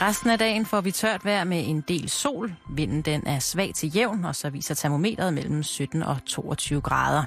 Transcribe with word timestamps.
Resten 0.00 0.30
af 0.30 0.38
dagen 0.38 0.66
får 0.66 0.80
vi 0.80 0.90
tørt 0.90 1.24
vejr 1.24 1.44
med 1.44 1.64
en 1.66 1.80
del 1.80 2.08
sol. 2.08 2.54
Vinden 2.70 3.02
den 3.02 3.26
er 3.26 3.38
svag 3.38 3.74
til 3.74 3.96
jævn, 3.96 4.24
og 4.24 4.36
så 4.36 4.50
viser 4.50 4.74
termometret 4.74 5.34
mellem 5.34 5.62
17 5.62 6.02
og 6.02 6.24
22 6.26 6.80
grader. 6.80 7.24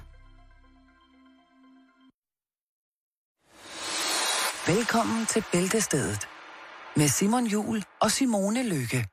Velkommen 4.67 5.25
til 5.25 5.43
Bæltestedet 5.51 6.27
med 6.95 7.07
Simon 7.07 7.45
Jul 7.47 7.83
og 8.01 8.11
Simone 8.11 8.63
Lykke. 8.69 9.05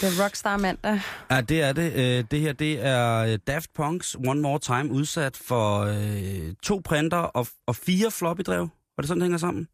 Det 0.00 0.06
er 0.18 0.24
Rockstar 0.24 0.56
mandag. 0.56 1.00
Ja, 1.30 1.40
det 1.40 1.62
er 1.62 1.72
det. 1.72 1.92
Øh, 1.92 2.24
Det 2.30 2.40
her, 2.40 2.52
det 2.52 2.86
er 2.86 3.16
øh, 3.16 3.38
Daft 3.46 3.70
Punk's 3.80 4.28
One 4.28 4.40
More 4.40 4.58
Time 4.58 4.92
udsat 4.92 5.36
for 5.36 5.78
øh, 5.80 6.54
to 6.62 6.80
printer 6.84 7.16
og, 7.18 7.46
og 7.66 7.76
fire 7.76 8.10
floppy-drev. 8.10 8.60
Var 8.96 9.00
det 9.02 9.08
sådan, 9.08 9.20
det 9.20 9.24
hænger 9.24 9.38
sammen? 9.38 9.68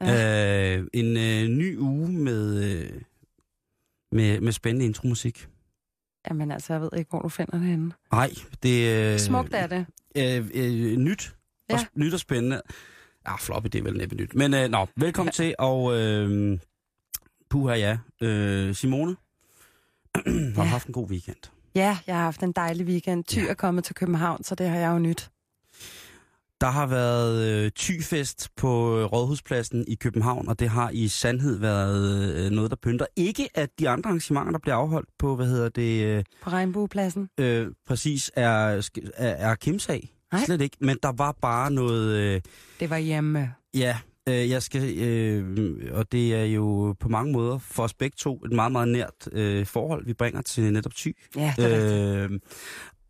Ja. 0.00 0.76
Øh, 0.78 0.86
en 0.92 1.16
øh, 1.16 1.48
ny 1.48 1.78
uge 1.78 2.08
med, 2.12 2.64
øh, 2.64 3.00
med, 4.12 4.40
med 4.40 4.52
spændende 4.52 4.84
intromusik. 4.86 5.48
Jamen 6.30 6.50
altså, 6.50 6.72
jeg 6.72 6.82
ved 6.82 6.90
ikke, 6.96 7.10
hvor 7.10 7.20
du 7.22 7.28
finder 7.28 7.58
det 7.58 7.66
henne. 7.66 7.92
Nej, 8.12 8.30
det. 8.62 9.12
Øh, 9.12 9.18
Smukt 9.18 9.54
er 9.54 9.66
det. 9.66 9.86
Øh, 10.16 10.50
øh, 10.54 10.96
nyt. 10.96 11.34
Ja. 11.70 11.74
Og, 11.74 11.80
Ja. 11.80 11.86
nyt 11.94 12.14
og 12.14 12.20
spændende. 12.20 12.62
Ja, 13.28 13.36
floppy, 13.36 13.66
det 13.72 13.78
er 13.78 13.82
vel 13.82 13.96
næppe 13.96 14.14
nyt. 14.16 14.34
Men 14.34 14.54
øh, 14.54 14.68
nå, 14.68 14.86
velkommen 14.96 15.32
til, 15.32 15.54
og 15.58 15.96
øh, 15.98 16.58
puha 17.50 17.74
ja, 17.74 17.98
øh, 18.20 18.74
Simone, 18.74 19.16
har 20.56 20.62
Ja. 20.64 20.68
haft 20.68 20.86
en 20.86 20.92
god 20.92 21.10
weekend? 21.10 21.36
Ja, 21.74 21.98
jeg 22.06 22.16
har 22.16 22.22
haft 22.22 22.42
en 22.42 22.52
dejlig 22.52 22.86
weekend. 22.86 23.24
Ty 23.24 23.38
Ja. 23.38 23.46
er 23.46 23.54
kommet 23.54 23.84
til 23.84 23.94
København, 23.94 24.44
så 24.44 24.54
det 24.54 24.68
har 24.68 24.76
jeg 24.78 24.90
jo 24.92 24.98
nyt. 24.98 25.30
Der 26.60 26.66
har 26.66 26.86
været 26.86 27.48
øh, 27.48 27.70
tyfest 27.70 28.48
på 28.56 28.98
øh, 28.98 29.04
Rådhuspladsen 29.04 29.84
i 29.88 29.94
København, 29.94 30.48
og 30.48 30.58
det 30.58 30.68
har 30.68 30.90
i 30.92 31.08
sandhed 31.08 31.58
været 31.58 32.34
øh, 32.36 32.50
noget, 32.50 32.70
der 32.70 32.76
pynter. 32.82 33.06
Ikke 33.16 33.48
at 33.54 33.70
de 33.78 33.88
andre 33.88 34.08
arrangementer, 34.08 34.52
der 34.52 34.58
bliver 34.58 34.74
afholdt 34.74 35.08
på, 35.18 35.36
hvad 35.36 35.46
hedder 35.46 35.68
det, 35.68 36.04
øh, 36.04 36.24
På 36.42 36.50
Regnbuepladsen. 36.50 37.28
øh, 37.38 37.66
præcis 37.86 38.30
er, 38.36 38.48
er, 39.16 39.28
er 39.50 39.54
Kims 39.54 39.82
sag. 39.82 40.12
Nej. 40.32 40.44
Slet 40.44 40.60
ikke. 40.60 40.76
Men 40.80 40.96
der 41.02 41.12
var 41.12 41.32
bare 41.32 41.70
noget, 41.70 42.16
øh, 42.16 42.40
Det 42.80 42.90
var 42.90 42.96
hjemme. 42.98 43.54
ja, 43.74 43.98
øh, 44.28 44.50
jeg 44.50 44.62
skal, 44.62 44.98
øh, 44.98 45.92
og 45.92 46.12
det 46.12 46.34
er 46.34 46.44
jo 46.44 46.94
på 47.00 47.08
mange 47.08 47.32
måder 47.32 47.58
for 47.58 47.82
os 47.82 47.94
begge 47.94 48.14
to 48.18 48.42
et 48.44 48.52
meget, 48.52 48.72
meget 48.72 48.88
nært 48.88 49.28
øh, 49.32 49.66
forhold, 49.66 50.06
vi 50.06 50.12
bringer 50.14 50.42
til 50.42 50.72
netop 50.72 50.94
ty. 50.94 51.08
Ja, 51.36 51.54
det 51.56 51.74
er. 51.74 52.24
Øh, 52.24 52.40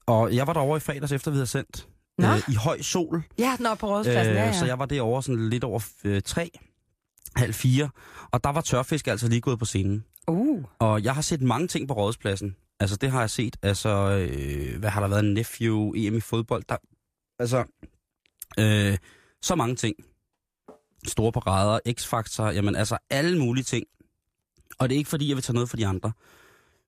og 0.07 0.35
jeg 0.35 0.47
var 0.47 0.53
derovre 0.53 0.77
i 0.77 0.81
fredags, 0.81 1.13
efter 1.13 1.31
vi 1.31 1.35
havde 1.35 1.47
sendt. 1.47 1.89
Nå. 2.19 2.27
Øh, 2.27 2.39
I 2.49 2.55
høj 2.55 2.81
sol. 2.83 3.23
Ja, 3.39 3.57
er 3.61 3.75
på 3.75 3.87
Rådhuspladsen, 3.87 4.35
ja, 4.35 4.41
ja. 4.43 4.49
Øh, 4.49 4.55
Så 4.55 4.67
jeg 4.67 4.79
var 4.79 4.87
derovre 4.87 5.23
sådan 5.23 5.49
lidt 5.49 5.65
over 5.65 5.87
øh, 6.05 6.23
tre, 6.23 6.51
halv 7.37 7.55
fire, 7.55 7.91
og 8.31 8.45
der 8.45 8.51
var 8.53 8.61
tørfisk 8.61 9.07
altså 9.07 9.29
lige 9.29 9.41
gået 9.41 9.59
på 9.59 9.65
scenen. 9.65 10.05
Uh, 10.29 10.65
Og 10.79 11.05
jeg 11.05 11.15
har 11.15 11.23
set 11.23 11.43
mange 11.43 11.69
ting 11.69 11.89
på 11.89 11.95
Rådhuspladsen. 11.95 12.57
Altså 12.81 12.97
det 12.97 13.11
har 13.11 13.21
jeg 13.21 13.31
set. 13.31 13.57
Altså, 13.63 13.89
øh, 14.31 14.79
hvad 14.79 14.91
har 14.91 15.01
der 15.01 15.09
været? 15.09 15.25
Nephew, 15.25 15.93
EM 15.97 16.17
i 16.17 16.21
fodbold. 16.21 16.63
Der, 16.69 16.77
altså, 17.39 17.65
øh, 18.59 18.99
så 19.43 19.55
mange 19.55 19.77
ting. 19.77 19.97
Store 21.07 21.33
parader, 21.33 21.79
X-Factor, 21.89 22.45
jamen 22.45 22.77
altså 22.77 22.99
alle 23.11 23.39
mulige 23.39 23.65
ting. 23.65 23.85
Og 24.79 24.89
det 24.89 24.95
er 24.95 24.99
ikke 24.99 25.11
fordi, 25.11 25.29
jeg 25.29 25.37
vil 25.37 25.45
tage 25.45 25.55
noget 25.55 25.69
for 25.69 25.77
de 25.77 25.87
andre. 25.87 26.13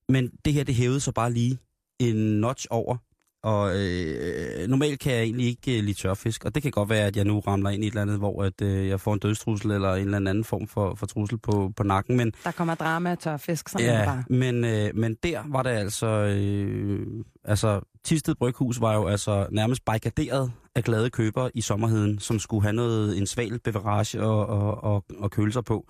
Men 0.08 0.30
det 0.44 0.52
her, 0.52 0.64
det 0.64 0.74
hævede 0.74 1.00
så 1.00 1.12
bare 1.12 1.32
lige 1.32 1.58
en 1.98 2.40
notch 2.40 2.66
over. 2.70 2.96
Og 3.42 3.76
øh, 3.76 4.68
normalt 4.68 5.00
kan 5.00 5.12
jeg 5.12 5.22
egentlig 5.22 5.46
ikke 5.46 5.78
øh, 5.78 5.84
lide 5.84 5.98
tørfisk, 5.98 6.44
og 6.44 6.54
det 6.54 6.62
kan 6.62 6.70
godt 6.70 6.88
være, 6.88 7.06
at 7.06 7.16
jeg 7.16 7.24
nu 7.24 7.40
ramler 7.40 7.70
ind 7.70 7.84
i 7.84 7.86
et 7.86 7.90
eller 7.90 8.02
andet, 8.02 8.18
hvor 8.18 8.42
at, 8.42 8.62
øh, 8.62 8.88
jeg 8.88 9.00
får 9.00 9.12
en 9.14 9.18
dødstrussel 9.18 9.70
eller 9.70 9.94
en 9.94 10.04
eller 10.04 10.16
anden 10.16 10.44
form 10.44 10.66
for, 10.66 10.94
for 10.94 11.06
trussel 11.06 11.38
på, 11.38 11.72
på 11.76 11.82
nakken. 11.82 12.16
Men 12.16 12.32
der 12.44 12.50
kommer 12.50 12.74
drama 12.74 13.12
og 13.12 13.18
tørfisk, 13.18 13.68
sådan. 13.68 13.86
Ja, 13.86 14.04
bare. 14.04 14.24
men, 14.28 14.64
øh, 14.64 14.90
men 14.94 15.14
der 15.22 15.42
var 15.46 15.62
det 15.62 15.70
altså... 15.70 16.06
Øh, 16.06 17.06
altså, 17.44 17.80
Tisted 18.08 18.34
Bryghus 18.34 18.80
var 18.80 18.94
jo 18.94 19.06
altså 19.06 19.46
nærmest 19.50 19.84
barrikaderet 19.84 20.52
af 20.74 20.84
glade 20.84 21.10
købere 21.10 21.50
i 21.54 21.60
sommerheden, 21.60 22.18
som 22.18 22.38
skulle 22.38 22.62
have 22.62 22.72
noget, 22.72 23.18
en 23.18 23.26
sval 23.26 23.60
beverage 23.60 24.22
og, 24.22 24.46
og, 24.46 24.84
og, 24.84 25.04
og 25.18 25.30
køle 25.30 25.52
sig 25.52 25.64
på. 25.64 25.86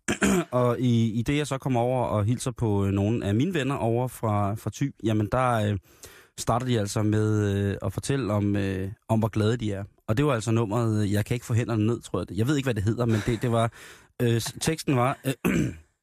og 0.50 0.80
i, 0.80 1.12
i 1.12 1.22
det, 1.22 1.36
jeg 1.36 1.46
så 1.46 1.58
kom 1.58 1.76
over 1.76 2.04
og 2.04 2.24
hilser 2.24 2.50
på 2.50 2.86
øh, 2.86 2.92
nogle 2.92 3.26
af 3.26 3.34
mine 3.34 3.54
venner 3.54 3.74
over 3.74 4.08
fra, 4.08 4.54
fra 4.54 4.70
Thy, 4.74 4.94
jamen 5.04 5.28
der 5.32 5.52
øh, 5.52 5.78
starter 6.38 6.66
de 6.66 6.80
altså 6.80 7.02
med 7.02 7.54
øh, 7.54 7.76
at 7.82 7.92
fortælle 7.92 8.32
om, 8.32 8.56
øh, 8.56 8.92
om, 9.08 9.18
hvor 9.18 9.28
glade 9.28 9.56
de 9.56 9.72
er. 9.72 9.84
Og 10.08 10.16
det 10.16 10.26
var 10.26 10.34
altså 10.34 10.50
nummeret, 10.50 11.02
øh, 11.02 11.12
jeg 11.12 11.24
kan 11.24 11.34
ikke 11.34 11.46
få 11.46 11.54
hænderne 11.54 11.86
ned, 11.86 12.00
tror 12.00 12.18
jeg. 12.18 12.38
Jeg 12.38 12.46
ved 12.46 12.56
ikke, 12.56 12.66
hvad 12.66 12.74
det 12.74 12.82
hedder, 12.82 13.06
men 13.06 13.20
det, 13.26 13.42
det 13.42 13.52
var... 13.52 13.72
Øh, 14.22 14.40
teksten 14.40 14.96
var... 14.96 15.18
Øh, 15.24 15.52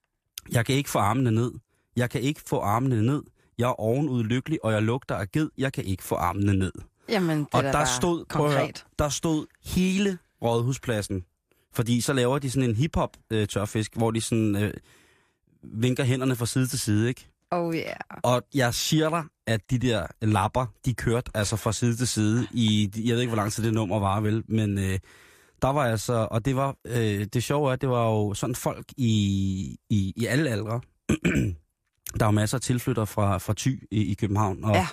jeg 0.56 0.66
kan 0.66 0.76
ikke 0.76 0.90
få 0.90 1.00
armene 1.00 1.32
ned. 1.32 1.52
Jeg 1.96 2.10
kan 2.10 2.22
ikke 2.22 2.42
få 2.48 2.60
armene 2.60 3.02
ned. 3.02 3.24
Jeg 3.58 3.66
er 3.70 3.80
ovenud 3.80 4.24
lykkelig, 4.24 4.66
og 4.66 4.72
jeg 4.74 4.82
lugter 4.82 5.16
af 5.16 5.32
ged. 5.32 5.50
Jeg 5.58 5.74
kan 5.74 5.84
ikke 5.84 6.04
få 6.04 6.16
armene 6.16 6.54
ned. 6.54 6.72
Jamen, 7.10 7.40
det 7.40 7.48
og 7.54 7.60
er 7.60 7.64
der 7.64 7.72
bare 7.72 7.88
stod, 7.88 8.26
at 8.30 8.36
høre, 8.38 8.50
konkret. 8.52 8.86
der 9.00 9.10
stod 9.10 9.46
hele 9.66 10.18
Rådhuspladsen. 10.42 11.26
Fordi 11.74 12.02
så 12.02 12.14
laver 12.14 12.40
de 12.40 12.52
sådan 12.52 12.70
en 12.70 12.76
hip-hop 12.76 13.18
øh, 13.30 13.48
tørfisk, 13.48 13.96
hvor 13.96 14.12
de 14.12 14.22
sådan 14.22 14.56
øh, 14.56 14.74
vinker 15.64 16.04
hænderne 16.04 16.36
fra 16.36 16.46
side 16.46 16.68
til 16.68 16.80
side, 16.80 17.08
ikke? 17.08 17.28
Oh 17.52 17.76
yeah. 17.76 17.96
Og 18.24 18.44
jeg 18.54 18.74
siger 18.74 19.10
dig, 19.10 19.24
at 19.48 19.72
de 19.72 19.80
der 19.80 20.08
lapper, 20.22 20.66
de 20.86 20.94
kørte 20.94 21.32
altså 21.34 21.56
fra 21.56 21.72
side 21.72 21.96
til 21.96 22.08
side 22.08 22.48
i, 22.52 22.92
jeg 22.96 23.14
ved 23.14 23.22
ikke, 23.22 23.30
hvor 23.30 23.42
lang 23.42 23.52
tid 23.52 23.64
det 23.64 23.74
nummer 23.74 24.00
var, 24.00 24.20
vel, 24.22 24.44
men 24.48 24.78
øh, 24.78 25.00
der 25.62 25.68
var 25.68 25.86
altså, 25.86 26.28
og 26.32 26.46
det 26.46 26.56
var, 26.56 26.76
øh, 26.86 27.26
det 27.34 27.44
sjove 27.44 27.70
er, 27.70 27.74
at 27.74 27.82
det 27.82 27.90
var 27.90 28.06
jo 28.06 28.34
sådan 28.34 28.56
folk 28.56 28.86
i, 28.98 29.78
i, 29.90 30.14
i 30.16 30.26
alle 30.26 30.50
aldre. 30.50 30.82
der 32.20 32.26
var 32.26 32.32
masser 32.32 32.58
af 32.58 32.62
tilflyttere 32.62 33.08
fra, 33.08 33.38
fra 33.38 33.54
Thy 33.58 33.88
i, 33.92 34.12
i 34.12 34.14
København, 34.14 34.64
og 34.64 34.74
Ja. 34.76 34.88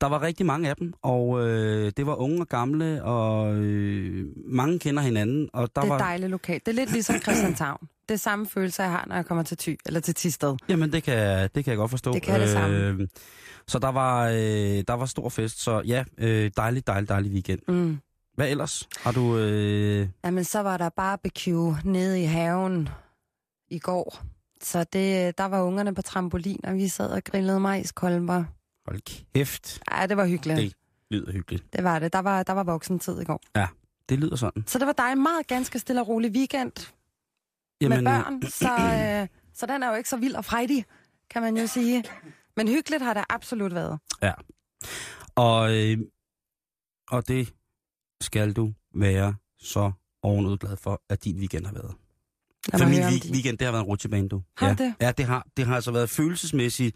der 0.00 0.06
var 0.06 0.22
rigtig 0.22 0.46
mange 0.46 0.68
af 0.70 0.76
dem, 0.76 0.92
og 1.02 1.48
øh, 1.48 1.92
det 1.96 2.06
var 2.06 2.14
unge 2.14 2.40
og 2.40 2.48
gamle, 2.48 3.04
og 3.04 3.54
øh, 3.54 4.26
mange 4.46 4.78
kender 4.78 5.02
hinanden, 5.02 5.48
og 5.52 5.68
der 5.76 5.80
Det 5.82 5.88
er 5.88 5.92
var... 5.92 5.98
dejligt 5.98 6.30
lokalt. 6.30 6.66
Det 6.66 6.72
er 6.72 6.76
lidt 6.76 6.92
ligesom 6.92 7.16
Christianshavn. 7.20 7.88
Det 8.08 8.14
er 8.14 8.18
samme 8.18 8.46
følelse, 8.46 8.82
jeg 8.82 8.90
har, 8.90 9.04
når 9.08 9.14
jeg 9.14 9.26
kommer 9.26 9.44
til 9.44 9.56
Thy, 9.56 9.78
eller 9.86 10.00
til 10.00 10.14
Tisted. 10.14 10.56
Jamen, 10.68 10.92
det 10.92 11.02
kan, 11.02 11.48
det 11.54 11.64
kan 11.64 11.70
jeg 11.70 11.76
godt 11.76 11.90
forstå. 11.90 12.12
Det 12.12 12.22
kan 12.22 12.40
det 12.40 12.50
samme. 12.50 12.76
Øh, 12.76 13.08
så 13.68 13.78
der 13.78 13.88
var, 13.88 14.28
øh, 14.28 14.34
der 14.88 14.92
var 14.92 15.06
stor 15.06 15.28
fest, 15.28 15.60
så 15.62 15.82
ja, 15.86 16.04
øh, 16.18 16.50
dejlig, 16.56 16.86
dejlig, 16.86 17.08
dejlig 17.08 17.32
weekend. 17.32 17.60
Mm. 17.68 17.98
Hvad 18.34 18.50
ellers? 18.50 18.88
Har 18.96 19.12
du... 19.12 19.38
Øh... 19.38 20.08
Jamen, 20.24 20.44
så 20.44 20.60
var 20.60 20.76
der 20.76 20.88
barbecue 20.88 21.76
nede 21.84 22.22
i 22.22 22.24
haven 22.24 22.88
i 23.70 23.78
går. 23.78 24.18
Så 24.62 24.84
det, 24.84 25.38
der 25.38 25.44
var 25.44 25.62
ungerne 25.62 25.94
på 25.94 26.02
trampolin, 26.02 26.60
og 26.64 26.74
vi 26.74 26.88
sad 26.88 27.10
og 27.10 27.24
grillede 27.24 27.60
majskolber. 27.60 28.44
Hold 28.86 29.00
kæft, 29.34 29.82
Ej, 29.88 30.06
det 30.06 30.16
var 30.16 30.26
hyggeligt. 30.26 30.58
Det- 30.60 30.72
lyder 31.10 31.32
hyggeligt. 31.32 31.72
Det 31.72 31.84
var 31.84 31.98
det. 31.98 32.12
Der 32.12 32.18
var, 32.18 32.42
der 32.42 32.52
var 32.52 32.64
voksentid 32.64 33.20
i 33.20 33.24
går. 33.24 33.40
Det 34.08 34.18
lyder 34.18 34.36
sådan. 34.36 34.64
Så 34.66 34.78
det 34.78 34.86
var 34.86 34.92
dig 34.92 35.12
en 35.12 35.22
meget 35.22 35.46
ganske 35.46 35.78
stille 35.78 36.00
og 36.00 36.08
rolig 36.08 36.30
weekend 36.30 36.72
Jamen, 37.80 38.04
med 38.04 38.12
børn. 38.12 38.42
Så, 38.42 38.72
øh, 39.22 39.28
så 39.54 39.66
den 39.66 39.82
er 39.82 39.88
jo 39.90 39.94
ikke 39.94 40.08
så 40.08 40.16
vild 40.16 40.34
og 40.34 40.44
frejdig, 40.44 40.84
kan 41.30 41.42
man 41.42 41.56
jo 41.56 41.66
sige. 41.66 42.04
Men 42.56 42.68
hyggeligt 42.68 43.02
har 43.02 43.14
det 43.14 43.24
absolut 43.28 43.74
været. 43.74 43.98
Og, 45.36 45.76
øh, 45.76 45.98
og 47.10 47.28
det 47.28 47.54
skal 48.20 48.52
du 48.52 48.72
være 48.94 49.34
så 49.58 49.92
ovenud 50.22 50.58
glad 50.58 50.76
for, 50.76 51.02
at 51.10 51.24
din 51.24 51.38
weekend 51.38 51.66
har 51.66 51.72
været. 51.72 51.94
Lad 52.72 52.78
For 52.80 52.84
mig 52.84 52.88
min 52.90 52.98
høre 52.98 53.06
om 53.08 53.12
week- 53.14 53.22
din. 53.22 53.32
weekend, 53.34 53.58
det 53.58 53.64
har 53.64 53.72
været 53.72 53.82
en 53.82 53.88
rutsjebane, 53.88 54.28
du. 54.28 54.42
Har 54.56 54.66
ja. 54.68 54.74
det? 54.74 54.94
Ja, 55.00 55.12
det 55.12 55.24
har, 55.24 55.46
det 55.56 55.66
har 55.66 55.74
altså 55.74 55.90
været 55.90 56.10
følelsesmæssig, 56.10 56.92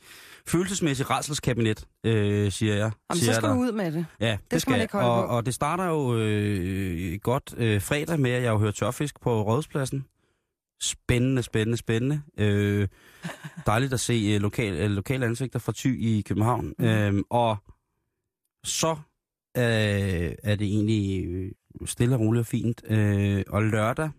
følelsesmæssig 0.47 1.11
redselskabinet, 1.11 1.87
øh, 2.07 2.53
siger 2.53 2.75
jeg. 2.75 2.81
Jamen, 2.83 2.93
siger 3.21 3.25
så 3.25 3.31
jeg 3.31 3.35
skal 3.35 3.49
dig. 3.49 3.57
du 3.57 3.61
ud 3.61 3.73
med 3.73 3.93
det. 3.93 4.07
Ja, 4.21 4.31
det, 4.31 4.39
skal 4.47 4.61
skal 4.61 4.73
jeg. 4.73 4.83
ikke 4.83 4.93
holde 4.95 5.09
og, 5.09 5.29
på. 5.29 5.37
og 5.37 5.47
det 5.47 5.55
starter 5.55 5.85
jo 5.85 6.17
øh, 6.19 7.19
godt 7.23 7.55
øh, 7.57 7.81
fredag 7.83 8.21
med, 8.21 8.31
at 8.31 8.43
jeg 8.43 8.51
har 8.51 8.59
hørt 8.59 8.75
tørfisk 8.75 9.21
på 9.21 9.43
Rådhuspladsen. 9.43 10.05
Spændende, 10.83 11.43
spændende, 11.43 11.77
spændende. 11.79 12.23
Øh, 12.39 12.89
dejligt 13.67 13.93
at 13.93 14.01
se 14.01 14.15
øh, 14.35 14.41
lokal, 14.41 14.75
øh, 14.75 14.91
lokale 14.91 15.27
ansigter 15.27 15.59
fra 15.59 15.73
Thy 15.77 16.01
i 16.03 16.21
København. 16.23 16.73
Mm. 16.79 16.85
Øh, 16.85 17.23
og 17.31 17.57
så 18.65 18.91
øh, 19.57 20.33
er 20.43 20.55
det 20.57 20.67
egentlig 20.67 21.25
øh, 21.27 21.51
stille 21.87 22.15
og 22.15 22.21
roligt 22.21 22.41
og 22.41 22.47
fint. 22.47 22.83
Øh, 22.91 23.45
og 23.49 23.63
lørdag 23.63 24.11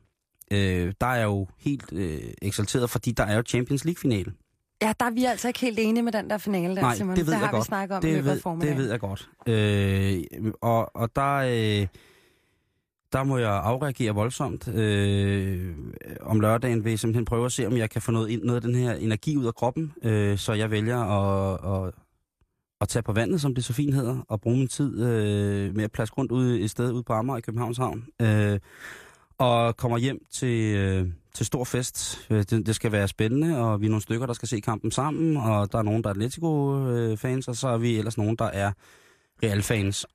øh, 0.52 0.94
der 1.02 1.08
er 1.08 1.24
jo 1.24 1.48
helt 1.60 1.94
øh, 1.94 2.20
eksalteret, 2.42 2.90
fordi 2.90 3.12
der 3.12 3.24
er 3.24 3.36
jo 3.36 3.44
Champions 3.48 3.86
League-finale. 3.86 4.34
Ja, 4.82 4.94
der 5.00 5.06
er 5.06 5.10
vi 5.12 5.26
altså 5.26 5.48
ikke 5.48 5.60
helt 5.60 5.80
enige 5.80 6.04
med 6.04 6.12
den 6.12 6.30
der 6.30 6.38
finale 6.38 6.76
der, 6.76 6.82
Nej, 6.82 6.96
Simon. 6.96 7.16
det 7.16 7.26
ved 7.26 7.34
det 7.34 7.40
jeg 7.40 7.40
har 7.40 7.52
vi 7.52 7.56
godt. 7.56 7.66
snakket 7.66 7.96
om 7.96 8.02
det 8.02 8.26
ved, 8.26 8.42
det 8.62 8.78
ved 8.78 8.90
jeg 8.92 9.00
godt. 9.00 9.30
Øh, 9.48 10.52
og, 10.62 10.96
og 10.96 11.16
der, 11.16 11.36
øh, 11.36 11.88
der 13.14 13.24
må 13.24 13.38
jeg 13.38 13.52
afreagere 13.64 14.12
voldsomt. 14.14 14.68
Øh, 14.68 15.76
om 16.22 16.40
lørdagen 16.40 16.84
vil 16.84 16.90
jeg 16.90 17.00
simpelthen 17.00 17.26
prøve 17.26 17.46
at 17.46 17.52
se, 17.52 17.68
om 17.68 17.78
jeg 17.78 17.90
kan 17.90 18.02
få 18.02 18.12
noget, 18.12 18.30
ind, 18.30 18.44
noget 18.44 18.56
af 18.56 18.62
den 18.62 18.76
her 18.76 18.94
energi 18.94 19.38
ud 19.38 19.46
af 19.46 19.56
kroppen. 19.56 19.94
Øh, 20.04 20.38
så 20.38 20.54
jeg 20.54 20.72
vælger 20.72 20.98
at, 21.00 21.88
at, 21.88 21.94
at 22.82 22.88
tage 22.88 23.04
på 23.04 23.14
vandet, 23.14 23.42
som 23.42 23.56
det 23.56 23.64
så 23.66 23.74
fint 23.74 23.94
hedder, 23.94 24.26
og 24.28 24.42
bruge 24.42 24.58
min 24.58 24.68
tid 24.68 25.04
øh, 25.06 25.76
med 25.76 25.84
at 25.84 25.92
plads 25.92 26.18
rundt 26.18 26.32
ude 26.32 26.60
et 26.62 26.70
sted 26.72 26.92
ude 26.92 27.04
på 27.04 27.14
Amager 27.14 27.38
i 27.38 27.42
Københavns 27.42 27.78
Havn. 27.78 28.06
Øh, 28.22 28.60
og 29.42 29.78
kommer 29.78 29.98
hjem 29.98 30.26
til, 30.32 30.76
øh, 30.76 31.08
til 31.34 31.46
stor 31.46 31.64
fest. 31.64 32.28
Øh, 32.30 32.38
det, 32.38 32.66
det 32.66 32.76
skal 32.76 32.92
være 32.92 33.08
spændende, 33.08 33.58
og 33.58 33.82
vi 33.82 33.86
er 33.86 33.90
nogle 33.90 34.02
stykker, 34.02 34.26
der 34.26 34.34
skal 34.34 34.48
se 34.48 34.60
kampen 34.60 34.92
sammen, 34.92 35.38
og 35.38 35.72
der 35.72 35.78
er 35.78 35.84
nogen, 35.84 36.04
der 36.04 36.10
er 36.10 36.14
Atletico-fans, 36.14 37.48
og 37.48 37.56
så 37.56 37.68
er 37.68 37.78
vi 37.78 37.98
ellers 37.98 38.18
nogen, 38.18 38.36
der 38.36 38.46
er 38.46 38.72
Real-fans. 39.44 40.06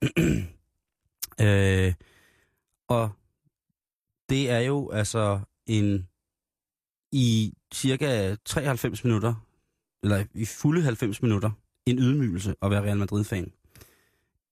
øh, 1.47 1.95
og 2.89 3.11
det 4.29 4.51
er 4.51 4.59
jo 4.59 4.91
altså 4.91 5.41
en 5.67 6.09
i 7.13 7.55
cirka 7.75 8.37
93 8.45 9.05
minutter, 9.05 9.35
eller 10.03 10.25
i 10.35 10.45
fulde 10.45 10.83
90 10.83 11.23
minutter, 11.23 11.51
en 11.87 11.99
ydmygelse 11.99 12.55
at 12.63 12.71
være 12.71 12.83
Real 12.83 12.99
Madrid-fan. 12.99 13.53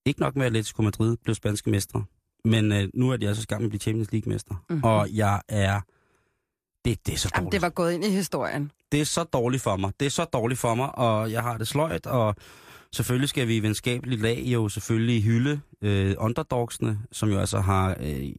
Ikke 0.06 0.20
nok 0.20 0.36
med, 0.36 0.42
at 0.42 0.46
Atletico 0.46 0.82
Madrid 0.82 1.16
blev 1.16 1.34
spanske 1.34 1.70
mestre, 1.70 2.04
men 2.44 2.72
øh, 2.72 2.88
nu 2.94 3.10
er 3.10 3.16
de 3.16 3.24
i 3.30 3.44
gang 3.44 3.62
med 3.62 3.66
at 3.66 3.70
blive 3.70 3.80
Champions 3.80 4.12
League-mestre. 4.12 4.54
Mhm. 4.54 4.62
Mm-hmm. 4.70 4.84
Og 4.84 5.08
jeg 5.12 5.42
er... 5.48 5.80
Det, 6.84 7.06
det 7.06 7.14
er 7.14 7.18
så 7.18 7.28
dårligt. 7.28 7.36
Jamen, 7.36 7.52
det 7.52 7.62
var 7.62 7.68
gået 7.68 7.92
ind 7.92 8.04
i 8.04 8.10
historien. 8.10 8.70
Det 8.92 9.00
er 9.00 9.04
så 9.04 9.24
dårligt 9.24 9.62
for 9.62 9.76
mig. 9.76 9.92
Det 10.00 10.06
er 10.06 10.10
så 10.10 10.24
dårligt 10.24 10.60
for 10.60 10.74
mig, 10.74 10.98
og 10.98 11.32
jeg 11.32 11.42
har 11.42 11.58
det 11.58 11.68
sløjt, 11.68 12.06
og 12.06 12.34
selvfølgelig 12.92 13.28
skal 13.28 13.48
vi 13.48 13.56
i 13.56 13.60
venskabeligt 13.60 14.22
lag 14.22 14.42
jo 14.44 14.68
selvfølgelig 14.68 15.22
hylde 15.22 15.60
øh, 15.82 16.14
underdogsene, 16.18 16.98
som 17.12 17.30
jo 17.30 17.38
altså 17.40 17.60
har 17.60 17.96
øh, 18.00 18.32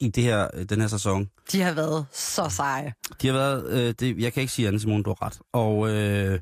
i 0.00 0.08
det 0.08 0.24
her, 0.24 0.48
øh, 0.54 0.64
den 0.64 0.80
her 0.80 0.88
sæson. 0.88 1.30
De 1.52 1.60
har 1.60 1.72
været 1.72 2.06
så 2.12 2.48
seje. 2.48 2.94
De 3.22 3.26
har 3.26 3.34
været, 3.34 3.70
øh, 3.70 3.94
det, 4.00 4.18
jeg 4.18 4.32
kan 4.32 4.40
ikke 4.40 4.52
sige 4.52 4.68
andet, 4.68 4.80
Simon, 4.80 5.02
du 5.02 5.10
har 5.10 5.26
ret. 5.26 5.40
Og 5.52 5.90
øh, 5.90 6.40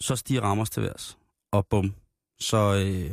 så 0.00 0.16
stiger 0.16 0.40
Ramos 0.40 0.70
til 0.70 0.82
værs, 0.82 1.18
og 1.52 1.66
bum. 1.66 1.94
Så, 2.40 2.74
øh, 2.74 3.10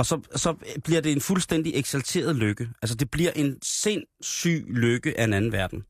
og 0.00 0.06
så, 0.06 0.20
så 0.36 0.54
bliver 0.84 1.00
det 1.00 1.12
en 1.12 1.20
fuldstændig 1.20 1.72
eksalteret 1.74 2.36
lykke. 2.36 2.68
Altså 2.82 2.96
det 2.96 3.10
bliver 3.10 3.30
en 3.30 3.56
sindssyg 3.62 4.66
lykke 4.68 5.20
af 5.20 5.24
en 5.24 5.32
anden 5.32 5.52
verden. 5.52 5.84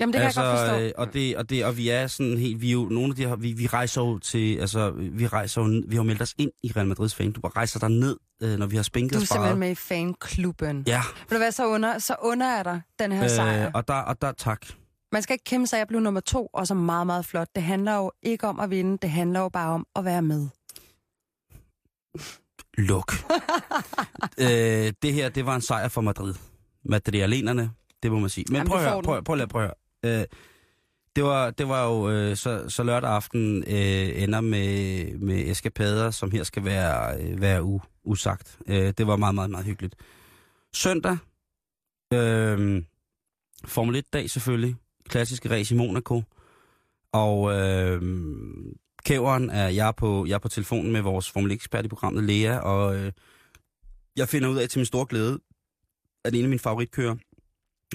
Jamen, 0.00 0.12
det 0.12 0.18
kan 0.18 0.26
altså, 0.26 0.42
jeg 0.42 0.56
godt 0.56 0.68
forstå. 0.70 0.84
øh, 0.84 0.92
og 0.96 1.12
det, 1.12 1.36
og 1.36 1.50
det, 1.50 1.64
og 1.64 1.76
vi 1.76 1.88
er 1.88 2.06
sådan 2.06 2.38
helt, 2.38 2.60
vi 2.60 2.68
er 2.68 2.72
jo, 2.72 2.84
nogle 2.84 3.10
af 3.10 3.16
de 3.16 3.26
her, 3.26 3.36
vi, 3.36 3.52
vi 3.52 3.66
rejser 3.66 4.00
jo 4.00 4.18
til, 4.18 4.58
altså, 4.58 4.90
vi 4.90 5.26
rejser 5.26 5.62
jo, 5.62 5.82
vi 5.88 5.96
har 5.96 6.02
jo 6.02 6.06
meldt 6.06 6.22
os 6.22 6.34
ind 6.38 6.50
i 6.62 6.72
Real 6.76 6.86
Madrids 6.86 7.14
fan. 7.14 7.32
Du 7.32 7.40
rejser 7.40 7.80
dig 7.80 7.88
ned, 7.88 8.16
øh, 8.42 8.58
når 8.58 8.66
vi 8.66 8.76
har 8.76 8.82
spænket 8.82 9.14
Du 9.14 9.20
er 9.20 9.24
simpelthen 9.26 9.58
med 9.58 9.70
i 9.70 9.74
fanklubben. 9.74 10.84
Ja, 10.86 11.02
Vil 11.28 11.36
du 11.36 11.40
være 11.40 11.52
så 11.52 11.66
under, 11.66 11.98
så 11.98 12.14
under 12.22 12.46
er 12.46 12.62
dig 12.62 12.80
den 12.98 13.12
her 13.12 13.24
øh, 13.24 13.30
sejr. 13.30 13.70
og 13.74 13.88
der, 13.88 13.94
og 13.94 14.22
der, 14.22 14.32
tak. 14.32 14.66
Man 15.12 15.22
skal 15.22 15.34
ikke 15.34 15.44
kæmpe 15.44 15.66
sig, 15.66 15.76
at 15.76 15.78
jeg 15.78 15.88
blev 15.88 16.00
nummer 16.00 16.20
to, 16.20 16.46
og 16.52 16.66
så 16.66 16.74
meget, 16.74 17.06
meget 17.06 17.24
flot. 17.24 17.48
Det 17.54 17.62
handler 17.62 17.96
jo 17.96 18.12
ikke 18.22 18.46
om 18.46 18.60
at 18.60 18.70
vinde, 18.70 18.98
det 19.02 19.10
handler 19.10 19.40
jo 19.40 19.48
bare 19.48 19.70
om 19.70 19.86
at 19.96 20.04
være 20.04 20.22
med. 20.22 20.48
Luk. 22.80 23.12
øh, 24.44 24.92
det 25.02 25.12
her, 25.12 25.28
det 25.28 25.46
var 25.46 25.54
en 25.54 25.62
sejr 25.62 25.88
for 25.88 26.00
Madrid. 26.00 26.34
Madrialenerne, 26.84 27.70
det 28.02 28.12
må 28.12 28.18
man 28.18 28.30
sige. 28.30 28.44
Men 28.48 28.56
Jamen, 28.56 28.68
prøv 28.68 28.78
at 28.78 28.84
høre, 28.84 29.02
prøv, 29.02 29.22
prøv, 29.24 29.36
prøv, 29.36 29.48
prøv 29.48 29.62
at 29.62 29.74
høre. 30.04 30.20
Øh, 30.20 30.26
det 31.16 31.24
var, 31.24 31.50
det 31.50 31.68
var 31.68 31.86
jo 31.86 32.10
øh, 32.10 32.36
så, 32.36 32.68
så 32.68 32.82
lørdag 32.82 33.10
aften 33.10 33.64
øh, 33.66 34.22
ender 34.22 34.40
med, 34.40 35.18
med 35.18 35.50
eskapader, 35.50 36.10
som 36.10 36.30
her 36.30 36.42
skal 36.42 36.64
være, 36.64 37.20
øh, 37.20 37.40
være 37.40 37.62
u, 37.62 37.80
usagt. 38.04 38.58
Øh, 38.66 38.92
det 38.98 39.06
var 39.06 39.16
meget, 39.16 39.34
meget, 39.34 39.50
meget 39.50 39.66
hyggeligt. 39.66 39.94
Søndag, 40.74 41.18
øh, 42.12 42.82
Formel 43.64 43.96
1-dag 43.96 44.30
selvfølgelig, 44.30 44.76
klassiske 45.08 45.50
race 45.50 45.74
i 45.74 45.78
Monaco, 45.78 46.22
og 47.12 47.52
øh, 47.52 48.02
kæveren 49.04 49.50
er 49.50 49.68
jeg 49.68 49.94
på, 49.96 50.26
jeg 50.26 50.34
er 50.34 50.38
på 50.38 50.48
telefonen 50.48 50.92
med 50.92 51.00
vores 51.00 51.30
Formel 51.30 51.52
1-ekspert 51.52 51.84
i 51.84 51.88
programmet, 51.88 52.24
Lea, 52.24 52.58
og 52.58 52.96
øh, 52.96 53.12
jeg 54.16 54.28
finder 54.28 54.48
ud 54.48 54.56
af 54.56 54.68
til 54.68 54.78
min 54.78 54.86
store 54.86 55.06
glæde, 55.08 55.38
at 56.24 56.34
en 56.34 56.42
af 56.42 56.48
mine 56.48 56.58
favoritkører, 56.58 57.16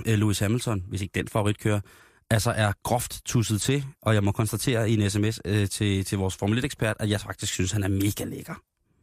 øh, 0.06 0.18
Lewis 0.18 0.40
Hamilton, 0.40 0.84
hvis 0.88 1.02
ikke 1.02 1.12
den 1.16 1.28
favoritkører, 1.28 1.80
altså 2.30 2.52
er 2.52 2.72
groft 2.84 3.22
tusset 3.26 3.62
til, 3.62 3.86
og 4.02 4.14
jeg 4.14 4.24
må 4.24 4.32
konstatere 4.32 4.90
i 4.90 4.94
en 4.94 5.10
sms 5.10 5.42
øh, 5.46 5.70
til, 5.70 6.06
til 6.06 6.18
vores 6.18 6.36
Formel 6.36 6.66
1-ekspert, 6.66 6.96
at 7.00 7.10
jeg 7.10 7.22
faktisk 7.22 7.54
synes, 7.54 7.72
han 7.72 7.84
er 7.84 7.88
mega 7.88 8.24
lækker. 8.24 8.56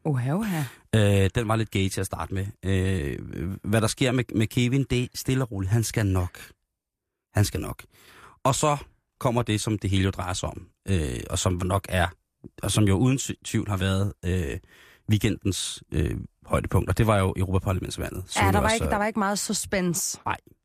Uha, 0.04 0.32
uha. 0.32 0.62
Øh, 0.94 1.30
den 1.34 1.48
var 1.48 1.56
lidt 1.56 1.70
gay 1.70 1.88
til 1.88 2.00
at 2.00 2.06
starte 2.06 2.34
med. 2.34 2.46
Øh, 2.62 3.18
hvad 3.64 3.80
der 3.80 3.86
sker 3.86 4.12
med, 4.12 4.24
med 4.34 4.46
Kevin, 4.46 4.86
det 4.90 5.02
er 5.02 5.06
stille 5.14 5.44
og 5.44 5.52
roligt. 5.52 5.72
Han 5.72 5.82
skal 5.82 6.06
nok. 6.06 6.38
Han 7.34 7.44
skal 7.44 7.60
nok. 7.60 7.84
Og 8.44 8.54
så 8.54 8.76
kommer 9.22 9.42
det, 9.42 9.60
som 9.60 9.78
det 9.78 9.90
hele 9.90 10.04
jo 10.04 10.10
drejer 10.10 10.32
sig 10.32 10.48
om, 10.48 10.66
øh, 10.88 11.20
og 11.30 11.38
som 11.38 11.60
nok 11.64 11.86
er, 11.88 12.06
og 12.62 12.70
som 12.70 12.84
jo 12.84 12.96
uden 12.96 13.18
tvivl 13.44 13.68
har 13.68 13.76
været 13.76 14.12
øh, 14.24 14.58
weekendens 15.10 15.82
øh, 15.92 16.16
højdepunkt, 16.46 16.88
og 16.88 16.98
det 16.98 17.06
var 17.06 17.18
jo 17.18 17.34
Europaparlamentsvalget. 17.36 18.24
Ja, 18.36 18.40
der 18.46 18.52
var, 18.52 18.62
også- 18.62 18.74
ikke, 18.74 18.86
der 18.86 18.96
var 18.96 19.06
ikke 19.06 19.18
meget 19.18 19.38
suspense. 19.38 20.18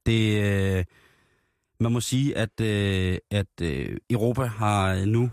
det, 0.06 0.44
øh, 0.44 0.86
man 1.80 1.92
må 1.92 2.02
sige, 2.02 2.38
at, 2.38 2.62
øh, 2.62 3.18
at 3.32 3.62
øh, 3.62 3.98
Europa 4.10 4.44
har 4.46 5.06
nu 5.06 5.30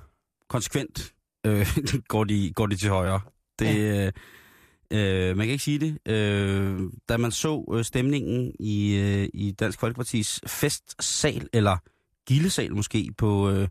konsekvent 0.48 1.14
øh, 1.46 1.66
går, 2.12 2.24
de, 2.24 2.52
går 2.52 2.66
de 2.66 2.76
til 2.76 2.90
højre. 2.90 3.20
Det, 3.58 3.76
øh, 3.76 4.12
øh, 4.90 5.36
man 5.36 5.46
kan 5.46 5.52
ikke 5.52 5.64
sige 5.64 5.78
det. 5.78 6.12
Øh, 6.12 6.80
da 7.08 7.16
man 7.16 7.30
så 7.32 7.64
øh, 7.74 7.84
stemningen 7.84 8.52
i, 8.60 8.94
øh, 8.96 9.28
i 9.34 9.52
Dansk 9.52 9.80
Folkepartis 9.80 10.40
festsal, 10.46 11.48
eller 11.52 11.76
gildesal 12.26 12.74
måske, 12.74 13.10
på, 13.18 13.50
øh, 13.50 13.68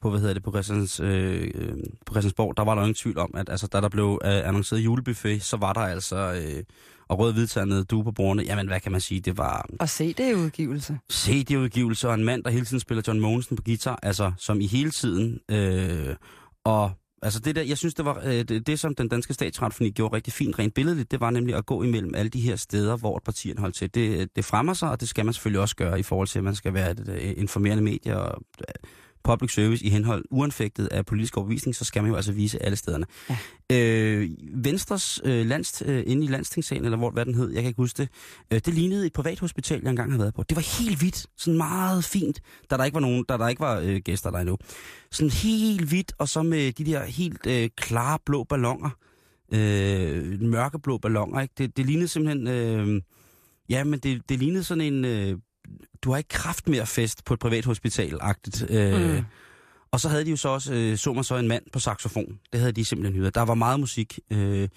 på 0.00 0.10
hvad 0.10 0.20
hedder 0.20 0.34
det, 0.34 0.42
på, 0.42 0.50
Christians, 0.50 1.00
øh, 1.00 1.50
øh, 1.54 1.74
på 2.06 2.12
Christiansborg, 2.14 2.56
der 2.56 2.64
var 2.64 2.74
der 2.74 2.82
ingen 2.82 2.94
tvivl 2.94 3.18
om, 3.18 3.30
at 3.34 3.48
altså, 3.50 3.66
da 3.66 3.80
der 3.80 3.88
blev 3.88 4.20
øh, 4.24 4.48
annonceret 4.48 4.80
julebuffet, 4.80 5.42
så 5.42 5.56
var 5.56 5.72
der 5.72 5.80
altså... 5.80 6.16
Øh, 6.16 6.62
og 7.08 7.18
rød 7.18 7.32
hvidtandet 7.32 7.90
due 7.90 8.04
på 8.04 8.12
bordene. 8.12 8.42
Jamen, 8.42 8.66
hvad 8.66 8.80
kan 8.80 8.92
man 8.92 9.00
sige? 9.00 9.20
Det 9.20 9.38
var 9.38 9.68
Og 9.80 9.88
se 9.88 10.12
det 10.12 10.30
i 10.30 10.34
udgivelse. 10.34 10.98
CD-udgivelse 11.12 12.08
og 12.08 12.14
en 12.14 12.24
mand, 12.24 12.44
der 12.44 12.50
hele 12.50 12.64
tiden 12.64 12.80
spiller 12.80 13.02
John 13.06 13.20
Mogensen 13.20 13.56
på 13.56 13.62
guitar, 13.62 13.98
altså 14.02 14.32
som 14.38 14.60
i 14.60 14.66
hele 14.66 14.90
tiden. 14.90 15.40
Øh, 15.50 16.16
og 16.64 16.92
altså 17.22 17.40
det 17.40 17.56
der, 17.56 17.62
jeg 17.62 17.78
synes, 17.78 17.94
det 17.94 18.04
var 18.04 18.20
øh, 18.24 18.44
det, 18.44 18.66
det, 18.66 18.80
som 18.80 18.94
den 18.94 19.08
danske 19.08 19.34
statsretfoni 19.34 19.90
gjorde 19.90 20.16
rigtig 20.16 20.32
fint 20.32 20.58
rent 20.58 20.74
billedligt, 20.74 21.10
det 21.10 21.20
var 21.20 21.30
nemlig 21.30 21.54
at 21.54 21.66
gå 21.66 21.82
imellem 21.82 22.14
alle 22.14 22.28
de 22.28 22.40
her 22.40 22.56
steder, 22.56 22.96
hvor 22.96 23.22
partierne 23.24 23.60
holdt 23.60 23.74
til. 23.76 23.94
Det, 23.94 24.36
det 24.36 24.44
fremmer 24.44 24.74
sig, 24.74 24.90
og 24.90 25.00
det 25.00 25.08
skal 25.08 25.24
man 25.24 25.34
selvfølgelig 25.34 25.60
også 25.60 25.76
gøre 25.76 26.00
i 26.00 26.02
forhold 26.02 26.28
til, 26.28 26.38
at 26.38 26.44
man 26.44 26.54
skal 26.54 26.74
være 26.74 26.90
et, 26.90 27.00
et 27.00 27.38
informerende 27.38 27.82
medie 27.82 28.20
og 28.20 28.42
public 29.26 29.52
service 29.54 29.84
i 29.84 29.90
henhold 29.90 30.24
uanfægtet 30.30 30.86
af 30.86 31.06
politisk 31.06 31.36
overbevisning, 31.36 31.76
så 31.76 31.84
skal 31.84 32.02
man 32.02 32.10
jo 32.10 32.16
altså 32.16 32.32
vise 32.32 32.62
alle 32.62 32.76
stederne. 32.76 33.06
Ja. 33.30 33.36
Øh, 33.72 34.30
Venstres 34.54 35.20
øh, 35.24 35.46
landst, 35.46 35.82
øh, 35.86 36.04
inde 36.06 36.24
i 36.24 36.28
landstingssalen, 36.28 36.84
eller 36.84 36.98
hvor, 36.98 37.10
hvad 37.10 37.24
den 37.24 37.34
hed, 37.34 37.50
jeg 37.50 37.62
kan 37.62 37.68
ikke 37.68 37.82
huske 37.82 37.96
det, 38.02 38.08
øh, 38.50 38.60
det 38.64 38.74
lignede 38.74 39.06
et 39.06 39.12
privathospital, 39.12 39.80
jeg 39.82 39.90
engang 39.90 40.10
har 40.10 40.18
været 40.18 40.34
på. 40.34 40.42
Det 40.42 40.56
var 40.56 40.82
helt 40.82 40.98
hvidt, 40.98 41.26
sådan 41.36 41.56
meget 41.56 42.04
fint, 42.04 42.40
da 42.70 42.76
der 42.76 42.84
ikke 42.84 42.94
var 42.94 43.00
nogen, 43.00 43.24
da 43.28 43.36
der 43.36 43.48
ikke 43.48 43.60
var 43.60 43.80
øh, 43.80 44.00
gæster 44.04 44.30
der 44.30 44.38
endnu. 44.38 44.56
Sådan 45.10 45.30
helt 45.30 45.88
hvidt, 45.88 46.12
og 46.18 46.28
så 46.28 46.42
med 46.42 46.72
de 46.72 46.84
der 46.84 47.04
helt 47.04 47.46
øh, 47.46 47.70
klare 47.76 48.18
blå 48.26 48.44
ballonger, 48.44 48.90
øh, 49.52 50.42
mørkeblå 50.42 50.98
ballonger, 50.98 51.40
ikke? 51.40 51.54
Det, 51.58 51.76
det 51.76 51.86
lignede 51.86 52.08
simpelthen, 52.08 52.48
øh, 52.48 53.02
ja, 53.68 53.84
men 53.84 53.98
det, 53.98 54.22
det 54.28 54.38
lignede 54.38 54.64
sådan 54.64 54.92
en, 54.94 55.04
øh, 55.04 55.38
du 56.02 56.10
har 56.10 56.18
ikke 56.18 56.28
kraft 56.28 56.68
mere 56.68 56.86
fest 56.86 57.24
på 57.24 57.34
et 57.34 57.40
privathospital-agtigt. 57.40 58.66
Øh, 58.74 59.16
Mm. 59.16 59.24
Og 59.90 60.00
så 60.00 60.08
havde 60.08 60.24
de 60.24 60.30
jo 60.30 60.36
så 60.36 60.48
også, 60.48 60.74
øh, 60.74 60.96
så 60.98 61.12
man 61.12 61.24
så 61.24 61.36
en 61.36 61.48
mand 61.48 61.62
på 61.72 61.78
saxofon. 61.78 62.38
Det 62.52 62.60
havde 62.60 62.72
de 62.72 62.84
simpelthen 62.84 63.20
hyret. 63.20 63.34
Der 63.34 63.42
var 63.42 63.54
meget 63.54 63.80
musik. 63.80 64.18
Øh, 64.30 64.68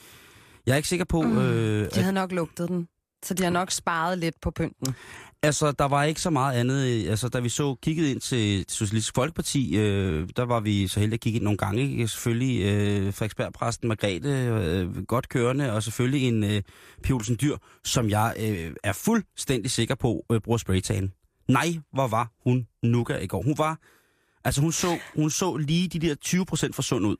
jeg 0.66 0.72
er 0.72 0.76
ikke 0.76 0.90
sikker 0.90 1.06
på, 1.06 1.22
Mm. 1.22 1.38
øh, 1.38 1.80
De 1.82 1.86
at, 1.86 1.96
havde 1.98 2.14
nok 2.14 2.32
lugtet 2.32 2.70
den. 2.70 2.88
Så 3.26 3.34
de 3.34 3.44
har 3.44 3.50
nok 3.50 3.72
sparet 3.72 4.18
lidt 4.18 4.36
på 4.42 4.52
pynten. 4.52 4.96
Altså 5.44 5.72
der 5.72 5.86
var 5.86 6.04
ikke 6.04 6.22
så 6.22 6.30
meget 6.30 6.60
andet. 6.60 6.88
øh, 7.06 7.12
Altså 7.12 7.30
da 7.30 7.40
vi 7.40 7.50
så 7.50 7.76
kiggede 7.76 8.12
ind 8.12 8.22
til 8.22 8.66
Socialistisk 8.68 9.16
Folkeparti, 9.16 9.78
øh, 9.78 10.30
der 10.36 10.44
var 10.44 10.60
vi 10.60 10.88
så 10.88 11.00
heldige 11.00 11.16
at 11.18 11.22
kigge 11.22 11.38
ind 11.38 11.44
nogle 11.44 11.58
gange. 11.58 11.82
Ikke? 11.82 12.08
Selvfølgelig 12.08 12.62
øh, 12.66 13.14
Frederiksberg-præsten 13.14 13.88
Margrethe, 13.88 14.30
øh, 14.30 15.04
godt 15.06 15.30
kørende, 15.30 15.74
og 15.74 15.84
selvfølgelig 15.84 16.28
en 16.28 16.44
øh, 16.44 16.62
Pia 17.04 17.16
Olsen 17.16 17.38
Dyr, 17.42 17.58
som 17.84 18.10
jeg 18.10 18.36
øh, 18.40 18.74
er 18.84 18.94
fuldstændig 18.94 19.72
sikker 19.72 19.96
på 19.96 20.26
øh, 20.32 20.42
bruger 20.42 20.58
spraytagen. 20.58 21.14
Nej, 21.48 21.68
hvor 21.94 22.08
var 22.08 22.32
hun 22.44 22.68
nuka 22.84 23.18
i 23.18 23.28
går. 23.28 23.42
Hun 23.42 23.58
var, 23.58 23.80
altså 24.46 24.62
hun 24.62 24.72
så, 24.72 25.00
hun 25.16 25.30
så 25.30 25.56
lige 25.58 25.88
de 25.88 26.00
der 26.00 26.16
20 26.16 26.46
procent 26.46 26.76
for 26.76 26.82
sund 26.82 27.06
ud. 27.06 27.16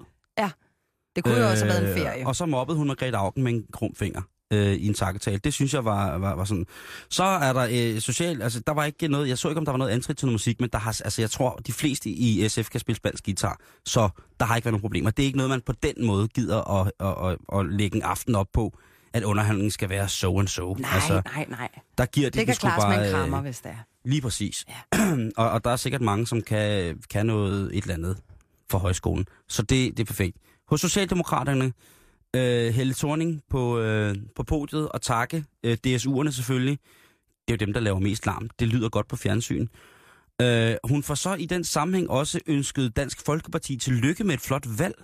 Det 1.16 1.24
kunne 1.24 1.38
jo 1.38 1.50
også 1.50 1.66
have 1.66 1.74
været 1.74 1.90
en 1.98 1.98
ferie. 2.04 2.22
Øh, 2.22 2.28
Og 2.28 2.36
så 2.36 2.46
mobbede 2.46 2.78
hun 2.78 2.88
Margrethe 2.88 3.18
Augen 3.18 3.44
med 3.44 3.54
en 3.54 3.66
krum 3.74 3.96
finger. 3.96 4.22
Øh, 4.52 4.74
i 4.74 4.88
en 4.88 4.94
takketale. 4.94 5.38
Det 5.38 5.54
synes 5.54 5.74
jeg 5.74 5.86
var, 5.86 6.18
var, 6.18 6.36
var 6.36 6.44
sådan. 6.44 6.66
Så 7.10 7.24
er 7.24 7.54
der 7.54 7.68
øh, 7.72 8.02
social, 8.02 8.42
altså 8.42 8.60
der 8.60 8.74
var 8.74 8.86
ikke 8.86 9.08
noget, 9.08 9.28
jeg 9.28 9.38
så 9.38 9.50
ikke 9.50 9.60
om 9.60 9.66
der 9.66 9.72
var 9.72 9.78
noget 9.78 9.92
antrit 9.92 10.18
til 10.18 10.26
noget 10.26 10.34
musik, 10.34 10.60
men 10.62 10.70
der 10.70 10.78
har, 10.78 11.02
altså 11.04 11.22
jeg 11.22 11.32
tror, 11.32 11.56
de 11.68 11.74
fleste 11.74 12.10
i 12.10 12.50
SF 12.50 12.70
kan 12.70 12.80
spille 12.80 12.98
spansk 12.98 13.26
guitar, 13.26 13.60
så 13.86 14.10
der 14.40 14.46
har 14.46 14.56
ikke 14.56 14.66
været 14.66 14.74
nogen 14.74 14.82
problemer. 14.82 15.10
Det 15.10 15.24
er 15.24 15.26
ikke 15.26 15.38
noget, 15.38 15.50
man 15.50 15.62
på 15.62 15.74
den 15.84 16.06
måde 16.06 16.28
gider 16.28 16.82
at, 16.82 16.92
at, 17.00 17.32
at, 17.32 17.60
at 17.60 17.66
lægge 17.66 17.98
en 17.98 18.04
aften 18.04 18.36
op 18.36 18.48
på, 18.54 18.78
at 19.14 19.24
underhandlingen 19.24 19.72
skal 19.72 19.90
være 19.90 20.10
so 20.10 20.40
and 20.40 20.48
so. 20.48 20.74
Nej, 20.74 20.92
altså, 20.94 21.22
nej, 21.36 21.46
nej. 21.50 21.70
der 21.98 22.06
giver 22.06 22.30
Det 22.30 22.46
kan 22.46 22.56
klares 22.56 22.98
med 22.98 23.08
en 23.08 23.12
bare, 23.14 23.22
krammer, 23.22 23.38
øh, 23.38 23.44
hvis 23.44 23.60
det 23.60 23.72
er. 23.72 23.84
Lige 24.06 24.22
præcis. 24.22 24.66
Ja. 24.94 25.00
og, 25.38 25.52
og 25.52 25.64
der 25.64 25.72
er 25.72 25.76
sikkert 25.76 26.02
mange, 26.02 26.28
som 26.28 26.42
kan, 26.42 26.98
kan 27.10 27.26
noget 27.26 27.78
et 27.78 27.82
eller 27.82 27.94
andet 27.94 28.18
for 28.70 28.78
højskolen. 28.78 29.26
Så 29.48 29.62
det, 29.62 29.98
det 29.98 30.00
er 30.00 30.06
perfekt. 30.06 30.38
Hos 30.68 30.82
Socialdemokraterne, 30.82 31.74
øh, 32.36 32.74
Helle 32.74 32.94
Thorning 32.94 33.44
på, 33.50 33.80
øh, 33.80 34.16
på 34.36 34.44
podiet 34.44 34.90
og 34.90 35.02
takke 35.02 35.44
øh, 35.64 35.78
DSU'erne 35.88 36.32
selvfølgelig. 36.32 36.80
Det 37.48 37.54
er 37.54 37.58
jo 37.62 37.66
dem, 37.66 37.74
der 37.74 37.80
laver 37.80 38.00
mest 38.00 38.26
larm. 38.26 38.50
Det 38.60 38.68
lyder 38.68 38.90
godt 38.90 39.08
på 39.08 39.16
fjernsyn. 39.16 39.68
Øh, 40.42 40.76
hun 40.84 41.04
får 41.04 41.16
så 41.16 41.34
i 41.34 41.46
den 41.46 41.64
sammenhæng 41.64 42.10
også 42.10 42.40
ønsket 42.48 42.96
Dansk 42.96 43.26
Folkeparti 43.26 43.78
til 43.78 43.94
lykke 43.94 44.24
med 44.24 44.34
et 44.34 44.42
flot 44.42 44.66
valg, 44.80 45.04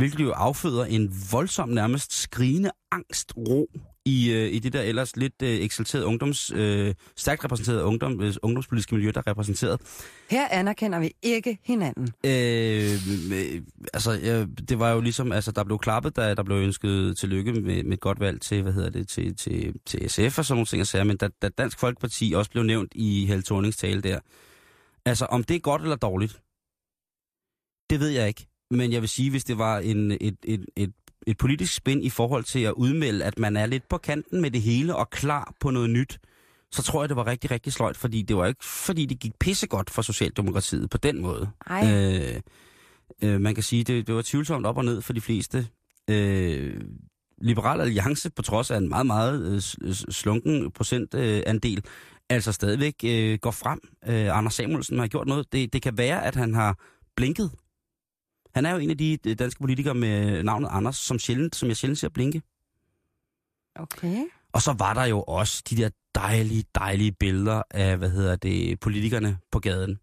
hvilket 0.00 0.20
jo 0.20 0.32
afføder 0.32 0.84
en 0.84 1.12
voldsom, 1.32 1.68
nærmest 1.68 2.12
skrigende 2.12 2.70
angstro 2.92 3.68
i, 4.04 4.32
øh, 4.32 4.52
i 4.52 4.58
det 4.58 4.72
der 4.72 4.82
ellers 4.82 5.16
lidt 5.16 5.42
øh, 5.42 5.48
eksalterede 5.48 6.06
ungdoms, 6.06 6.52
øh, 6.54 6.94
stærkt 7.16 7.44
repræsenterede 7.44 7.84
ungdom, 7.84 8.20
øh, 8.22 8.34
ungdomspolitiske 8.42 8.94
miljø, 8.94 9.10
der 9.14 9.22
er 9.26 9.30
repræsenteret. 9.30 9.80
Her 10.30 10.48
anerkender 10.48 10.98
vi 11.00 11.10
ikke 11.22 11.58
hinanden. 11.64 12.08
Øh, 12.26 12.92
øh, 13.32 13.62
altså, 13.94 14.20
øh, 14.22 14.48
det 14.68 14.78
var 14.78 14.90
jo 14.90 15.00
ligesom, 15.00 15.32
altså, 15.32 15.52
der 15.52 15.64
blev 15.64 15.78
klappet, 15.78 16.16
da 16.16 16.34
der 16.34 16.42
blev 16.42 16.56
ønsket 16.56 17.18
tillykke 17.18 17.52
med, 17.52 17.84
med 17.84 17.92
et 17.92 18.00
godt 18.00 18.20
valg 18.20 18.40
til, 18.40 18.62
hvad 18.62 18.72
hedder 18.72 18.90
det, 18.90 19.08
til, 19.08 19.36
til, 19.36 19.74
til 19.86 20.10
SF 20.10 20.38
og 20.38 20.44
sådan 20.44 20.56
nogle 20.56 20.66
ting, 20.66 20.94
jeg 20.94 21.06
men 21.06 21.16
da, 21.16 21.28
da 21.42 21.48
Dansk 21.48 21.78
Folkeparti 21.78 22.32
også 22.36 22.50
blev 22.50 22.62
nævnt 22.62 22.92
i 22.94 23.26
Helle 23.26 23.42
Thornings 23.42 23.76
tale 23.76 24.00
der, 24.00 24.20
altså, 25.04 25.24
om 25.24 25.44
det 25.44 25.56
er 25.56 25.60
godt 25.60 25.82
eller 25.82 25.96
dårligt, 25.96 26.40
det 27.90 28.00
ved 28.00 28.08
jeg 28.08 28.28
ikke. 28.28 28.49
Men 28.70 28.92
jeg 28.92 29.00
vil 29.00 29.08
sige, 29.08 29.30
hvis 29.30 29.44
det 29.44 29.58
var 29.58 29.78
en, 29.78 30.10
et, 30.20 30.36
et, 30.44 30.66
et, 30.76 30.92
et 31.26 31.36
politisk 31.36 31.74
spænd 31.74 32.04
i 32.04 32.10
forhold 32.10 32.44
til 32.44 32.60
at 32.60 32.72
udmelde, 32.72 33.24
at 33.24 33.38
man 33.38 33.56
er 33.56 33.66
lidt 33.66 33.88
på 33.88 33.98
kanten 33.98 34.40
med 34.40 34.50
det 34.50 34.62
hele 34.62 34.96
og 34.96 35.10
klar 35.10 35.54
på 35.60 35.70
noget 35.70 35.90
nyt, 35.90 36.18
så 36.72 36.82
tror 36.82 37.02
jeg, 37.02 37.08
det 37.08 37.16
var 37.16 37.26
rigtig, 37.26 37.50
rigtig 37.50 37.72
sløjt, 37.72 37.96
fordi 37.96 38.22
det 38.22 38.36
var 38.36 38.46
ikke, 38.46 38.64
fordi 38.64 39.06
det 39.06 39.18
gik 39.20 39.32
pissegodt 39.40 39.90
for 39.90 40.02
Socialdemokratiet 40.02 40.90
på 40.90 40.98
den 40.98 41.20
måde. 41.20 41.50
Ej. 41.66 41.92
Øh, 41.92 42.40
øh, 43.22 43.40
man 43.40 43.54
kan 43.54 43.64
sige, 43.64 43.84
det, 43.84 44.06
det 44.06 44.14
var 44.14 44.22
tvivlsomt 44.22 44.66
op 44.66 44.76
og 44.76 44.84
ned 44.84 45.02
for 45.02 45.12
de 45.12 45.20
fleste. 45.20 45.66
Øh, 46.10 46.80
Liberal 47.42 47.80
Alliance, 47.80 48.30
på 48.30 48.42
trods 48.42 48.70
af 48.70 48.76
en 48.76 48.88
meget, 48.88 49.06
meget 49.06 49.62
øh, 49.82 49.92
slunken 49.94 50.70
procentandel, 50.70 51.76
øh, 51.76 51.82
altså 52.28 52.52
stadigvæk 52.52 52.94
øh, 53.04 53.38
går 53.38 53.50
frem. 53.50 53.80
Øh, 54.06 54.38
Anders 54.38 54.54
Samuelsen 54.54 54.98
har 54.98 55.06
gjort 55.06 55.26
noget. 55.26 55.52
Det, 55.52 55.72
det 55.72 55.82
kan 55.82 55.98
være, 55.98 56.24
at 56.24 56.36
han 56.36 56.54
har 56.54 56.78
blinket. 57.16 57.50
Han 58.54 58.66
er 58.66 58.72
jo 58.72 58.78
en 58.78 58.90
af 58.90 58.98
de 58.98 59.18
øh, 59.26 59.38
danske 59.38 59.60
politikere 59.60 59.94
med 59.94 60.42
navnet 60.42 60.68
Anders, 60.72 60.96
som, 60.96 61.18
sjældent, 61.18 61.56
som 61.56 61.68
jeg 61.68 61.76
sjældent 61.76 61.98
ser 61.98 62.08
blinke. 62.08 62.42
Okay. 63.74 64.16
Og 64.52 64.62
så 64.62 64.72
var 64.78 64.94
der 64.94 65.04
jo 65.04 65.22
også 65.22 65.62
de 65.70 65.76
der 65.76 65.90
dejlige, 66.14 66.64
dejlige 66.74 67.12
billeder 67.12 67.62
af, 67.70 67.96
hvad 67.96 68.10
hedder 68.10 68.36
det, 68.36 68.80
politikerne 68.80 69.38
på 69.52 69.58
gaden. 69.58 69.98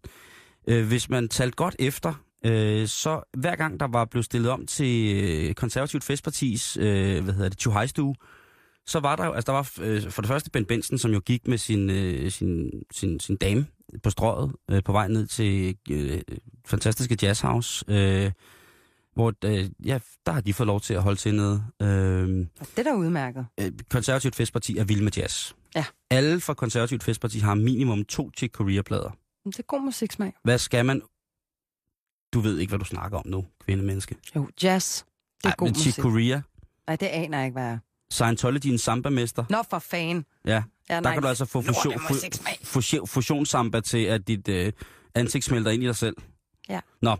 Øh, 0.68 0.86
hvis 0.86 1.08
man 1.08 1.28
talte 1.28 1.56
godt 1.56 1.76
efter, 1.78 2.14
øh, 2.44 2.88
så 2.88 3.22
hver 3.36 3.56
gang 3.56 3.80
der 3.80 3.88
var 3.88 4.04
blevet 4.04 4.24
stillet 4.24 4.50
om 4.50 4.66
til 4.66 5.16
øh, 5.16 5.54
konservativt 5.54 6.04
festpartis, 6.04 6.76
øh, 6.76 7.24
hvad 7.24 7.34
hedder 7.34 7.48
det, 7.48 7.58
Tjuhajstue, 7.58 8.14
så 8.86 9.00
var 9.00 9.16
der 9.16 9.26
jo, 9.26 9.32
altså 9.32 9.52
der 9.52 9.52
var 9.52 9.72
øh, 9.80 10.10
for 10.10 10.22
det 10.22 10.28
første 10.28 10.50
Ben 10.50 10.64
Benson, 10.64 10.98
som 10.98 11.10
jo 11.10 11.20
gik 11.20 11.48
med 11.48 11.58
sin, 11.58 11.90
øh, 11.90 12.30
sin, 12.30 12.70
sin, 12.92 13.20
sin 13.20 13.36
dame 13.36 13.66
på 14.02 14.10
strøget 14.10 14.52
øh, 14.70 14.82
på 14.84 14.92
vej 14.92 15.08
ned 15.08 15.26
til 15.26 15.76
øh, 15.90 16.20
fantastiske 16.66 17.18
jazzhouse, 17.22 17.84
øh, 17.88 18.32
hvor 19.14 19.32
øh, 19.44 19.70
ja, 19.86 19.98
der 20.26 20.32
har 20.32 20.40
de 20.40 20.54
fået 20.54 20.66
lov 20.66 20.80
til 20.80 20.94
at 20.94 21.02
holde 21.02 21.18
til 21.20 21.34
nede. 21.34 21.64
Øh, 21.82 22.46
Og 22.60 22.66
det 22.76 22.78
er 22.78 22.82
da 22.82 22.92
udmærket. 22.94 23.46
øh, 23.60 23.72
konservativt 23.90 24.34
festparti 24.36 24.76
er 24.78 24.84
vild 24.84 25.02
med 25.02 25.12
jazz. 25.16 25.52
Ja. 25.74 25.84
Alle 26.10 26.40
fra 26.40 26.54
konservativt 26.54 27.02
festparti 27.02 27.38
har 27.38 27.54
minimum 27.54 28.04
to 28.04 28.30
Chick 28.36 28.54
Corea-plader. 28.54 29.10
Men 29.44 29.52
Det 29.52 29.58
er 29.58 29.62
god 29.62 29.80
musiksmag. 29.80 30.32
Hvad 30.44 30.58
skal 30.58 30.84
man... 30.86 31.02
Du 32.32 32.40
ved 32.40 32.58
ikke, 32.58 32.70
hvad 32.70 32.78
du 32.78 32.84
snakker 32.84 33.18
om 33.18 33.26
nu, 33.26 33.46
kvindemenneske. 33.64 34.16
Jo, 34.36 34.48
jazz. 34.62 35.02
Det 35.38 35.44
er 35.44 35.48
Ej, 35.48 35.54
god 35.58 35.66
men 35.66 35.74
Chick 35.74 35.98
musik. 35.98 36.02
Corea, 36.02 36.40
Nej, 36.86 36.96
det 36.96 37.06
aner 37.06 37.38
jeg 37.38 37.46
ikke, 37.46 37.52
hvad 37.60 37.64
er. 37.72 37.78
Scientology 38.10 38.66
en 38.66 38.78
samba-mester. 38.78 39.44
Nå, 39.50 39.62
for 39.70 39.78
fan. 39.78 40.24
Ja, 40.44 40.62
Ja, 40.90 40.94
der 40.94 41.00
nej, 41.00 41.12
kan 41.12 41.22
du 41.22 41.28
altså 41.28 41.44
få 41.44 41.62
fusion, 41.62 42.00
fusion, 42.64 43.06
fusionssamba 43.06 43.80
til, 43.80 44.04
at 44.04 44.28
dit 44.28 44.48
øh, 44.48 44.72
ansigt 45.14 45.44
smelter 45.44 45.70
ind 45.70 45.82
i 45.82 45.86
dig 45.86 45.96
selv. 45.96 46.16
Ja. 46.68 46.80
Nå. 47.02 47.16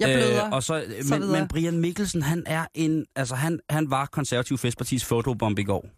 Jeg 0.00 0.08
bløder. 0.08 0.46
Øh, 0.46 0.52
og 0.52 0.62
så, 0.62 0.84
Så 1.02 1.14
men, 1.14 1.22
videre. 1.22 1.38
men 1.40 1.48
Brian 1.48 1.78
Mikkelsen, 1.78 2.22
han 2.22 2.42
er 2.46 2.66
en, 2.74 3.06
altså 3.16 3.34
han, 3.34 3.60
han 3.70 3.90
var 3.90 4.06
konservativ 4.06 4.58
festpartis 4.58 5.04
fotobomb 5.04 5.58
i 5.58 5.62
går. 5.62 5.88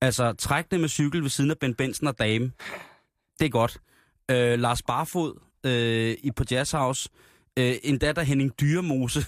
Altså, 0.00 0.32
trækkende 0.32 0.80
med 0.80 0.88
cykel 0.88 1.22
ved 1.22 1.30
siden 1.30 1.50
af 1.50 1.58
Ben 1.58 1.74
Benson 1.74 2.08
og 2.08 2.18
dame. 2.18 2.52
Det 3.38 3.46
er 3.46 3.50
godt. 3.50 3.78
Øh, 4.30 4.58
Lars 4.58 4.82
Barfod 4.82 5.40
øh, 5.66 6.16
i 6.22 6.30
på 6.30 6.44
Jazz 6.50 6.70
House. 6.70 7.08
Øh, 7.58 7.74
en 7.82 7.98
datter 7.98 8.22
Henning 8.22 8.52
Dyremose. 8.60 9.26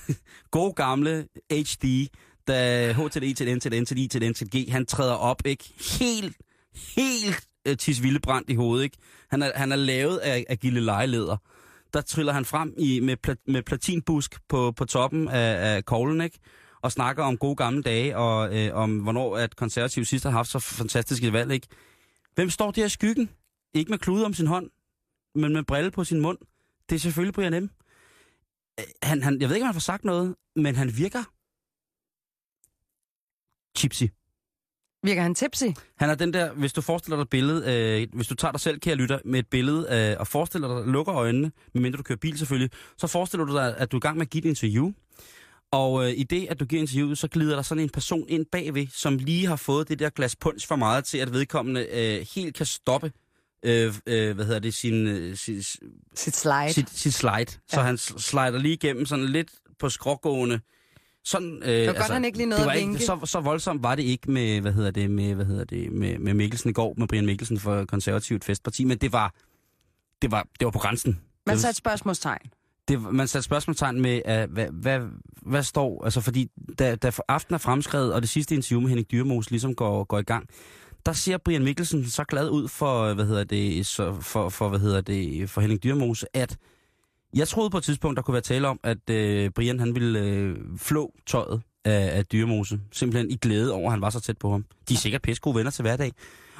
God 0.50 0.74
gamle 0.74 1.26
HD. 1.52 2.06
Da 2.48 2.92
H 2.92 3.08
til 3.10 3.30
E 3.30 3.34
til 3.34 3.56
N 3.56 3.60
til 3.60 3.82
N 3.82 3.86
til 3.86 3.98
I 3.98 4.08
til 4.08 4.30
N 4.30 4.34
til 4.34 4.50
G, 4.56 4.72
han 4.72 4.86
træder 4.86 5.14
op, 5.14 5.46
ikke? 5.46 5.64
Helt, 6.00 6.36
helt 6.76 7.48
øh, 7.66 7.76
tisvildebrændt 7.76 8.50
i 8.50 8.54
hovedet, 8.54 8.84
ikke? 8.84 8.96
Han 9.30 9.42
er, 9.42 9.50
han 9.54 9.72
er 9.72 9.76
lavet 9.76 10.18
af, 10.18 10.44
af 10.48 10.58
gilde 10.58 10.80
lejeleder. 10.80 11.36
Der 11.92 12.00
triller 12.00 12.32
han 12.32 12.44
frem 12.44 12.74
i, 12.78 13.00
med, 13.00 13.16
pla, 13.16 13.34
med 13.46 13.62
platinbusk 13.62 14.40
på, 14.48 14.72
på 14.72 14.84
toppen 14.84 15.28
af, 15.28 15.74
af 15.76 15.84
koglen, 15.84 16.20
ikke? 16.20 16.38
Og 16.82 16.92
snakker 16.92 17.24
om 17.24 17.38
gode 17.38 17.56
gamle 17.56 17.82
dage, 17.82 18.16
og 18.16 18.58
øh, 18.58 18.74
om 18.74 18.98
hvornår 18.98 19.36
at 19.36 19.56
konservative 19.56 20.04
sidst 20.04 20.24
har 20.24 20.30
haft 20.30 20.50
så 20.50 20.58
fantastisk 20.58 21.24
et 21.24 21.32
valg, 21.32 21.52
ikke? 21.52 21.66
Hvem 22.34 22.50
står 22.50 22.70
der 22.70 22.84
i 22.84 22.88
skyggen? 22.88 23.30
Ikke 23.74 23.90
med 23.90 23.98
klude 23.98 24.24
om 24.24 24.34
sin 24.34 24.46
hånd, 24.46 24.70
men 25.34 25.52
med 25.52 25.62
brille 25.62 25.90
på 25.90 26.04
sin 26.04 26.20
mund. 26.20 26.38
Det 26.88 26.94
er 26.94 27.00
selvfølgelig 27.00 27.34
Brian 27.34 27.52
M. 27.52 27.56
H&M. 27.56 27.70
Øh, 28.80 28.86
han, 29.02 29.22
han, 29.22 29.40
jeg 29.40 29.48
ved 29.48 29.56
ikke, 29.56 29.64
om 29.64 29.66
han 29.66 29.74
får 29.74 29.80
sagt 29.80 30.04
noget, 30.04 30.34
men 30.56 30.76
han 30.76 30.96
virker 30.96 31.24
chipsy. 33.78 34.04
Virker 35.06 35.22
han 35.22 35.34
tipsy? 35.34 35.64
Han 35.96 36.10
er 36.10 36.14
den 36.14 36.32
der, 36.32 36.52
hvis 36.52 36.72
du 36.72 36.80
forestiller 36.80 37.16
dig 37.16 37.22
et 37.22 37.28
billede, 37.30 37.72
øh, 38.02 38.08
hvis 38.16 38.26
du 38.26 38.34
tager 38.34 38.52
dig 38.52 38.60
selv, 38.60 38.80
kære 38.80 38.94
lytter, 38.94 39.18
med 39.24 39.38
et 39.38 39.46
billede, 39.50 40.10
øh, 40.12 40.20
og 40.20 40.26
forestiller 40.26 40.78
dig, 40.78 40.86
lukker 40.92 41.14
øjnene, 41.14 41.52
medmindre 41.74 41.96
du 41.96 42.02
kører 42.02 42.18
bil 42.18 42.38
selvfølgelig, 42.38 42.70
så 42.98 43.06
forestiller 43.06 43.44
du 43.44 43.52
dig, 43.56 43.76
at 43.78 43.92
du 43.92 43.96
er 43.96 43.98
i 43.98 44.06
gang 44.06 44.16
med 44.18 44.26
at 44.26 44.30
give 44.30 44.44
et 44.44 44.48
interview. 44.48 44.92
Og 45.72 46.04
øh, 46.04 46.10
i 46.16 46.22
det, 46.22 46.46
at 46.50 46.60
du 46.60 46.64
giver 46.64 46.80
interviewet, 46.82 47.18
så 47.18 47.28
glider 47.28 47.54
der 47.54 47.62
sådan 47.62 47.82
en 47.82 47.88
person 47.90 48.24
ind 48.28 48.46
bagved, 48.52 48.86
som 48.92 49.16
lige 49.18 49.46
har 49.46 49.56
fået 49.56 49.88
det 49.88 49.98
der 49.98 50.10
glas 50.10 50.36
punch 50.36 50.68
for 50.68 50.76
meget 50.76 51.04
til, 51.04 51.18
at 51.18 51.32
vedkommende 51.32 51.86
øh, 51.92 52.26
helt 52.34 52.56
kan 52.56 52.66
stoppe, 52.66 53.12
øh, 53.64 53.94
øh, 54.06 54.34
hvad 54.34 54.44
hedder 54.44 54.60
det, 54.60 54.74
sin, 54.74 55.06
øh, 55.06 55.36
sin, 55.36 55.62
Sit 56.14 56.36
slide. 56.36 56.72
sit, 56.72 56.90
sit 56.90 57.14
slide. 57.14 57.46
Så 57.46 57.80
Ja. 57.80 57.82
han 57.82 57.98
s- 57.98 58.14
slider 58.18 58.58
lige 58.58 58.74
igennem 58.74 59.06
sådan 59.06 59.26
lidt 59.26 59.50
på 59.78 59.88
skrågående. 59.88 60.60
Sådan, 61.26 61.62
øh, 61.62 61.68
det 61.68 61.86
var 61.86 61.92
godt, 61.92 62.10
han 62.10 62.24
ikke 62.24 62.38
lige 62.38 62.48
nåede 62.48 62.62
det 62.62 62.66
var 62.66 62.72
ikke, 62.72 62.98
så, 62.98 63.20
så 63.24 63.40
voldsomt 63.40 63.82
var 63.82 63.94
det 63.94 64.02
ikke 64.02 64.30
med, 64.30 64.60
hvad 64.60 64.72
hedder 64.72 64.90
det, 64.90 65.10
med, 65.10 65.34
hvad 65.34 65.44
hedder 65.44 65.64
det, 65.64 65.92
med, 65.92 66.18
med 66.18 66.34
Mikkelsen 66.34 66.70
i 66.70 66.72
går, 66.72 66.94
med 66.98 67.08
Brian 67.08 67.26
Mikkelsen 67.26 67.58
for 67.58 67.84
konservativt 67.84 68.44
festparti, 68.44 68.84
men 68.84 68.98
det 68.98 69.12
var, 69.12 69.34
det 70.22 70.30
var, 70.30 70.46
det 70.58 70.64
var 70.64 70.70
på 70.70 70.78
grænsen. 70.78 71.20
Man 71.46 71.58
satte 71.58 71.76
spørgsmålstegn. 71.76 72.50
det, 72.88 73.02
man 73.02 73.28
satte 73.28 73.44
spørgsmålstegn 73.44 74.00
med, 74.00 74.22
uh, 74.28 74.52
hvad, 74.52 74.66
hvad, 74.72 75.00
hvad 75.42 75.62
står, 75.62 76.04
altså 76.04 76.20
fordi 76.20 76.50
da, 76.78 76.94
da 76.94 77.10
aftenen 77.28 77.54
er 77.54 77.58
fremskrevet, 77.58 78.12
og 78.12 78.22
det 78.22 78.28
sidste 78.28 78.54
interview 78.54 78.80
med 78.80 78.88
Henning 78.88 79.10
Dyrmos 79.10 79.50
ligesom 79.50 79.74
går, 79.74 80.04
går 80.04 80.18
i 80.18 80.22
gang, 80.22 80.48
der 81.06 81.12
ser 81.12 81.38
Brian 81.38 81.64
Mikkelsen 81.64 82.06
så 82.10 82.24
glad 82.24 82.50
ud 82.50 82.68
for, 82.68 83.14
hvad 83.14 83.26
hedder 83.26 83.44
det, 83.44 83.86
så, 83.86 84.20
for, 84.20 84.48
for, 84.48 84.68
hvad 84.68 84.80
hedder 84.80 85.00
det, 85.00 85.50
for 85.50 85.60
Henning 85.60 85.82
Dyrmose, 85.82 86.26
at 86.36 86.58
jeg 87.36 87.48
troede 87.48 87.70
på 87.70 87.78
et 87.78 87.84
tidspunkt, 87.84 88.16
der 88.16 88.22
kunne 88.22 88.32
være 88.32 88.42
tale 88.42 88.68
om, 88.68 88.80
at 88.82 89.10
øh, 89.10 89.50
Brian 89.50 89.80
han 89.80 89.94
ville 89.94 90.20
øh, 90.20 90.56
flå 90.78 91.14
tøjet 91.26 91.62
af, 91.84 92.18
af 92.18 92.26
dyremose. 92.26 92.80
Simpelthen 92.92 93.30
i 93.30 93.36
glæde 93.36 93.72
over, 93.72 93.86
at 93.86 93.92
han 93.92 94.00
var 94.00 94.10
så 94.10 94.20
tæt 94.20 94.38
på 94.38 94.50
ham. 94.50 94.64
De 94.88 94.94
er 94.94 94.98
sikkert 94.98 95.22
pisse 95.22 95.40
gode 95.40 95.56
venner 95.56 95.70
til 95.70 95.82
hverdag. 95.82 96.12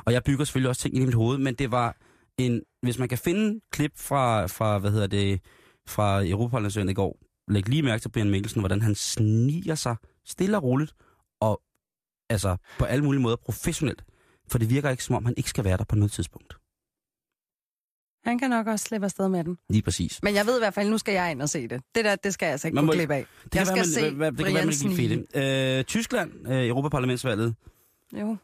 Og 0.04 0.12
jeg 0.12 0.24
bygger 0.24 0.44
selvfølgelig 0.44 0.68
også 0.68 0.82
ting 0.82 0.94
ind 0.94 1.02
i 1.02 1.06
mit 1.06 1.14
hoved, 1.14 1.38
men 1.38 1.54
det 1.54 1.70
var 1.70 1.96
en... 2.38 2.62
Hvis 2.82 2.98
man 2.98 3.08
kan 3.08 3.18
finde 3.18 3.60
klip 3.72 3.92
fra, 3.96 4.46
fra 4.46 4.78
hvad 4.78 4.90
hedder 4.90 5.06
det, 5.06 5.40
fra 5.88 6.26
Europaparlamentsvalget 6.26 6.90
i 6.90 6.94
går, 6.94 7.18
læg 7.48 7.68
lige 7.68 7.82
mærke 7.82 8.02
til 8.02 8.08
Brian 8.08 8.30
Mikkelsen, 8.30 8.60
hvordan 8.60 8.82
han 8.82 8.94
sniger 8.94 9.74
sig 9.74 9.96
stille 10.24 10.56
og 10.56 10.62
roligt, 10.62 10.92
og 11.40 11.62
altså 12.30 12.56
på 12.78 12.84
alle 12.84 13.04
mulige 13.04 13.22
måder 13.22 13.36
professionelt. 13.36 14.04
For 14.50 14.58
det 14.58 14.70
virker 14.70 14.90
ikke, 14.90 15.04
som 15.04 15.14
om 15.14 15.24
han 15.24 15.34
ikke 15.36 15.50
skal 15.50 15.64
være 15.64 15.76
der 15.76 15.84
på 15.84 15.96
noget 15.96 16.12
tidspunkt. 16.12 16.56
Han 18.26 18.38
kan 18.38 18.50
nok 18.50 18.66
også 18.66 18.84
slippe 18.84 19.04
afsted 19.04 19.28
med 19.28 19.44
den. 19.44 19.58
Lige 19.70 19.82
præcis. 19.82 20.20
Men 20.22 20.34
jeg 20.34 20.46
ved 20.46 20.56
i 20.56 20.60
hvert 20.60 20.74
fald, 20.74 20.90
nu 20.90 20.98
skal 20.98 21.14
jeg 21.14 21.30
ind 21.30 21.42
og 21.42 21.48
se 21.48 21.68
det. 21.68 21.80
Det 21.94 22.04
der, 22.04 22.16
det 22.16 22.34
skal 22.34 22.46
jeg 22.46 22.52
altså 22.52 22.68
ikke 22.68 22.74
Man 22.74 22.82
gå 22.82 22.86
må- 22.86 22.92
glip 22.92 23.10
af. 23.10 23.26
Det 23.44 23.54
jeg 23.54 23.66
skal 23.66 23.76
være, 23.76 23.84
se 23.86 24.00
man, 24.02 24.14
hvad, 24.14 24.32
det 24.32 24.44
kan 24.46 24.54
være, 24.54 24.64
man 24.64 24.74
ikke 25.08 25.24
fedt. 25.32 25.78
Øh, 25.78 25.84
Tyskland, 25.84 26.48
øh, 26.48 26.68
Europaparlamentsvalget. 26.68 27.54
Jo. 28.20 28.36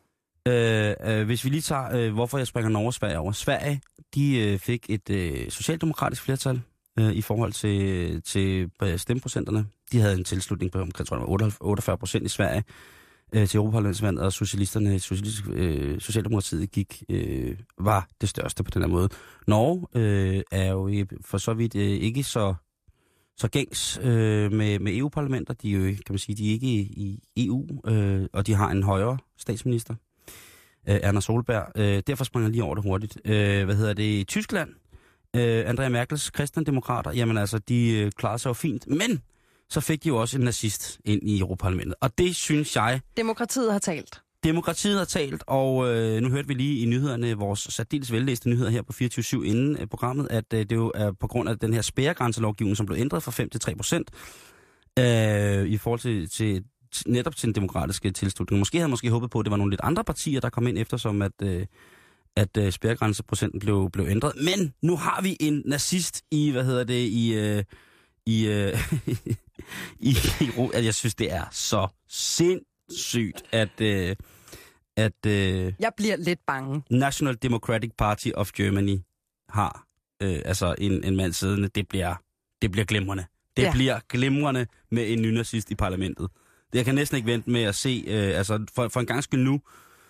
Øh, 0.49 0.95
øh, 1.05 1.27
hvis 1.27 1.45
vi 1.45 1.51
lige 1.51 1.61
tager, 1.61 1.97
øh, 1.97 2.13
hvorfor 2.13 2.39
jeg 2.39 2.47
springer 2.47 2.71
Norge 2.71 2.87
og 2.89 2.95
Sverige 2.95 3.19
over. 3.19 3.33
Sverige, 3.33 3.81
de 4.15 4.39
øh, 4.39 4.59
fik 4.59 4.87
et 4.89 5.11
øh, 5.11 5.51
socialdemokratisk 5.51 6.23
flertal 6.23 6.61
øh, 6.99 7.13
i 7.13 7.23
forhold 7.23 7.53
til, 7.53 8.23
til 8.23 8.71
øh, 8.83 8.99
stemmeprocenterne. 8.99 9.67
De 9.93 10.01
havde 10.01 10.15
en 10.15 10.25
tilslutning 10.25 10.73
på 10.73 10.81
omkring 10.81 11.09
tror 11.09 11.17
jeg, 11.43 11.53
48 11.61 11.99
procent 11.99 12.25
i 12.25 12.29
Sverige 12.29 12.65
øh, 13.33 13.49
til 13.49 13.59
Europaparlamentsvalget, 13.59 14.23
og 14.23 14.33
socialisterne, 14.33 15.01
socialist, 15.01 15.43
øh, 15.49 16.01
Socialdemokratiet 16.01 16.71
gik, 16.71 17.03
øh, 17.09 17.57
var 17.79 18.09
det 18.21 18.29
største 18.29 18.63
på 18.63 18.71
den 18.71 18.83
her 18.83 18.89
måde. 18.89 19.09
Norge 19.47 19.87
øh, 19.95 20.43
er 20.53 20.71
jo 20.71 21.07
for 21.21 21.39
så 21.39 21.55
vidt 21.55 21.77
øh, 21.77 21.83
ikke 21.83 22.23
så 22.23 22.55
så 23.37 23.49
gængs 23.49 23.99
øh, 24.03 24.53
med, 24.53 24.79
med 24.79 24.97
EU-parlamenter. 24.97 25.55
De 25.55 25.73
er 25.73 25.79
jo, 25.79 25.85
kan 25.85 26.03
man 26.11 26.19
sige, 26.19 26.37
de 26.37 26.49
er 26.49 26.53
ikke 26.53 26.67
i, 26.67 27.21
i 27.37 27.47
EU, 27.47 27.67
øh, 27.87 28.27
og 28.33 28.47
de 28.47 28.55
har 28.55 28.71
en 28.71 28.83
højere 28.83 29.19
statsminister, 29.39 29.95
øh, 30.89 30.99
Erna 31.03 31.21
Solberg. 31.21 31.67
Øh, 31.77 32.03
derfor 32.07 32.25
springer 32.25 32.47
jeg 32.47 32.53
lige 32.53 32.65
over 32.65 32.75
det 32.75 32.85
hurtigt. 32.85 33.19
Øh, 33.25 33.65
hvad 33.65 33.75
hedder 33.75 33.93
det? 33.93 34.29
Tyskland, 34.29 34.71
øh, 35.37 35.65
Andrea 35.67 35.89
Merkels 35.89 36.31
kristendemokrater, 36.31 37.13
jamen 37.13 37.39
altså, 37.39 37.59
de 37.59 37.91
øh, 37.91 38.13
klarer 38.13 38.37
sig 38.37 38.49
jo 38.49 38.55
fint. 38.55 38.87
Men 38.87 39.23
så 39.73 39.81
fik 39.81 40.05
de 40.05 40.09
jo 40.09 40.17
også 40.17 40.39
en 40.39 40.45
nazist 40.45 41.01
ind 41.05 41.23
i 41.23 41.41
Europaparlamentet. 41.41 41.95
Og 42.01 42.19
det 42.19 42.37
synes 42.37 42.77
jeg... 42.77 43.01
Demokratiet 43.17 43.73
har 43.73 43.79
talt. 43.79 44.23
Demokratiet 44.45 44.99
har 44.99 45.05
talt, 45.05 45.45
og 45.47 45.95
øh, 45.95 46.23
nu 46.23 46.29
hørte 46.31 46.49
vi 46.49 46.55
lige 46.55 46.83
i 46.83 46.85
nyhederne, 46.85 47.35
vores 47.35 47.61
særdeles 47.61 48.13
vellæste 48.13 48.49
nyheder 48.49 48.71
her 48.71 48.83
på 48.83 48.93
24 48.93 49.47
inden 49.47 49.77
øh, 49.81 49.87
programmet, 49.87 50.29
at 50.31 50.45
øh, 50.55 50.61
det 50.61 50.73
jo 50.73 50.93
er 50.95 51.13
på 51.13 51.27
grund 51.27 51.49
af 51.49 51.59
den 51.59 51.75
her 51.75 51.83
spærregrænselovgivning, 51.83 52.77
som 52.77 52.87
blev 52.87 52.99
ændret 52.99 53.23
fra 53.23 53.31
5 53.31 53.51
til 53.51 53.61
3 53.61 53.75
procent, 53.75 54.11
øh, 54.99 55.67
i 55.67 55.77
forhold 55.77 56.01
til, 56.01 56.29
til 56.31 56.65
netop 57.07 57.37
til 57.37 57.47
den 57.47 57.55
demokratiske 57.55 58.11
tilslutning. 58.11 58.59
Måske 58.59 58.79
havde 58.79 58.91
måske 58.91 59.11
håbet 59.11 59.31
på, 59.31 59.39
at 59.39 59.45
det 59.45 59.51
var 59.51 59.57
nogle 59.57 59.71
lidt 59.71 59.81
andre 59.85 60.05
partier, 60.05 60.41
der 60.41 60.51
kom 60.51 60.67
ind 60.67 60.79
eftersom, 60.79 61.23
at, 61.23 61.33
øh, 61.43 61.67
at 62.37 62.57
øh, 62.57 62.73
spærregrænseprocenten 62.73 63.61
blev, 63.61 63.91
blev 63.93 64.07
ændret. 64.09 64.33
Men 64.45 64.75
nu 64.83 64.97
har 64.97 65.23
vi 65.23 65.37
en 65.41 65.63
nazist 65.65 66.23
i, 66.31 66.51
hvad 66.51 66.65
hedder 66.65 66.85
det, 66.85 67.09
i... 67.09 67.35
Øh, 67.35 67.65
i, 68.27 68.47
øh, 68.47 68.79
i, 70.01 70.17
i, 70.41 70.51
at 70.75 70.85
jeg 70.85 70.95
synes, 70.95 71.15
det 71.15 71.33
er 71.33 71.45
så 71.51 71.89
sindssygt, 72.09 73.43
at, 73.53 73.81
øh, 73.81 74.17
at 74.97 75.27
øh, 75.27 75.73
jeg 75.79 75.93
bliver 75.97 76.17
lidt 76.17 76.41
bange. 76.47 76.83
National 76.91 77.39
Democratic 77.43 77.91
Party 77.99 78.29
of 78.35 78.53
Germany 78.53 78.99
har 79.49 79.87
øh, 80.23 80.43
altså 80.45 80.75
en, 80.79 81.05
en 81.05 81.17
mand 81.17 81.33
siddende. 81.33 81.69
Det 81.69 81.89
bliver, 81.89 82.15
det 82.63 82.71
bliver 82.71 82.85
glimrende. 82.85 83.25
Det 83.57 83.63
ja. 83.63 83.73
bliver 83.73 84.01
glimrende 84.09 84.67
med 84.91 85.13
en 85.13 85.23
nynazist 85.23 85.71
i 85.71 85.75
parlamentet. 85.75 86.29
Jeg 86.75 86.85
kan 86.85 86.95
næsten 86.95 87.17
ikke 87.17 87.31
vente 87.31 87.51
med 87.51 87.63
at 87.63 87.75
se, 87.75 88.05
øh, 88.07 88.39
altså 88.39 88.67
for, 88.75 88.89
for 88.89 89.01
en 89.01 89.07
gang 89.07 89.23
skyld 89.23 89.41
nu, 89.41 89.61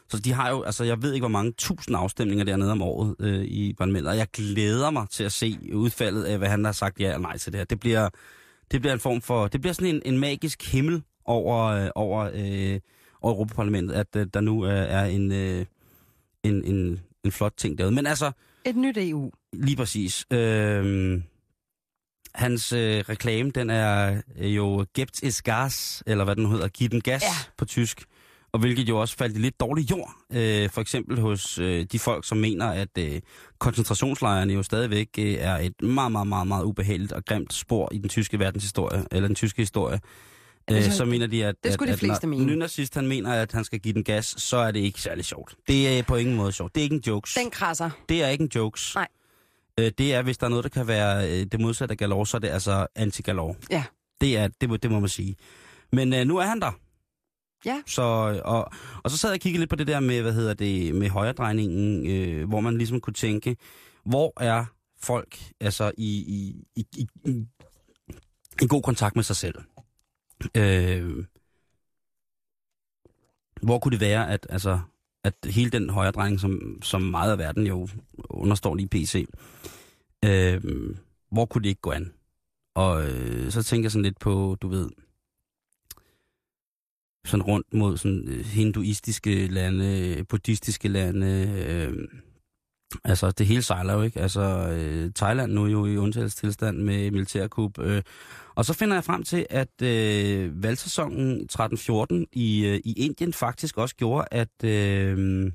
så 0.09 0.19
de 0.19 0.33
har 0.33 0.51
jo, 0.51 0.63
altså 0.63 0.85
jeg 0.85 1.03
ved 1.03 1.13
ikke, 1.13 1.23
hvor 1.23 1.29
mange 1.29 1.53
tusind 1.59 1.97
afstemninger 1.97 2.45
dernede 2.45 2.73
om 2.73 2.83
året 2.83 3.17
øh, 3.21 3.45
i 3.45 3.75
parlamentet, 3.79 4.11
og 4.11 4.17
jeg 4.17 4.27
glæder 4.33 4.91
mig 4.91 5.07
til 5.11 5.25
at 5.25 5.33
se 5.33 5.59
udfaldet 5.73 6.25
af, 6.25 6.39
hvad 6.39 6.49
han 6.49 6.65
har 6.65 6.73
sagt 6.73 7.01
ja 7.01 7.07
eller 7.07 7.19
nej 7.19 7.39
til 7.39 7.53
det 7.53 7.59
her. 7.59 7.65
Det 7.65 7.81
bliver, 7.81 8.09
det 8.73 8.81
bliver 8.81 8.95
en 8.95 9.00
form 9.00 9.21
for, 9.21 9.49
det 9.49 9.61
bliver 9.61 9.75
sådan 9.75 9.95
en, 9.95 10.02
en 10.05 10.19
magisk 10.19 10.73
himmel 10.73 11.02
over, 11.25 11.64
øh, 11.67 11.91
over, 11.95 12.31
øh, 12.35 12.81
over 13.23 13.35
Europaparlamentet, 13.35 13.95
at 13.95 14.17
øh, 14.17 14.26
der 14.35 14.41
nu 14.41 14.67
øh, 14.67 14.73
er 14.73 15.05
en, 15.05 15.33
øh, 15.33 15.67
en, 16.43 16.64
en, 16.64 17.00
en 17.25 17.33
flot 17.33 17.52
ting 17.57 17.79
derude. 17.79 17.95
Men 17.95 18.07
altså... 18.07 18.33
Et 18.64 18.76
nyt 18.76 18.97
EU. 18.99 19.31
Lige 19.52 19.76
præcis. 19.76 20.26
Øh, 20.31 21.21
hans 22.35 22.73
øh, 22.73 23.05
reklame, 23.09 23.50
den 23.50 23.71
er 23.71 24.23
øh, 24.38 24.57
jo 24.57 24.87
Gebt 24.95 25.23
is 25.23 25.43
gas, 25.43 26.02
eller 26.07 26.25
hvad 26.25 26.37
den 26.37 26.47
hedder, 26.47 26.69
Giv 26.69 26.88
den 26.88 27.00
gas 27.00 27.23
ja. 27.23 27.52
på 27.59 27.64
tysk 27.64 28.05
og 28.53 28.61
hvilket 28.61 28.89
jo 28.89 29.01
også 29.01 29.17
faldt 29.17 29.37
i 29.37 29.41
lidt 29.41 29.61
dårlig 29.61 29.91
jord. 29.91 30.13
Øh, 30.33 30.71
for 30.71 30.81
eksempel 30.81 31.21
hos 31.21 31.59
øh, 31.59 31.87
de 31.93 31.99
folk, 31.99 32.27
som 32.27 32.39
mener, 32.39 32.67
at 32.67 32.99
øh, 32.99 33.21
koncentrationslejrene 33.59 34.53
jo 34.53 34.63
stadigvæk 34.63 35.09
øh, 35.19 35.35
er 35.35 35.57
et 35.57 35.83
meget, 35.83 36.13
meget, 36.13 36.27
meget, 36.27 36.47
meget 36.47 36.65
ubehageligt 36.65 37.13
og 37.13 37.25
grimt 37.25 37.53
spor 37.53 37.89
i 37.93 37.99
den 37.99 38.09
tyske 38.09 38.38
verdenshistorie, 38.38 39.05
eller 39.11 39.29
den 39.29 39.35
tyske 39.35 39.62
historie. 39.62 40.01
Øh, 40.71 40.91
så 40.91 41.05
mener 41.05 41.27
de, 41.27 41.45
at, 41.45 41.55
det 41.65 41.73
skulle 41.73 41.93
at, 41.93 41.95
de 41.95 41.99
fleste 41.99 42.27
at 42.27 42.31
når 42.31 42.45
nynazist 42.45 42.95
han 42.95 43.07
mener, 43.07 43.33
at 43.33 43.53
han 43.53 43.65
skal 43.65 43.79
give 43.81 43.95
den 43.95 44.05
gas, 44.05 44.35
så 44.38 44.57
er 44.57 44.71
det 44.71 44.81
ikke 44.81 45.01
særlig 45.01 45.25
sjovt. 45.25 45.55
Det 45.69 45.99
er 45.99 46.03
på 46.03 46.17
ingen 46.17 46.37
måde 46.37 46.53
sjovt. 46.53 46.75
Det 46.75 46.81
er 46.81 46.85
ikke 46.85 46.97
en 46.97 47.03
jokes. 47.07 47.35
Den 47.35 47.51
krasser. 47.51 47.91
Det 48.09 48.23
er 48.23 48.29
ikke 48.29 48.43
en 48.43 48.51
jokes. 48.55 48.95
Nej. 48.95 49.09
Øh, 49.81 49.91
det 49.99 50.15
er, 50.15 50.23
hvis 50.23 50.38
der 50.38 50.47
er 50.47 50.51
noget, 50.51 50.65
der 50.65 50.71
kan 50.71 50.87
være 50.87 51.31
øh, 51.31 51.47
det 51.53 51.61
modsatte 51.61 51.93
af 51.93 51.99
galor, 51.99 52.25
så 52.25 52.37
er 52.37 52.38
det 52.38 52.49
altså 52.49 52.87
anti-galor. 52.95 53.57
Ja. 53.71 53.85
Det, 54.21 54.38
er, 54.38 54.49
det, 54.61 54.83
det 54.83 54.91
må 54.91 55.01
man 55.01 55.09
sige. 55.09 55.37
Men 55.93 56.15
øh, 56.15 56.27
nu 56.27 56.37
er 56.37 56.45
han 56.45 56.61
der. 56.61 56.73
Ja. 57.64 57.83
Så, 57.87 58.03
og, 58.44 58.70
og 59.03 59.11
så 59.11 59.18
sad 59.18 59.31
jeg 59.31 59.37
og 59.37 59.40
kiggede 59.40 59.61
lidt 59.61 59.70
på 59.70 59.77
det 59.77 59.87
der 59.87 60.01
med, 60.01 60.22
hvad 60.22 60.33
hedder 60.33 60.55
det, 60.55 60.94
med 60.94 61.09
højredrejningen, 61.09 62.07
øh, 62.07 62.48
hvor 62.48 62.61
man 62.61 62.79
ligesom 62.79 63.01
kunne 63.01 63.14
tænke, 63.14 63.57
hvor 64.05 64.33
er 64.42 64.64
folk 65.01 65.38
altså 65.61 65.92
i, 65.98 66.11
i, 66.16 66.64
i, 66.77 66.87
i, 66.96 67.07
i, 67.25 67.46
i 68.62 68.66
god 68.66 68.83
kontakt 68.83 69.16
med 69.16 69.25
sig 69.25 69.37
selv? 69.37 69.55
Øh, 70.55 71.25
hvor 73.62 73.79
kunne 73.79 73.92
det 73.92 74.01
være, 74.01 74.31
at, 74.31 74.46
altså, 74.51 74.81
at 75.25 75.35
hele 75.44 75.70
den 75.70 75.90
højredrejning, 75.90 76.40
som, 76.40 76.79
som 76.83 77.03
meget 77.03 77.33
af 77.33 77.38
verden 77.38 77.66
jo 77.66 77.88
understår 78.31 78.75
lige 78.75 78.88
PC, 78.88 79.27
øh, 80.25 80.64
hvor 81.31 81.46
kunne 81.46 81.62
det 81.62 81.68
ikke 81.68 81.81
gå 81.81 81.90
an? 81.90 82.12
Og 82.75 83.11
øh, 83.11 83.51
så 83.51 83.62
tænker 83.62 83.85
jeg 83.85 83.92
sådan 83.92 84.03
lidt 84.03 84.18
på, 84.18 84.57
du 84.62 84.68
ved, 84.68 84.90
sådan 87.27 87.43
rundt 87.43 87.75
mod 87.75 87.97
sådan 87.97 88.29
øh, 88.29 88.45
hinduistiske 88.45 89.47
lande, 89.47 90.15
øh, 90.19 90.25
buddhistiske 90.29 90.89
lande. 90.89 91.27
Øh, 91.69 92.09
altså, 93.05 93.31
det 93.31 93.47
hele 93.47 93.63
sejler 93.63 93.95
jo, 93.95 94.03
ikke? 94.03 94.21
Altså, 94.21 94.41
øh, 94.41 95.11
Thailand 95.13 95.53
nu 95.53 95.65
er 95.65 95.69
jo 95.71 95.87
i 95.87 95.97
undtagelsestilstand 95.97 96.79
med 96.79 97.11
militærkup. 97.11 97.79
Øh, 97.79 98.03
og 98.55 98.65
så 98.65 98.73
finder 98.73 98.97
jeg 98.97 99.05
frem 99.05 99.23
til, 99.23 99.47
at 99.51 99.83
øh, 99.83 100.63
valgsæsonen 100.63 101.49
13-14 101.53 102.25
i, 102.33 102.67
øh, 102.67 102.81
i 102.85 102.93
Indien 102.93 103.33
faktisk 103.33 103.79
også 103.79 103.97
gjorde, 103.97 104.29
at... 104.31 104.65
Øh, 104.65 105.53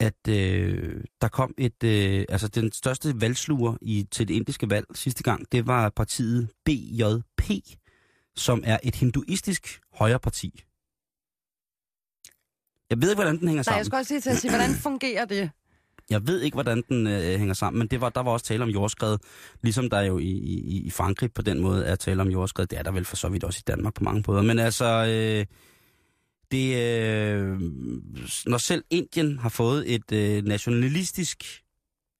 at 0.00 0.28
øh, 0.28 1.04
der 1.20 1.28
kom 1.28 1.54
et, 1.58 1.84
øh, 1.84 2.24
altså 2.28 2.48
den 2.48 2.72
største 2.72 3.20
valgsluger 3.20 3.76
i, 3.82 4.06
til 4.10 4.28
det 4.28 4.34
indiske 4.34 4.70
valg 4.70 4.86
sidste 4.94 5.22
gang, 5.22 5.52
det 5.52 5.66
var 5.66 5.88
partiet 5.88 6.48
BJP, 6.64 7.50
som 8.40 8.62
er 8.66 8.78
et 8.82 8.96
hinduistisk 8.96 9.80
højreparti. 9.94 10.64
Jeg 12.90 13.02
ved 13.02 13.10
ikke, 13.10 13.22
hvordan 13.22 13.38
den 13.38 13.48
hænger 13.48 13.62
sammen. 13.62 13.74
Nej, 13.74 13.78
jeg 13.78 13.86
skal 13.86 13.96
også 13.96 14.14
lige 14.14 14.20
til 14.20 14.30
at 14.30 14.38
sige, 14.38 14.50
hvordan 14.50 14.74
fungerer 14.74 15.24
det? 15.24 15.50
Jeg 16.10 16.26
ved 16.26 16.40
ikke, 16.40 16.54
hvordan 16.54 16.82
den 16.88 17.06
øh, 17.06 17.38
hænger 17.38 17.54
sammen, 17.54 17.78
men 17.78 17.88
det 17.88 18.00
var, 18.00 18.08
der 18.08 18.20
var 18.20 18.30
også 18.30 18.46
tale 18.46 18.62
om 18.62 18.68
jordskred, 18.68 19.18
ligesom 19.62 19.90
der 19.90 20.00
jo 20.00 20.18
i, 20.18 20.30
i, 20.30 20.80
i 20.80 20.90
Frankrig 20.90 21.32
på 21.32 21.42
den 21.42 21.60
måde 21.60 21.84
er 21.84 21.96
tale 21.96 22.22
om 22.22 22.28
jordskred. 22.28 22.66
Det 22.66 22.78
er 22.78 22.82
der 22.82 22.90
vel 22.90 23.04
for 23.04 23.16
så 23.16 23.28
vidt 23.28 23.44
også 23.44 23.58
i 23.58 23.66
Danmark 23.66 23.94
på 23.94 24.04
mange 24.04 24.24
måder. 24.28 24.42
Men 24.42 24.58
altså, 24.58 24.84
øh, 24.84 25.46
det, 26.50 26.76
øh, 26.76 27.60
når 28.46 28.58
selv 28.58 28.84
Indien 28.90 29.38
har 29.38 29.48
fået 29.48 29.94
et 29.94 30.12
øh, 30.12 30.44
nationalistisk, 30.44 31.44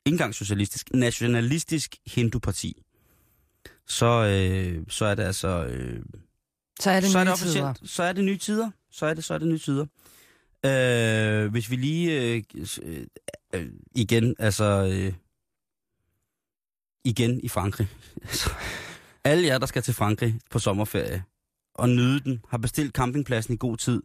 ikke 0.06 0.14
engang 0.14 0.34
socialistisk, 0.34 0.90
nationalistisk 0.94 1.96
hinduparti, 2.06 2.82
så, 3.90 4.06
øh, 4.06 4.84
så 4.88 5.04
er 5.04 5.14
det 5.14 5.22
altså... 5.22 5.64
Øh, 5.64 6.02
så 6.80 6.90
er 6.90 7.00
det 7.00 7.10
så 7.10 7.24
nye 7.24 7.30
er 7.30 7.34
det 7.34 7.38
tider. 7.38 7.74
Så 7.84 8.02
er 8.02 8.12
det 8.12 8.24
nye 8.24 8.38
tider. 8.38 8.70
Så 8.90 9.06
er 9.06 9.14
det, 9.14 9.24
så 9.24 9.34
er 9.34 9.38
det 9.38 9.48
nye 9.48 9.58
tider. 9.58 9.86
Øh, 10.66 11.50
hvis 11.50 11.70
vi 11.70 11.76
lige 11.76 12.22
øh, 12.22 12.42
øh, 13.54 13.66
igen, 13.94 14.36
altså 14.38 14.64
øh, 14.92 15.12
igen 17.04 17.40
i 17.40 17.48
Frankrig. 17.48 17.88
Alle 19.24 19.46
jer, 19.46 19.58
der 19.58 19.66
skal 19.66 19.82
til 19.82 19.94
Frankrig 19.94 20.40
på 20.50 20.58
sommerferie 20.58 21.24
og 21.74 21.88
nyde 21.88 22.20
den, 22.20 22.44
har 22.48 22.58
bestilt 22.58 22.94
campingpladsen 22.94 23.54
i 23.54 23.56
god 23.56 23.76
tid, 23.76 24.02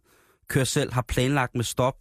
kører 0.48 0.65
selv, 0.65 0.93
har 0.93 1.02
planlagt 1.02 1.56
med 1.56 1.63
stop 1.63 1.98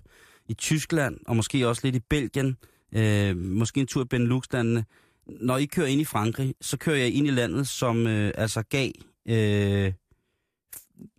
i 0.49 0.55
Tyskland 0.55 1.19
og 1.27 1.37
måske 1.37 1.69
også 1.69 1.81
lidt 1.85 1.97
i 1.97 2.01
Belgien, 2.11 2.57
øh, 2.93 3.37
måske 3.37 3.81
en 3.81 3.87
tur 3.87 4.03
i 4.03 4.07
Benelux-landene, 4.07 4.85
når 5.27 5.57
I 5.57 5.65
kører 5.67 5.87
ind 5.87 6.01
i 6.01 6.05
Frankrig, 6.05 6.55
så 6.61 6.77
kører 6.77 6.97
jeg 6.97 7.13
ind 7.13 7.27
i 7.27 7.31
landet, 7.31 7.69
som 7.69 8.07
øh, 8.07 8.33
altså 8.35 8.63
gav, 8.63 8.91
øh, 9.27 9.93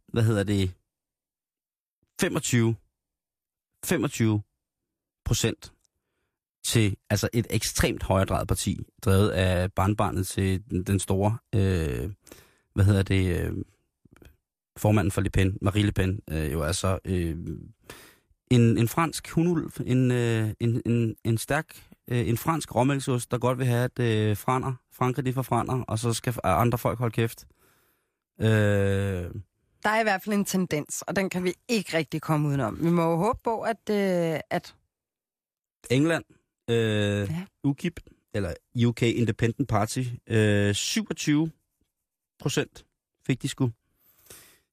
hvad 0.08 0.24
hedder 0.24 0.44
det, 0.44 0.72
25, 2.22 2.76
25 3.86 4.42
procent 5.26 5.74
til 6.66 6.98
altså 7.10 7.30
et 7.34 7.48
ekstremt 7.50 8.04
højredrejet 8.04 8.48
parti, 8.48 8.80
drevet 9.06 9.30
af 9.30 9.74
barnbarnet 9.74 10.28
til 10.28 10.64
den, 10.70 10.84
den 10.84 11.00
store, 11.00 11.38
øh, 11.56 12.10
hvad 12.74 12.86
hedder 12.86 13.04
det, 13.04 13.40
øh, 13.40 13.54
formanden 14.78 15.12
for 15.12 15.22
Le 15.22 15.30
Pen, 15.30 15.58
Marie 15.62 15.84
Le 15.84 15.92
Pen, 15.92 16.20
øh, 16.32 16.52
jo 16.52 16.64
altså 16.64 17.00
øh, 17.06 17.38
en, 18.50 18.78
en 18.78 18.88
fransk 18.88 19.30
hunulv, 19.30 19.72
en, 19.86 20.12
øh, 20.12 20.50
en, 20.60 20.82
en, 20.86 21.16
en 21.24 21.38
stærk 21.38 21.95
øh, 22.08 22.28
en 22.28 22.38
fransk 22.38 22.76
råmælksost, 22.76 23.32
der 23.32 23.38
godt 23.38 23.58
vil 23.58 23.68
have, 23.68 23.84
at 23.84 24.00
øh, 24.00 24.38
franer, 24.38 24.74
Frankrig 24.92 25.26
det 25.26 25.34
for 25.34 25.42
franer, 25.42 25.84
og 25.84 26.00
så 26.00 26.14
skal 26.14 26.34
andre 26.44 26.78
folk 26.78 27.00
holde 27.00 27.14
kæft. 27.14 27.46
Øh, 28.42 28.48
Der 29.84 29.90
er 29.90 30.00
i 30.00 30.04
hvert 30.04 30.24
fald 30.24 30.36
en 30.36 30.46
tendens, 30.46 31.02
og 31.02 31.16
den 31.16 31.30
kan 31.30 31.44
vi 31.44 31.54
ikke 31.68 31.98
rigtig 31.98 32.22
komme 32.22 32.48
udenom. 32.48 32.84
Vi 32.84 32.90
må 32.90 33.02
jo 33.12 33.16
håbe 33.18 33.40
på, 33.44 33.62
at, 33.62 33.90
øh, 33.90 34.40
at 34.50 34.76
England, 35.92 36.24
øh, 36.70 36.76
ja. 37.30 37.46
UKIP, 37.64 38.00
eller 38.34 38.54
UK 38.86 39.02
Independent 39.02 39.70
Party, 39.70 40.04
øh, 40.28 40.74
27 40.74 41.52
procent 42.40 42.86
fik 43.28 43.42
de 43.42 43.48
sgu. 43.48 43.72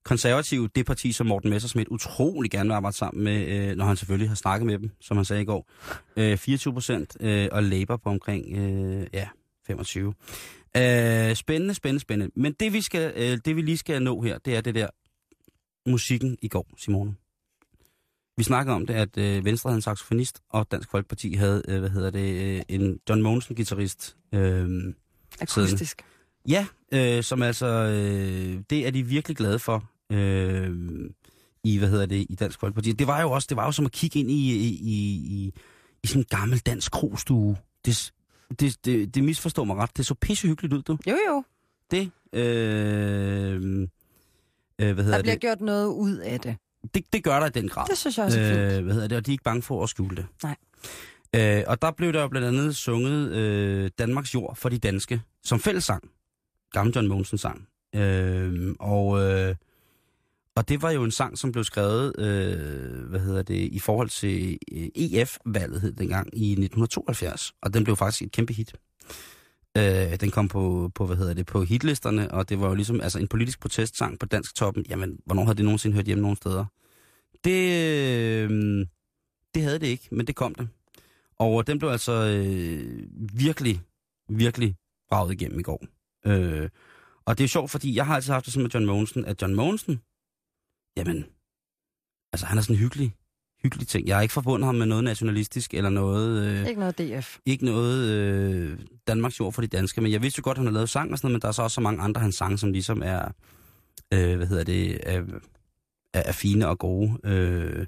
Konservative, 0.05 0.69
det 0.75 0.87
parti, 0.87 1.13
som 1.13 1.27
Morten 1.27 1.51
Messersmith 1.51 1.91
utrolig 1.91 2.51
gerne 2.51 2.69
vil 2.69 2.75
arbejde 2.75 2.97
sammen 2.97 3.25
med, 3.25 3.47
øh, 3.47 3.77
når 3.77 3.85
han 3.85 3.97
selvfølgelig 3.97 4.29
har 4.29 4.35
snakket 4.35 4.67
med 4.67 4.79
dem, 4.79 4.91
som 5.01 5.17
han 5.17 5.25
sagde 5.25 5.43
i 5.43 5.45
går. 5.45 5.71
Øh, 6.17 6.39
24 6.39 6.73
procent, 6.73 7.17
øh, 7.21 7.49
og 7.53 7.63
Labour 7.63 7.97
på 7.97 8.09
omkring 8.09 8.57
øh, 8.57 9.07
ja, 9.13 9.29
25. 9.67 10.15
Øh, 10.77 11.35
spændende, 11.37 11.75
spændende, 11.75 12.01
spændende. 12.01 12.33
Men 12.37 12.53
det 12.53 12.73
vi, 12.73 12.81
skal, 12.81 13.13
øh, 13.17 13.39
det, 13.45 13.57
vi 13.57 13.63
lige 13.63 13.79
skal 13.79 14.03
nå 14.03 14.21
her, 14.21 14.39
det 14.39 14.57
er 14.57 14.61
det 14.61 14.75
der 14.75 14.89
musikken 15.87 16.39
i 16.43 16.49
går, 16.49 16.69
Simone. 16.79 17.15
Vi 18.37 18.43
snakker 18.43 18.73
om 18.73 18.87
det, 18.87 18.95
at 18.95 19.19
øh, 19.19 19.45
Venstre 19.45 19.71
havde 19.71 19.77
en 19.77 19.83
saxofonist, 19.83 20.41
og 20.49 20.67
Dansk 20.71 20.91
Folkeparti 20.91 21.35
havde, 21.35 21.63
øh, 21.69 21.81
hvad 21.81 21.91
hedder 21.91 22.11
det, 22.11 22.43
øh, 22.43 22.63
en 22.69 22.99
John 23.09 23.23
Mogensen-gitarrist. 23.23 24.17
Øh, 24.33 24.95
akustisk. 25.41 26.03
Ja, 26.49 26.67
øh, 26.93 27.23
som 27.23 27.43
altså, 27.43 27.67
øh, 27.67 28.63
det 28.71 28.87
er 28.87 28.91
de 28.91 29.03
virkelig 29.03 29.37
glade 29.37 29.59
for 29.59 29.92
øh, 30.13 30.77
i, 31.65 31.79
hvad 31.79 31.89
hedder 31.89 32.07
det, 32.07 32.27
i 32.31 32.35
Dansk 32.35 32.61
Folkeparti. 32.61 32.93
Det 32.93 33.07
var 33.07 33.21
jo 33.21 33.31
også, 33.31 33.47
det 33.49 33.57
var 33.57 33.65
jo 33.65 33.73
som 33.73 33.87
at 33.87 33.93
kigge 33.93 34.21
ind 34.21 34.31
i, 34.31 34.53
i, 34.57 34.69
i, 34.83 35.53
i 36.03 36.07
sådan 36.07 36.21
en 36.21 36.27
gammel 36.31 36.59
dansk 36.59 36.93
krogstue. 36.93 37.57
Det, 37.85 38.13
det, 38.61 38.85
det, 38.85 39.15
det 39.15 39.25
misforstår 39.25 39.65
mig 39.65 39.77
ret. 39.77 39.97
Det 39.97 40.07
så 40.07 40.15
pisse 40.15 40.49
hyggeligt 40.49 40.75
ud, 40.75 40.83
du. 40.83 40.99
Jo, 41.07 41.17
jo. 41.29 41.45
Det, 41.91 42.11
øh, 42.33 42.43
øh, 44.79 44.95
hvad 44.95 45.05
hedder 45.05 45.17
Der 45.17 45.23
bliver 45.23 45.35
det? 45.35 45.41
gjort 45.41 45.61
noget 45.61 45.87
ud 45.87 46.17
af 46.17 46.41
det. 46.41 46.57
det? 46.95 47.13
Det 47.13 47.25
gør 47.25 47.41
der 47.41 47.47
i 47.47 47.51
den 47.51 47.69
grad. 47.69 47.87
Det 47.89 47.99
synes 47.99 48.19
jeg 48.19 48.27
også 48.27 48.41
er 48.41 48.49
fint. 48.49 48.79
Øh, 48.79 48.85
hvad 48.85 48.95
hedder 48.95 49.09
det? 49.09 49.19
Og 49.19 49.27
de 49.27 49.31
er 49.31 49.33
ikke 49.33 49.45
bange 49.45 49.63
for 49.63 49.83
at 49.83 49.89
skjule 49.89 50.17
det. 50.17 50.27
Nej. 50.43 50.57
Øh, 51.37 51.65
og 51.67 51.83
der 51.83 51.91
blev 51.91 52.13
der 52.13 52.23
jo 52.23 52.29
blandt 52.29 52.49
andet 52.49 52.77
sunget 52.77 53.33
øh, 53.33 53.91
Danmarks 53.99 54.35
jord 54.35 54.57
for 54.57 54.69
de 54.69 54.79
danske, 54.79 55.23
som 55.45 55.61
fællessang. 55.61 56.11
Gammel 56.73 56.95
John 56.95 57.09
Mogensen 57.09 57.39
sang. 57.39 57.67
Øh, 57.95 58.75
og, 58.81 59.21
øh, 59.23 59.55
og 60.57 60.69
det 60.69 60.83
var 60.83 60.91
jo 60.91 61.05
en 61.05 61.11
sang, 61.11 61.39
som 61.39 61.53
blev 61.53 61.65
skrevet, 61.65 62.19
øh, 62.19 63.09
hvad 63.09 63.21
hedder 63.21 63.43
det, 63.43 63.69
i 63.73 63.79
forhold 63.79 64.09
til 64.09 64.59
øh, 64.73 64.89
EF-valget 64.95 65.81
hed 65.81 65.93
dengang 65.93 66.29
i 66.33 66.51
1972. 66.51 67.53
Og 67.63 67.75
den 67.75 67.85
blev 67.85 67.97
faktisk 67.97 68.23
et 68.23 68.33
kæmpe 68.33 68.53
hit. 68.53 68.75
Øh, 69.79 70.21
den 70.21 70.31
kom 70.31 70.49
på, 70.49 70.91
på, 70.95 71.07
hvad 71.07 71.17
hedder 71.17 71.35
det, 71.35 71.47
på 71.47 71.63
hitlisterne, 71.65 72.31
og 72.31 72.49
det 72.49 72.61
var 72.61 72.69
jo 72.69 72.75
ligesom 72.75 73.01
altså 73.01 73.19
en 73.19 73.29
politisk 73.29 73.61
protestsang 73.61 74.19
på 74.19 74.27
dansk 74.27 74.55
toppen. 74.55 74.85
Jamen, 74.89 75.19
hvornår 75.27 75.45
havde 75.45 75.57
det 75.57 75.65
nogensinde 75.65 75.95
hørt 75.95 76.07
hjemme 76.07 76.23
nogen 76.23 76.37
steder? 76.37 76.65
Det, 77.45 77.63
øh, 78.51 78.87
det 79.55 79.63
havde 79.63 79.79
det 79.79 79.87
ikke, 79.87 80.09
men 80.11 80.27
det 80.27 80.37
kom 80.37 80.55
det. 80.55 80.69
Og 81.39 81.67
den 81.67 81.79
blev 81.79 81.91
altså 81.91 82.13
øh, 82.13 83.07
virkelig, 83.35 83.81
virkelig 84.29 84.77
braget 85.11 85.33
igennem 85.33 85.61
i 85.61 85.63
går. 85.63 85.85
Øh, 86.27 86.69
og 87.25 87.39
det 87.39 87.45
er 87.45 87.49
sjovt, 87.49 87.71
fordi 87.71 87.97
jeg 87.97 88.07
har 88.07 88.15
altid 88.15 88.33
haft 88.33 88.45
det 88.45 88.53
sådan 88.53 88.63
med 88.63 88.71
John 88.71 88.87
Mogensen, 88.87 89.25
at 89.25 89.43
John 89.43 89.55
Mogensen, 89.55 90.01
jamen, 90.97 91.25
altså 92.33 92.47
han 92.47 92.59
er 92.59 92.63
sådan 92.63 92.77
en 92.77 92.81
hyggelig, 92.81 93.15
hyggelig 93.63 93.89
ting. 93.89 94.07
Jeg 94.09 94.17
har 94.17 94.23
ikke 94.23 94.35
forbundet 94.35 94.67
ham 94.67 94.75
med 94.75 94.87
noget 94.87 95.05
nationalistisk 95.05 95.75
eller 95.75 95.91
noget... 95.91 96.47
Øh, 96.49 96.67
Ikke 96.69 96.81
noget 96.81 96.99
DF. 96.99 97.37
ikke 97.47 97.65
noget 97.65 98.09
øh, 98.11 98.79
Danmarks 99.07 99.41
jord 99.41 99.53
for 99.53 99.63
de 99.63 99.67
danske, 99.69 100.01
men 100.01 100.13
jeg 100.13 100.23
vidste 100.23 100.39
jo 100.39 100.45
godt, 100.45 100.55
at 100.55 100.59
han 100.59 100.67
har 100.67 100.73
lavet 100.73 100.89
sang 100.91 101.13
og 101.13 101.19
sådan 101.19 101.27
noget, 101.29 101.35
men 101.35 101.43
der 101.43 101.49
er 101.49 101.53
så 101.53 101.63
også 101.63 101.75
så 101.75 101.81
mange 101.81 102.03
andre 102.03 102.21
hans 102.21 102.35
sange, 102.35 102.59
som 102.59 102.73
ligesom 102.73 103.03
er, 103.05 103.25
øh, 104.15 104.37
hvad 104.37 104.47
hedder 104.47 104.65
det, 104.65 104.99
er, 105.15 105.23
er, 106.15 106.23
er 106.27 106.33
fine 106.33 106.69
og 106.69 106.79
gode. 106.79 107.19
Øh. 107.25 107.87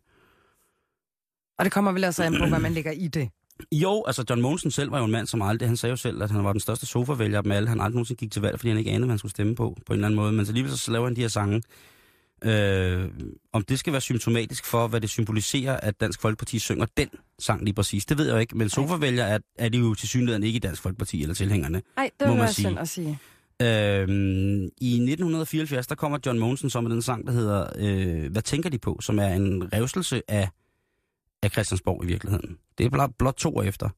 Og 1.58 1.64
det 1.64 1.72
kommer 1.72 1.92
vel 1.92 2.04
også 2.04 2.22
an 2.24 2.34
på, 2.38 2.46
hvad 2.46 2.58
man 2.60 2.72
lægger 2.72 2.90
i 2.92 3.08
det. 3.08 3.28
Jo, 3.72 4.04
altså 4.06 4.24
John 4.30 4.42
Mogensen 4.42 4.70
selv 4.70 4.90
var 4.90 4.98
jo 4.98 5.04
en 5.04 5.10
mand, 5.10 5.26
som 5.26 5.42
aldrig, 5.42 5.68
han 5.68 5.76
sagde 5.76 5.90
jo 5.90 5.96
selv, 5.96 6.22
at 6.22 6.30
han 6.30 6.44
var 6.44 6.52
den 6.52 6.60
største 6.60 6.86
sofavælger 6.86 7.36
af 7.38 7.42
dem 7.42 7.52
alle. 7.52 7.68
Han 7.68 7.80
aldrig 7.80 7.94
nogensinde 7.94 8.18
gik 8.18 8.32
til 8.32 8.42
valg, 8.42 8.58
fordi 8.58 8.68
han 8.68 8.78
ikke 8.78 8.90
anede, 8.90 9.04
hvad 9.06 9.12
han 9.12 9.18
skulle 9.18 9.30
stemme 9.30 9.54
på, 9.54 9.76
på 9.86 9.92
en 9.92 9.96
eller 9.96 10.06
anden 10.06 10.16
måde. 10.16 10.32
Men 10.32 10.46
så 10.46 10.50
alligevel 10.50 10.78
så 10.78 10.90
laver 10.92 11.06
han 11.06 11.16
de 11.16 11.20
her 11.20 11.28
sange. 11.28 11.62
Øh, 12.44 13.10
om 13.52 13.62
det 13.62 13.78
skal 13.78 13.92
være 13.92 14.00
symptomatisk 14.00 14.64
for, 14.66 14.88
hvad 14.88 15.00
det 15.00 15.10
symboliserer, 15.10 15.76
at 15.76 16.00
Dansk 16.00 16.20
Folkeparti 16.20 16.58
synger 16.58 16.86
den 16.96 17.08
sang 17.38 17.64
lige 17.64 17.74
præcis, 17.74 18.06
det 18.06 18.18
ved 18.18 18.26
jeg 18.26 18.34
jo 18.34 18.38
ikke. 18.38 18.58
Men 18.58 18.68
sofavælger 18.68 19.24
er, 19.24 19.38
er 19.58 19.68
de 19.68 19.78
jo 19.78 19.94
til 19.94 20.08
synligheden 20.08 20.42
ikke 20.42 20.56
i 20.56 20.60
Dansk 20.60 20.82
Folkeparti 20.82 21.22
eller 21.22 21.34
tilhængerne. 21.34 21.82
Nej, 21.96 22.10
det 22.20 22.28
Må 22.28 22.34
man 22.34 22.52
sige. 22.52 22.66
synd 22.66 22.78
at 22.78 22.88
sige. 22.88 23.18
Øhm, 23.62 24.64
I 24.80 24.92
1974, 24.94 25.86
der 25.86 25.94
kommer 25.94 26.18
John 26.26 26.38
Mogensen 26.38 26.70
så 26.70 26.80
med 26.80 26.90
den 26.90 27.02
sang, 27.02 27.26
der 27.26 27.32
hedder 27.32 27.66
øh, 27.78 28.32
Hvad 28.32 28.42
tænker 28.42 28.70
de 28.70 28.78
på? 28.78 28.98
Som 29.00 29.18
er 29.18 29.28
en 29.28 29.72
revselse 29.72 30.22
af, 30.28 30.48
af 31.42 31.50
Christiansborg 31.50 32.04
i 32.04 32.06
virkeligheden. 32.06 32.56
Det 32.78 32.86
er 32.86 32.90
blot, 32.90 33.10
blot 33.18 33.34
to 33.34 33.56
år 33.56 33.62
efter. 33.62 33.88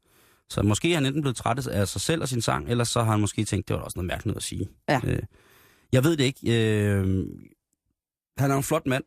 Så 0.50 0.62
måske 0.62 0.90
er 0.90 0.94
han 0.94 1.06
enten 1.06 1.22
blevet 1.22 1.36
træt 1.36 1.66
af 1.66 1.88
sig 1.88 2.00
selv 2.00 2.22
og 2.22 2.28
sin 2.28 2.40
sang, 2.42 2.70
eller 2.70 2.84
så 2.84 3.02
har 3.02 3.10
han 3.10 3.20
måske 3.20 3.44
tænkt, 3.44 3.68
det 3.68 3.76
var 3.76 3.82
også 3.82 3.98
noget 3.98 4.06
mærkeligt 4.06 4.26
noget 4.26 4.36
at 4.36 4.42
sige. 4.42 4.68
Ja. 4.88 5.00
Øh, 5.04 5.18
jeg 5.92 6.04
ved 6.04 6.16
det 6.16 6.24
ikke. 6.24 6.40
Øh, 6.44 7.26
han 8.38 8.50
er 8.50 8.56
en 8.56 8.62
flot 8.62 8.86
mand. 8.86 9.04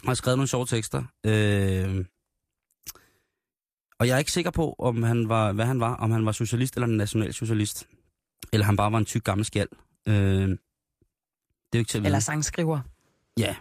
Han 0.00 0.08
har 0.08 0.14
skrevet 0.14 0.38
nogle 0.38 0.48
sjove 0.48 0.66
tekster. 0.66 1.04
Øh, 1.26 2.04
og 3.98 4.08
jeg 4.08 4.14
er 4.14 4.18
ikke 4.18 4.32
sikker 4.32 4.50
på, 4.50 4.74
om 4.78 5.02
han 5.02 5.28
var, 5.28 5.52
hvad 5.52 5.64
han 5.64 5.80
var. 5.80 5.94
Om 5.94 6.10
han 6.10 6.26
var 6.26 6.32
socialist 6.32 6.74
eller 6.74 6.86
nationalsocialist. 6.86 7.86
Eller 8.52 8.66
han 8.66 8.76
bare 8.76 8.92
var 8.92 8.98
en 8.98 9.04
tyk 9.04 9.24
gammel 9.24 9.44
skjald. 9.44 9.68
Øh, 10.08 10.14
det 10.14 10.18
er 10.48 10.56
jo 11.74 11.78
ikke 11.78 11.88
til 11.88 11.98
at 11.98 12.02
vide. 12.02 12.08
Eller 12.08 12.20
sangskriver. 12.20 12.80
Ja. 13.38 13.56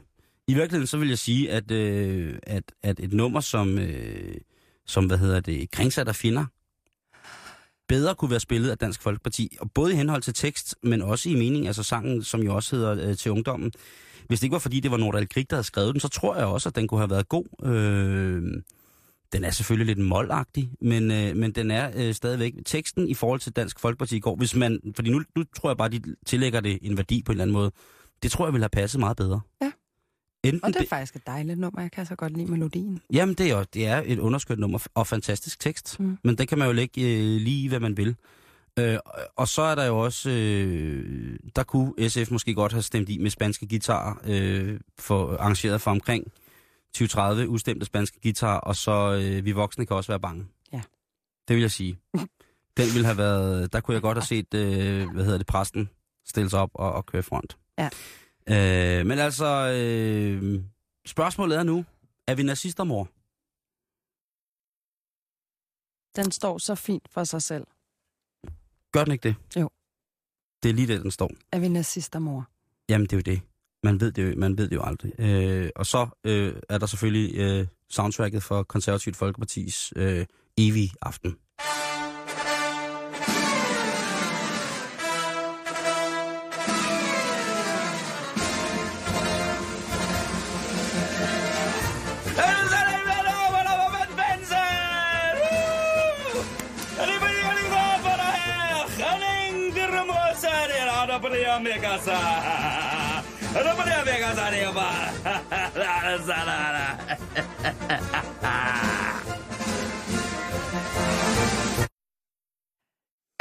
I 0.48 0.54
virkeligheden 0.54 0.88
så 0.88 0.98
vil 0.98 1.08
jeg 1.08 1.18
sige, 1.18 1.52
at, 1.52 1.72
øh, 1.72 2.40
at, 2.44 2.64
at 2.84 3.00
et 3.00 3.14
nummer 3.14 3.40
som, 3.40 3.80
øh, 3.80 4.36
som 4.86 5.06
hvad 5.06 5.18
hedder 5.18 5.40
det, 5.40 5.72
Kringsat 5.72 6.08
af 6.08 6.16
Finder, 6.16 6.46
bedre 7.88 8.16
kunne 8.16 8.32
være 8.32 8.40
spillet 8.40 8.70
af 8.70 8.78
Dansk 8.78 9.02
Folkeparti. 9.02 9.58
Og 9.60 9.72
både 9.72 9.94
i 9.94 9.96
henhold 9.96 10.22
til 10.22 10.34
tekst, 10.34 10.76
men 10.84 11.02
også 11.02 11.30
i 11.30 11.36
mening, 11.36 11.68
altså 11.68 11.84
sangen, 11.84 12.24
som 12.24 12.42
jo 12.42 12.56
også 12.56 12.76
hedder 12.76 13.10
øh, 13.10 13.18
Til 13.18 13.32
Ungdommen. 13.32 13.72
Hvis 14.32 14.40
det 14.40 14.44
ikke 14.44 14.54
var 14.54 14.60
fordi, 14.60 14.80
det 14.80 14.92
var 14.92 14.98
Nordal 14.98 15.30
Krig, 15.30 15.50
der 15.50 15.56
havde 15.56 15.64
skrevet 15.64 15.94
den, 15.94 16.00
så 16.00 16.08
tror 16.08 16.36
jeg 16.36 16.46
også, 16.46 16.70
at 16.70 16.76
den 16.76 16.88
kunne 16.88 17.00
have 17.00 17.10
været 17.10 17.30
god. 17.30 17.46
Øh, 17.64 18.62
den 19.34 19.44
er 19.44 19.52
selvfølgelig 19.52 19.96
lidt 19.96 20.08
målagtig, 20.08 20.72
men, 20.82 21.12
øh, 21.12 21.36
men 21.36 21.52
den 21.52 21.72
er 21.72 21.92
øh, 21.96 22.14
stadigvæk 22.14 22.54
teksten 22.66 23.08
i 23.08 23.14
forhold 23.14 23.40
til 23.40 23.52
Dansk 23.52 23.80
Folkeparti 23.80 24.16
i 24.16 24.20
går. 24.20 24.36
Hvis 24.36 24.56
man, 24.56 24.80
fordi 24.96 25.10
nu, 25.10 25.22
nu 25.36 25.44
tror 25.56 25.70
jeg 25.70 25.78
bare, 25.78 25.90
de 25.90 26.02
tillægger 26.26 26.60
det 26.60 26.80
en 26.82 26.98
værdi 26.98 27.24
på 27.24 27.32
en 27.32 27.34
eller 27.34 27.44
anden 27.44 27.54
måde. 27.54 27.72
Det 28.24 28.32
tror 28.32 28.46
jeg 28.46 28.54
ville 28.54 28.64
have 28.64 28.70
passet 28.70 29.00
meget 29.00 29.18
bedre. 29.18 29.42
Ja. 29.62 29.72
Enten 30.44 30.66
Og 30.66 30.74
det 30.74 30.82
er 30.82 30.88
faktisk 30.88 31.16
et 31.16 31.28
dejligt 31.28 31.60
nummer. 31.60 31.82
Jeg 31.82 31.92
kan 31.92 32.06
så 32.06 32.16
godt 32.16 32.38
lide 32.38 32.52
melodien. 32.52 33.02
Jamen, 33.14 33.36
det 33.36 33.52
er, 33.52 33.58
jo, 33.58 33.66
det 33.74 33.88
er 33.88 34.04
et 34.06 34.20
underskønt 34.20 34.60
nummer 34.60 34.88
og 34.94 35.08
fantastisk 35.08 35.60
tekst. 35.60 36.00
Mm. 36.00 36.18
Men 36.24 36.38
det 36.38 36.48
kan 36.48 36.58
man 36.58 36.68
jo 36.68 36.74
lægge 36.74 37.02
øh, 37.02 37.42
lige, 37.42 37.70
hvad 37.70 37.80
man 37.80 37.98
vil. 37.98 38.16
Øh, 38.80 38.98
og 39.36 39.48
så 39.48 39.62
er 39.62 39.76
der 39.76 39.86
jo 39.86 40.00
også, 40.00 40.30
øh, 40.30 41.40
der 41.56 41.64
kunne 41.64 42.10
SF 42.10 42.32
måske 42.32 42.54
godt 42.54 42.72
have 42.72 42.82
stemt 42.82 43.10
i 43.10 43.18
med 43.18 43.30
spanske 43.30 43.68
guitarer, 43.68 44.16
øh, 44.24 44.80
for, 45.00 45.38
arrangeret 45.38 45.82
for 45.82 45.92
omkring 45.92 46.32
20-30 46.98 47.48
ustemte 47.48 47.86
spanske 47.86 48.20
guitarer, 48.24 48.60
og 48.60 48.76
så 48.76 49.22
øh, 49.24 49.46
vi 49.46 49.52
voksne 49.52 49.86
kan 49.86 49.96
også 49.96 50.12
være 50.12 50.20
bange. 50.20 50.48
Ja. 50.74 50.82
Det 51.48 51.56
vil 51.56 51.62
jeg 51.62 51.72
sige. 51.72 52.00
Den 52.78 52.86
ville 52.94 53.06
have 53.06 53.18
været, 53.18 53.74
der 53.74 53.82
kunne 53.82 53.94
jeg 53.94 54.02
godt 54.02 54.18
have 54.18 54.26
set, 54.26 54.54
øh, 54.54 55.10
hvad 55.10 55.24
hedder 55.24 55.38
det, 55.38 55.48
præsten 55.48 55.90
stille 56.26 56.50
sig 56.50 56.60
op 56.60 56.72
og, 56.74 56.94
og 56.94 57.06
køre 57.06 57.24
front. 57.24 57.58
Ja. 57.78 57.90
Øh, 58.50 59.06
men 59.06 59.20
altså, 59.20 59.46
øh, 59.46 60.64
spørgsmålet 61.06 61.58
er 61.58 61.64
nu, 61.64 61.86
er 62.28 62.36
vi 62.36 62.44
nazister, 62.44 62.84
mor? 62.84 63.08
Den 66.16 66.32
står 66.32 66.58
så 66.58 66.76
fint 66.76 67.08
for 67.10 67.24
sig 67.24 67.42
selv. 67.42 67.68
Gør 68.92 69.04
den 69.04 69.12
ikke 69.12 69.24
det? 69.30 69.36
Jo. 69.62 69.70
Det 70.64 70.70
er 70.70 70.74
lige 70.74 70.88
det, 70.88 71.02
den 71.02 71.12
står. 71.12 71.32
Er 71.52 71.60
vi 71.60 71.68
nazister, 71.68 72.20
mor? 72.20 72.48
Jamen, 72.90 73.08
det 73.08 73.14
er 73.14 73.18
jo 73.18 73.22
det. 73.36 73.42
Man 73.84 74.00
ved 74.00 74.12
det 74.12 74.24
jo, 74.32 74.34
man 74.38 74.58
ved 74.58 74.70
det 74.70 74.76
jo 74.76 74.84
aldrig. 74.84 75.12
Øh, 75.20 75.70
og 75.76 75.86
så 75.86 76.08
øh, 76.24 76.56
er 76.70 76.78
der 76.78 76.86
selvfølgelig 76.86 77.38
øh, 77.38 77.68
soundtracket 77.90 78.44
for 78.44 78.64
Konservativt 78.64 79.16
Folkepartis 79.16 79.94
øh, 79.96 80.26
evige 80.58 80.92
aften. 81.02 81.36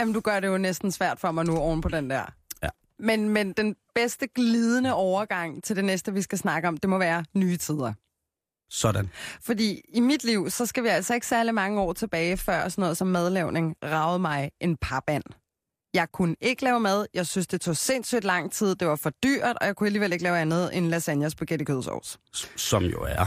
Jamen, 0.01 0.15
du 0.15 0.21
gør 0.21 0.41
det 0.41 0.49
jo 0.49 0.59
næsten 0.59 0.93
svært 0.93 1.21
for 1.21 1.31
mig 1.31 1.45
nu 1.45 1.57
oven 1.59 1.81
på 1.81 1.89
den 1.89 2.11
der. 2.11 2.25
Ja. 2.63 2.69
Men, 2.99 3.29
men 3.29 3.53
den 3.53 3.77
bedste 3.95 4.27
glidende 4.27 4.95
overgang 4.95 5.65
til 5.65 5.77
det 5.77 5.85
næste, 5.85 6.13
vi 6.13 6.23
skal 6.23 6.39
snakke 6.39 6.69
om, 6.69 6.77
det 6.77 6.91
må 6.91 6.99
være 6.99 7.25
nye 7.35 7.57
tider. 7.57 7.93
Sådan. 8.71 9.11
Fordi 9.41 9.81
i 9.89 10.01
mit 10.01 10.25
liv, 10.25 10.51
så 10.51 10.67
skal 10.67 10.83
vi 10.85 10.89
altså 10.89 11.15
ikke 11.15 11.27
særlig 11.27 11.55
mange 11.55 11.81
år 11.81 11.93
tilbage, 11.93 12.37
før 12.37 12.69
sådan 12.69 12.83
noget 12.83 12.97
som 12.97 13.09
madlavning 13.09 13.77
ravede 13.85 14.19
mig 14.19 14.51
en 14.61 14.77
parband. 14.77 15.25
Jeg 15.95 16.13
kunne 16.13 16.37
ikke 16.41 16.65
lave 16.65 16.81
mad. 16.81 17.07
Jeg 17.15 17.27
synes, 17.27 17.47
det 17.47 17.61
tog 17.61 17.77
sindssygt 17.77 18.25
lang 18.25 18.53
tid. 18.53 18.75
Det 18.75 18.89
var 18.89 18.97
for 18.97 19.11
dyrt, 19.11 19.57
og 19.61 19.67
jeg 19.67 19.77
kunne 19.77 19.87
alligevel 19.87 20.13
ikke 20.13 20.23
lave 20.25 20.39
andet 20.39 20.77
end 20.77 20.87
lasagne 20.87 21.27
og 21.27 21.31
spaghetti 21.31 21.65
kødsovs. 21.65 22.19
Som 22.57 22.85
jo 22.85 23.03
er. 23.09 23.27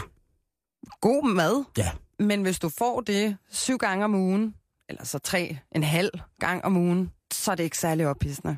God 1.01 1.33
mad. 1.33 1.63
Ja. 1.77 1.91
Men 2.19 2.41
hvis 2.41 2.59
du 2.59 2.69
får 2.69 3.01
det 3.01 3.37
syv 3.49 3.77
gange 3.77 4.05
om 4.05 4.15
ugen, 4.15 4.55
eller 4.89 5.05
så 5.05 5.19
tre, 5.19 5.57
en 5.75 5.83
halv 5.83 6.11
gang 6.39 6.65
om 6.65 6.77
ugen, 6.77 7.11
så 7.33 7.51
er 7.51 7.55
det 7.55 7.63
ikke 7.63 7.77
særlig 7.77 8.07
ophidsende. 8.07 8.57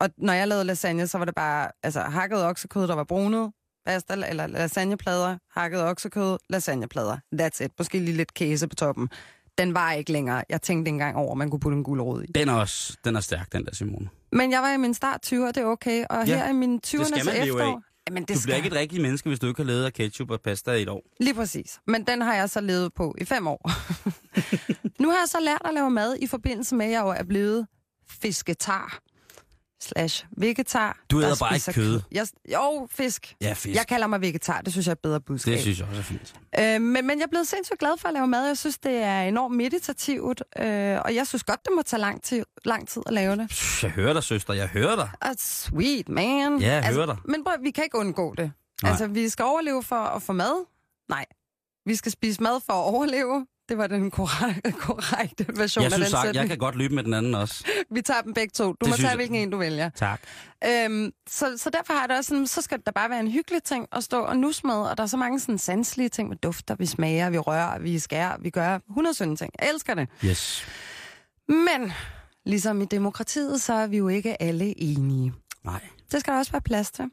Og 0.00 0.10
når 0.18 0.32
jeg 0.32 0.48
lavede 0.48 0.64
lasagne, 0.64 1.06
så 1.06 1.18
var 1.18 1.24
det 1.24 1.34
bare 1.34 1.70
altså, 1.82 2.00
hakket 2.00 2.44
oksekød, 2.44 2.88
der 2.88 2.94
var 2.94 3.04
brunet, 3.04 3.52
pasta 3.86 4.14
eller 4.28 4.46
lasagneplader, 4.46 5.38
hakket 5.50 5.82
oksekød, 5.82 6.38
lasagneplader. 6.50 7.16
That's 7.34 7.64
it. 7.64 7.70
Måske 7.78 7.98
lige 7.98 8.16
lidt 8.16 8.34
kæse 8.34 8.68
på 8.68 8.74
toppen. 8.74 9.08
Den 9.58 9.74
var 9.74 9.92
ikke 9.92 10.12
længere. 10.12 10.42
Jeg 10.48 10.62
tænkte 10.62 10.88
engang 10.88 11.16
over, 11.16 11.32
at 11.32 11.38
man 11.38 11.50
kunne 11.50 11.60
putte 11.60 11.76
en 11.78 11.84
gulerod 11.84 12.22
i. 12.22 12.26
Den 12.26 12.48
er 12.48 12.52
også 12.52 12.96
den 13.04 13.16
er 13.16 13.20
stærk, 13.20 13.52
den 13.52 13.64
der 13.64 13.74
Simone. 13.74 14.08
Men 14.32 14.50
jeg 14.50 14.62
var 14.62 14.72
i 14.72 14.76
min 14.76 14.94
start 14.94 15.26
20'er, 15.26 15.46
det 15.46 15.56
er 15.56 15.64
okay. 15.64 16.04
Og 16.10 16.26
ja, 16.26 16.36
her 16.36 16.48
i 16.50 16.52
min 16.52 16.80
20'ernes 16.86 16.98
det 16.98 17.06
skal 17.06 17.24
man 17.24 17.34
leve 17.34 17.46
efterår... 17.46 17.76
af. 17.76 17.76
Jamen, 18.08 18.22
det 18.22 18.28
Du 18.28 18.32
bliver 18.32 18.40
skal. 18.40 18.56
ikke 18.56 18.66
et 18.66 18.72
rigtigt 18.74 19.02
menneske, 19.02 19.28
hvis 19.28 19.38
du 19.38 19.46
ikke 19.46 19.60
har 19.62 19.66
levet 19.66 19.84
af 19.84 19.92
ketchup 19.92 20.30
og 20.30 20.40
pasta 20.40 20.72
i 20.72 20.82
et 20.82 20.88
år. 20.88 21.02
Lige 21.20 21.34
præcis. 21.34 21.78
Men 21.86 22.06
den 22.06 22.20
har 22.22 22.34
jeg 22.34 22.50
så 22.50 22.60
levet 22.60 22.94
på 22.94 23.14
i 23.20 23.24
fem 23.24 23.46
år. 23.46 23.70
nu 25.02 25.10
har 25.10 25.16
jeg 25.16 25.28
så 25.28 25.38
lært 25.40 25.62
at 25.64 25.74
lave 25.74 25.90
mad 25.90 26.16
i 26.20 26.26
forbindelse 26.26 26.74
med, 26.74 26.86
at 26.86 26.92
jeg 26.92 27.00
jo 27.02 27.08
er 27.08 27.22
blevet 27.24 27.66
fisketar 28.08 28.98
slash 29.80 30.26
vegetar. 30.36 30.98
Du 31.10 31.20
der 31.20 31.26
æder 31.26 31.36
bare 31.40 31.54
ikke 31.54 31.72
kød. 31.72 32.00
Jeg, 32.12 32.26
jo, 32.52 32.88
fisk. 32.90 33.36
Ja, 33.40 33.52
fisk. 33.52 33.76
Jeg 33.76 33.86
kalder 33.86 34.06
mig 34.06 34.20
vegetar, 34.20 34.60
det 34.60 34.72
synes 34.72 34.86
jeg 34.86 34.90
er 34.90 34.94
et 34.94 34.98
bedre 35.02 35.20
budskab. 35.20 35.52
Det 35.52 35.60
synes 35.60 35.78
jeg 35.78 35.88
også 35.88 36.00
er 36.00 36.04
fint. 36.04 36.34
Øh, 36.58 36.80
men, 36.80 37.06
men 37.06 37.18
jeg 37.18 37.24
er 37.24 37.28
blevet 37.30 37.48
sindssygt 37.48 37.78
glad 37.78 37.98
for 37.98 38.08
at 38.08 38.14
lave 38.14 38.26
mad. 38.26 38.46
Jeg 38.46 38.58
synes, 38.58 38.78
det 38.78 38.96
er 38.96 39.20
enormt 39.22 39.56
meditativt, 39.56 40.42
øh, 40.58 40.98
og 41.04 41.14
jeg 41.14 41.26
synes 41.26 41.44
godt, 41.44 41.64
det 41.64 41.72
må 41.76 41.82
tage 41.82 42.00
lang 42.00 42.22
tid, 42.22 42.44
lang 42.64 42.88
tid 42.88 43.02
at 43.06 43.12
lave 43.12 43.36
det. 43.36 43.82
Jeg 43.82 43.90
hører 43.90 44.12
dig, 44.12 44.22
søster. 44.22 44.54
Jeg 44.54 44.68
hører 44.68 44.96
dig. 44.96 45.10
Ah, 45.20 45.34
sweet, 45.38 46.08
man. 46.08 46.58
Ja, 46.58 46.74
jeg 46.74 46.94
hører 46.94 47.06
dig. 47.06 47.16
Men 47.24 47.44
prøv, 47.44 47.54
vi 47.62 47.70
kan 47.70 47.84
ikke 47.84 47.98
undgå 47.98 48.34
det. 48.34 48.52
Nej. 48.82 48.90
Altså, 48.90 49.06
vi 49.06 49.28
skal 49.28 49.44
overleve 49.44 49.82
for 49.82 49.96
at 49.96 50.22
få 50.22 50.32
mad. 50.32 50.66
Nej. 51.08 51.24
Vi 51.86 51.94
skal 51.94 52.12
spise 52.12 52.42
mad 52.42 52.60
for 52.66 52.72
at 52.72 52.84
overleve. 52.94 53.46
Det 53.68 53.78
var 53.78 53.86
den 53.86 54.10
korrekte, 54.20 54.72
korrekte 54.72 55.46
version 55.48 55.82
Jeg 55.82 55.92
af 55.92 55.96
synes 55.96 56.08
den 56.10 56.20
sagt, 56.22 56.36
jeg 56.36 56.48
kan 56.48 56.58
godt 56.58 56.74
løbe 56.74 56.94
med 56.94 57.04
den 57.04 57.14
anden 57.14 57.34
også. 57.34 57.64
Vi 57.94 58.02
tager 58.02 58.22
dem 58.22 58.34
begge 58.34 58.50
to. 58.54 58.64
Du 58.64 58.76
Det 58.80 58.88
må 58.88 58.96
tage, 58.96 59.16
hvilken 59.16 59.36
en 59.36 59.50
du 59.50 59.58
vælger. 59.58 59.90
Tak. 59.90 60.20
Øhm, 60.64 61.12
så, 61.28 61.58
så 61.58 61.70
derfor 61.70 61.92
har 61.92 62.00
jeg 62.00 62.08
det 62.08 62.16
også 62.18 62.28
sådan, 62.28 62.46
så 62.46 62.62
skal 62.62 62.80
da 62.80 62.90
bare 62.90 63.10
være 63.10 63.20
en 63.20 63.30
hyggelig 63.30 63.62
ting 63.62 63.86
at 63.92 64.04
stå 64.04 64.20
og 64.22 64.36
nus 64.36 64.64
med, 64.64 64.74
og 64.74 64.96
der 64.96 65.02
er 65.02 65.06
så 65.06 65.16
mange 65.16 65.40
sådan 65.40 65.58
sanselige 65.58 66.08
ting 66.08 66.28
med 66.28 66.36
dufter, 66.36 66.74
vi 66.74 66.86
smager, 66.86 67.30
vi 67.30 67.38
rører, 67.38 67.78
vi 67.78 67.98
skærer, 67.98 68.36
vi 68.40 68.50
gør 68.50 68.78
117 68.88 69.36
ting. 69.36 69.52
Jeg 69.60 69.68
elsker 69.74 69.94
det. 69.94 70.08
Yes. 70.24 70.66
Men 71.48 71.92
ligesom 72.46 72.80
i 72.82 72.84
demokratiet, 72.84 73.62
så 73.62 73.72
er 73.72 73.86
vi 73.86 73.96
jo 73.96 74.08
ikke 74.08 74.42
alle 74.42 74.80
enige. 74.82 75.32
Nej. 75.64 75.80
Det 76.12 76.20
skal 76.20 76.32
der 76.32 76.38
også 76.38 76.52
være 76.52 76.62
plads 76.62 76.90
til. 76.90 77.04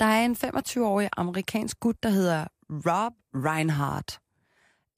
Der 0.00 0.06
er 0.06 0.24
en 0.24 0.36
25-årig 0.44 1.08
amerikansk 1.16 1.80
gut, 1.80 2.02
der 2.02 2.08
hedder 2.08 2.44
Rob 2.70 3.12
Reinhardt. 3.34 4.18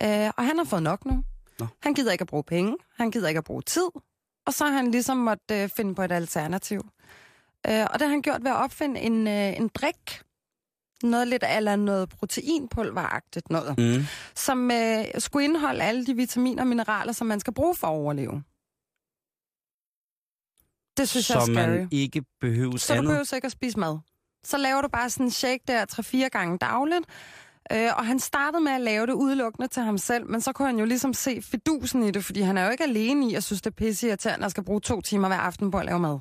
Øh, 0.03 0.31
og 0.37 0.47
han 0.47 0.59
har 0.59 0.65
fået 0.65 0.83
nok 0.83 1.05
nu. 1.07 1.25
Nå. 1.59 1.67
Han 1.83 1.95
gider 1.95 2.13
ikke 2.13 2.23
at 2.23 2.29
bruge 2.29 2.45
penge. 2.45 2.77
Han 2.97 3.11
gider 3.11 3.29
ikke 3.29 3.39
at 3.39 3.45
bruge 3.45 3.63
tid. 3.63 3.89
Og 4.47 4.55
så 4.55 4.65
har 4.65 4.73
han 4.73 4.91
ligesom 4.91 5.17
måtte 5.17 5.63
øh, 5.63 5.69
finde 5.69 5.95
på 5.95 6.03
et 6.03 6.13
alternativ. 6.13 6.81
Øh, 7.69 7.83
og 7.91 7.93
det 7.99 8.03
har 8.03 8.09
han 8.09 8.23
gjort 8.23 8.45
ved 8.45 8.51
at 8.51 8.57
opfinde 8.57 9.01
en, 9.01 9.27
øh, 9.29 9.57
en 9.57 9.69
drik. 9.69 10.23
Noget 11.03 11.29
lidt 11.29 11.45
eller 11.57 11.77
noget 11.77 12.09
proteinpulveragtigt 12.09 13.51
noget. 13.51 13.79
Mm. 13.79 14.05
Som 14.35 14.71
øh, 14.71 15.05
skulle 15.19 15.45
indeholde 15.45 15.83
alle 15.85 16.07
de 16.07 16.15
vitaminer 16.17 16.63
og 16.63 16.67
mineraler, 16.67 17.13
som 17.13 17.27
man 17.27 17.41
skal 17.41 17.53
bruge 17.55 17.75
for 17.75 17.87
at 17.87 17.91
overleve. 17.91 18.43
Det 20.97 21.09
synes 21.09 21.31
jeg 21.31 21.37
er 21.37 21.41
Så 21.41 21.53
scary. 21.53 21.69
man 21.69 21.89
ikke 21.91 22.23
behøver 22.41 22.77
Så 22.77 22.93
du 22.93 22.99
andet. 22.99 23.09
behøver 23.11 23.35
ikke 23.35 23.47
at 23.47 23.53
spise 23.53 23.79
mad. 23.79 23.99
Så 24.45 24.57
laver 24.57 24.83
du 24.83 24.89
bare 24.89 25.11
sådan 25.11 25.27
en 25.27 25.31
shake 25.31 25.65
der 25.69 25.87
3-4 26.27 26.29
gange 26.29 26.59
dagligt. 26.59 27.05
Øh, 27.73 27.91
og 27.97 28.07
han 28.07 28.19
startede 28.19 28.63
med 28.63 28.73
at 28.73 28.81
lave 28.81 29.07
det 29.07 29.13
udelukkende 29.13 29.69
til 29.69 29.83
ham 29.83 29.99
selv, 29.99 30.31
men 30.31 30.41
så 30.41 30.53
kunne 30.53 30.69
han 30.69 30.79
jo 30.79 30.85
ligesom 30.85 31.15
se 31.15 31.43
fidusen 31.43 32.03
i 32.03 32.11
det, 32.11 32.25
fordi 32.25 32.41
han 32.41 32.59
er 32.59 32.65
jo 32.65 32.71
ikke 32.71 32.85
alene 32.85 33.31
i 33.31 33.35
at 33.35 33.45
synes, 33.45 33.63
det 33.63 33.71
er 33.71 33.75
pisse 33.75 34.09
irriterende 34.09 34.45
at 34.45 34.51
skal 34.51 34.65
bruge 34.65 34.81
to 34.81 35.01
timer 35.01 35.29
hver 35.29 35.37
aften 35.37 35.71
på 35.71 35.79
at 35.79 35.87
lave 35.87 35.99
mad. 35.99 36.19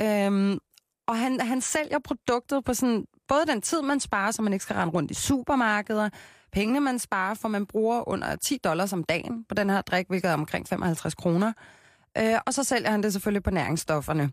Øhm, 0.00 0.58
og 1.06 1.18
han, 1.18 1.40
han 1.40 1.60
sælger 1.60 1.98
produktet 2.04 2.64
på 2.64 2.74
sådan, 2.74 3.04
både 3.28 3.46
den 3.46 3.62
tid, 3.62 3.82
man 3.82 4.00
sparer, 4.00 4.30
så 4.30 4.42
man 4.42 4.52
ikke 4.52 4.62
skal 4.62 4.76
rende 4.76 4.94
rundt 4.94 5.10
i 5.10 5.14
supermarkeder, 5.14 6.08
pengene, 6.52 6.80
man 6.80 6.98
sparer, 6.98 7.34
for 7.34 7.48
man 7.48 7.66
bruger 7.66 8.08
under 8.08 8.36
10 8.36 8.58
dollars 8.64 8.92
om 8.92 9.04
dagen 9.04 9.44
på 9.44 9.54
den 9.54 9.70
her 9.70 9.82
drik, 9.82 10.06
hvilket 10.08 10.30
er 10.30 10.34
omkring 10.34 10.68
55 10.68 11.14
kroner. 11.14 11.52
Øh, 12.18 12.38
og 12.46 12.54
så 12.54 12.64
sælger 12.64 12.90
han 12.90 13.02
det 13.02 13.12
selvfølgelig 13.12 13.42
på 13.42 13.50
næringsstofferne 13.50 14.30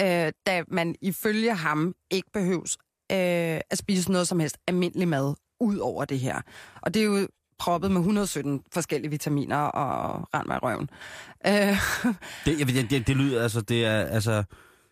øh, 0.00 0.32
da 0.46 0.64
man 0.68 0.94
ifølge 1.00 1.54
ham 1.54 1.94
ikke 2.10 2.30
behøves 2.32 2.78
øh, 3.12 3.60
at 3.70 3.78
spise 3.78 4.12
noget 4.12 4.28
som 4.28 4.40
helst 4.40 4.58
almindelig 4.66 5.08
mad 5.08 5.34
ud 5.60 5.78
over 5.78 6.04
det 6.04 6.18
her. 6.20 6.40
Og 6.82 6.94
det 6.94 7.00
er 7.02 7.06
jo 7.06 7.28
proppet 7.58 7.90
med 7.90 8.00
117 8.00 8.62
forskellige 8.72 9.10
vitaminer 9.10 9.56
og 9.56 10.28
rend 10.34 10.46
mig 10.46 10.62
røven. 10.62 10.90
Øh, 11.46 11.76
Det, 12.44 12.74
ved, 12.74 12.88
det, 12.88 13.06
det 13.06 13.16
lyder, 13.16 13.42
altså, 13.42 13.60
det 13.60 13.84
er, 13.84 14.00
altså, 14.00 14.32
det 14.32 14.38
er 14.38 14.44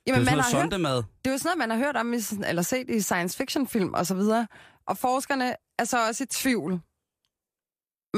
jamen, 0.06 0.20
jo 0.20 0.24
sådan 0.24 0.36
noget 0.38 0.54
hørt, 0.54 0.62
sondemad. 0.62 0.96
det 0.96 1.26
er 1.26 1.30
jo 1.30 1.38
sådan 1.38 1.48
noget, 1.58 1.68
man 1.68 1.70
har 1.78 1.86
hørt 1.86 1.96
om, 1.96 2.14
i, 2.14 2.18
eller 2.48 2.62
set 2.62 2.90
i 2.90 3.00
science 3.00 3.36
fiction 3.36 3.68
film 3.68 3.94
og 3.94 4.06
så 4.06 4.14
videre. 4.14 4.46
Og 4.86 4.98
forskerne 4.98 5.54
er 5.78 5.84
så 5.84 6.06
også 6.08 6.24
i 6.24 6.26
tvivl 6.26 6.80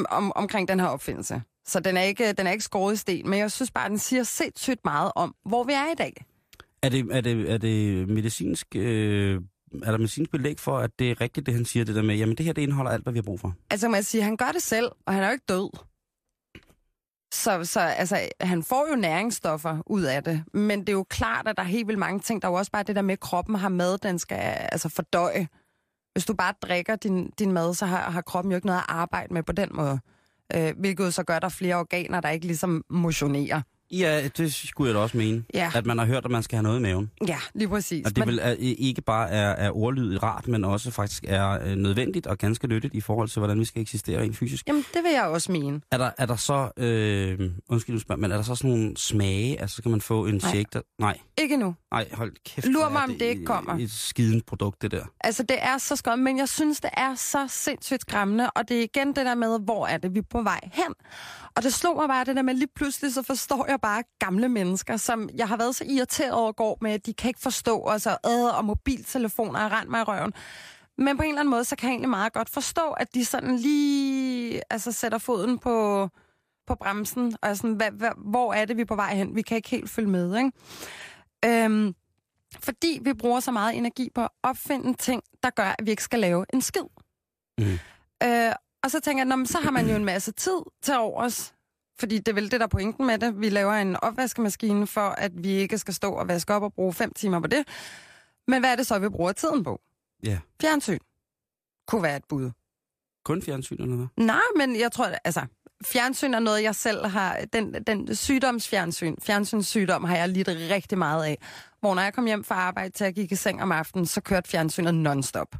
om, 0.08 0.32
omkring 0.36 0.68
den 0.68 0.80
her 0.80 0.86
opfindelse. 0.86 1.42
Så 1.66 1.80
den 1.80 1.96
er, 1.96 2.02
ikke, 2.02 2.32
den 2.32 2.46
er 2.46 2.50
ikke 2.50 2.64
skåret 2.64 2.94
i 2.94 2.96
sten, 2.96 3.30
men 3.30 3.38
jeg 3.38 3.52
synes 3.52 3.70
bare, 3.70 3.88
den 3.88 3.98
siger 3.98 4.22
sindssygt 4.22 4.80
meget 4.84 5.12
om, 5.16 5.34
hvor 5.44 5.64
vi 5.64 5.72
er 5.72 5.92
i 5.92 5.94
dag. 5.94 6.24
Er 6.82 6.88
det, 6.88 7.06
er 7.10 7.20
det, 7.20 7.50
er 7.52 7.58
det 7.58 8.08
medicinsk, 8.08 8.66
øh, 8.76 9.40
er 9.82 9.90
der 9.90 9.98
medicinsk 9.98 10.30
belæg 10.30 10.60
for, 10.60 10.78
at 10.78 10.90
det 10.98 11.10
er 11.10 11.20
rigtigt, 11.20 11.46
det 11.46 11.54
han 11.54 11.64
siger, 11.64 11.84
det 11.84 11.94
der 11.94 12.02
med, 12.02 12.16
jamen 12.16 12.36
det 12.36 12.46
her, 12.46 12.52
det 12.52 12.62
indeholder 12.62 12.90
alt, 12.90 13.02
hvad 13.02 13.12
vi 13.12 13.18
har 13.18 13.22
brug 13.22 13.40
for? 13.40 13.54
Altså, 13.70 13.88
man 13.88 14.02
sige, 14.02 14.22
han 14.22 14.36
gør 14.36 14.52
det 14.52 14.62
selv, 14.62 14.90
og 15.06 15.14
han 15.14 15.22
er 15.22 15.26
jo 15.26 15.32
ikke 15.32 15.44
død. 15.48 15.70
Så, 17.34 17.64
så 17.64 17.80
altså, 17.80 18.28
han 18.40 18.62
får 18.62 18.86
jo 18.90 18.96
næringsstoffer 18.96 19.82
ud 19.86 20.02
af 20.02 20.24
det. 20.24 20.44
Men 20.52 20.80
det 20.80 20.88
er 20.88 20.92
jo 20.92 21.02
klart, 21.02 21.48
at 21.48 21.56
der 21.56 21.62
er 21.62 21.66
helt 21.66 21.86
vildt 21.86 21.98
mange 21.98 22.20
ting. 22.20 22.42
Der 22.42 22.48
er 22.48 22.52
jo 22.52 22.58
også 22.58 22.72
bare 22.72 22.82
det 22.82 22.96
der 22.96 23.02
med, 23.02 23.12
at 23.12 23.20
kroppen 23.20 23.54
har 23.54 23.68
mad, 23.68 23.98
den 23.98 24.18
skal 24.18 24.38
altså 24.72 24.88
fordøje. 24.88 25.48
Hvis 26.12 26.26
du 26.26 26.34
bare 26.34 26.54
drikker 26.62 26.96
din, 26.96 27.30
din 27.38 27.52
mad, 27.52 27.74
så 27.74 27.86
har, 27.86 28.10
har 28.10 28.20
kroppen 28.20 28.50
jo 28.50 28.56
ikke 28.56 28.66
noget 28.66 28.78
at 28.78 28.86
arbejde 28.88 29.34
med 29.34 29.42
på 29.42 29.52
den 29.52 29.68
måde. 29.72 30.00
Øh, 30.54 30.74
hvilket 30.78 31.14
så 31.14 31.22
gør, 31.22 31.36
at 31.36 31.42
der 31.42 31.48
er 31.48 31.50
flere 31.50 31.76
organer, 31.76 32.20
der 32.20 32.30
ikke 32.30 32.46
ligesom 32.46 32.84
motionerer. 32.90 33.62
Ja, 33.90 34.28
det 34.36 34.54
skulle 34.54 34.88
jeg 34.88 34.94
da 34.94 35.00
også 35.00 35.16
mene. 35.16 35.44
Ja. 35.54 35.70
At 35.74 35.86
man 35.86 35.98
har 35.98 36.04
hørt, 36.04 36.24
at 36.24 36.30
man 36.30 36.42
skal 36.42 36.56
have 36.56 36.62
noget 36.62 36.78
i 36.78 36.82
maven. 36.82 37.10
Ja, 37.28 37.38
lige 37.54 37.68
præcis. 37.68 38.06
Og 38.06 38.16
det 38.16 38.26
vil 38.26 38.38
er, 38.42 38.54
ikke 38.58 39.02
bare 39.02 39.30
er, 39.30 39.48
er 39.50 39.70
ordlydet 39.76 40.22
rart, 40.22 40.48
men 40.48 40.64
også 40.64 40.90
faktisk 40.90 41.24
er 41.28 41.50
øh, 41.64 41.76
nødvendigt 41.76 42.26
og 42.26 42.38
ganske 42.38 42.66
nyttigt 42.66 42.94
i 42.94 43.00
forhold 43.00 43.28
til, 43.28 43.40
hvordan 43.40 43.60
vi 43.60 43.64
skal 43.64 43.82
eksistere 43.82 44.20
rent 44.20 44.36
fysisk. 44.36 44.66
Jamen, 44.68 44.84
det 44.94 45.02
vil 45.04 45.12
jeg 45.12 45.24
også 45.24 45.52
mene. 45.52 45.80
Er 45.92 45.98
der, 45.98 46.10
er 46.18 46.26
der 46.26 46.36
så, 46.36 46.70
øh, 46.76 47.50
undskyld, 47.68 48.00
spørger, 48.00 48.20
men 48.20 48.32
er 48.32 48.36
der 48.36 48.42
så 48.42 48.54
sådan 48.54 48.70
nogle 48.70 48.96
smage? 48.96 49.60
Altså, 49.60 49.76
så 49.76 49.82
kan 49.82 49.90
man 49.90 50.00
få 50.00 50.26
en 50.26 50.34
Nej. 50.34 50.40
shake, 50.52 50.68
der... 50.72 50.80
Nej, 50.98 51.18
Ikke 51.38 51.56
nu. 51.56 51.74
nej, 51.90 52.08
hold 52.12 52.32
kæft. 52.46 52.66
Lur 52.66 52.88
mig, 52.88 53.02
om 53.02 53.10
det 53.10 53.22
ikke 53.22 53.44
kommer. 53.44 53.78
Et 53.78 53.90
skidende 53.90 54.42
produkt, 54.46 54.82
det 54.82 54.90
der. 54.90 55.04
Altså, 55.20 55.42
det 55.42 55.56
er 55.60 55.78
så 55.78 55.96
skønt, 55.96 56.22
men 56.22 56.38
jeg 56.38 56.48
synes, 56.48 56.80
det 56.80 56.90
er 56.96 57.14
så 57.14 57.46
sindssygt 57.48 58.00
skræmmende, 58.00 58.50
og 58.50 58.68
det 58.68 58.78
er 58.78 58.82
igen 58.82 59.06
det 59.08 59.16
der 59.16 59.34
med, 59.34 59.60
hvor 59.60 59.86
er 59.86 59.98
det, 59.98 60.14
vi 60.14 60.18
er 60.18 60.22
på 60.30 60.42
vej 60.42 60.60
hen. 60.72 60.94
Og 61.56 61.62
det 61.62 61.74
slog 61.74 61.96
mig 61.96 62.08
bare 62.08 62.24
det 62.24 62.36
der 62.36 62.42
med, 62.42 62.54
lige 62.54 62.68
pludselig 62.76 63.14
så 63.14 63.22
forstår 63.22 63.66
jeg 63.68 63.75
bare 63.78 64.02
gamle 64.18 64.48
mennesker, 64.48 64.96
som 64.96 65.28
jeg 65.34 65.48
har 65.48 65.56
været 65.56 65.74
så 65.74 65.84
irriteret 65.88 66.32
over 66.32 66.52
går 66.52 66.78
med, 66.80 66.92
at 66.92 67.06
de 67.06 67.14
kan 67.14 67.28
ikke 67.28 67.40
forstå, 67.40 67.86
altså, 67.88 68.10
øh, 68.10 68.58
og 68.58 68.64
mobiltelefoner 68.64 69.60
er 69.60 69.80
rent 69.80 69.90
mig 69.90 70.00
i 70.00 70.04
røven. 70.04 70.32
Men 70.98 71.16
på 71.16 71.22
en 71.22 71.28
eller 71.28 71.40
anden 71.40 71.50
måde, 71.50 71.64
så 71.64 71.76
kan 71.76 71.88
jeg 71.88 71.92
egentlig 71.92 72.10
meget 72.10 72.32
godt 72.32 72.50
forstå, 72.50 72.90
at 72.90 73.14
de 73.14 73.24
sådan 73.24 73.56
lige 73.56 74.62
altså, 74.70 74.92
sætter 74.92 75.18
foden 75.18 75.58
på, 75.58 76.08
på 76.66 76.74
bremsen, 76.74 77.36
og 77.42 77.56
sådan, 77.56 77.74
hvad, 77.74 77.90
hvad, 77.90 78.10
hvor 78.16 78.52
er 78.52 78.64
det, 78.64 78.76
vi 78.76 78.82
er 78.82 78.86
på 78.86 78.96
vej 78.96 79.14
hen? 79.14 79.36
Vi 79.36 79.42
kan 79.42 79.56
ikke 79.56 79.70
helt 79.70 79.90
følge 79.90 80.08
med, 80.08 80.36
ikke? 80.36 80.52
Øhm, 81.44 81.94
fordi 82.60 82.98
vi 83.02 83.14
bruger 83.14 83.40
så 83.40 83.52
meget 83.52 83.76
energi 83.76 84.10
på 84.14 84.20
at 84.20 84.28
opfinde 84.42 84.94
ting, 84.94 85.22
der 85.42 85.50
gør, 85.50 85.74
at 85.78 85.86
vi 85.86 85.90
ikke 85.90 86.02
skal 86.02 86.18
lave 86.18 86.46
en 86.52 86.62
skid. 86.62 86.82
Mm. 87.58 87.78
Øh, 88.22 88.52
og 88.82 88.90
så 88.90 89.00
tænker 89.00 89.24
jeg, 89.24 89.46
så 89.46 89.58
har 89.58 89.70
man 89.70 89.88
jo 89.88 89.96
en 89.96 90.04
masse 90.04 90.32
tid 90.32 90.60
til 90.82 90.94
overs. 90.96 91.54
Fordi 91.98 92.18
det 92.18 92.28
er 92.28 92.34
vel 92.34 92.50
det, 92.50 92.60
der 92.60 92.66
er 92.66 92.70
pointen 92.70 93.06
med 93.06 93.18
det. 93.18 93.40
Vi 93.40 93.48
laver 93.48 93.72
en 93.72 93.96
opvaskemaskine 93.96 94.86
for, 94.86 95.00
at 95.00 95.32
vi 95.34 95.48
ikke 95.48 95.78
skal 95.78 95.94
stå 95.94 96.12
og 96.12 96.28
vaske 96.28 96.54
op 96.54 96.62
og 96.62 96.72
bruge 96.72 96.92
fem 96.92 97.12
timer 97.12 97.40
på 97.40 97.46
det. 97.46 97.68
Men 98.46 98.62
hvad 98.62 98.72
er 98.72 98.76
det 98.76 98.86
så, 98.86 98.98
vi 98.98 99.08
bruger 99.08 99.32
tiden 99.32 99.64
på? 99.64 99.80
Ja. 100.22 100.38
Fjernsyn 100.60 100.98
kunne 101.86 102.02
være 102.02 102.16
et 102.16 102.24
bud. 102.28 102.50
Kun 103.24 103.42
fjernsyn 103.42 103.82
eller 103.82 103.96
hvad? 103.96 104.06
Nej, 104.16 104.40
men 104.56 104.80
jeg 104.80 104.92
tror, 104.92 105.04
altså, 105.24 105.46
fjernsyn 105.84 106.34
er 106.34 106.38
noget, 106.38 106.62
jeg 106.62 106.74
selv 106.74 107.06
har... 107.06 107.38
Den, 107.52 107.84
den 107.86 108.16
sygdomsfjernsyn, 108.16 109.16
fjernsynssygdom 109.22 110.04
har 110.04 110.16
jeg 110.16 110.28
lidt 110.28 110.48
rigtig 110.48 110.98
meget 110.98 111.24
af. 111.24 111.38
Hvor 111.80 111.94
når 111.94 112.02
jeg 112.02 112.14
kom 112.14 112.26
hjem 112.26 112.44
fra 112.44 112.54
arbejde 112.54 112.90
til 112.90 113.04
at 113.04 113.14
gik 113.14 113.32
i 113.32 113.34
seng 113.34 113.62
om 113.62 113.72
aftenen, 113.72 114.06
så 114.06 114.20
kørte 114.20 114.48
fjernsynet 114.48 114.94
non-stop. 114.94 115.52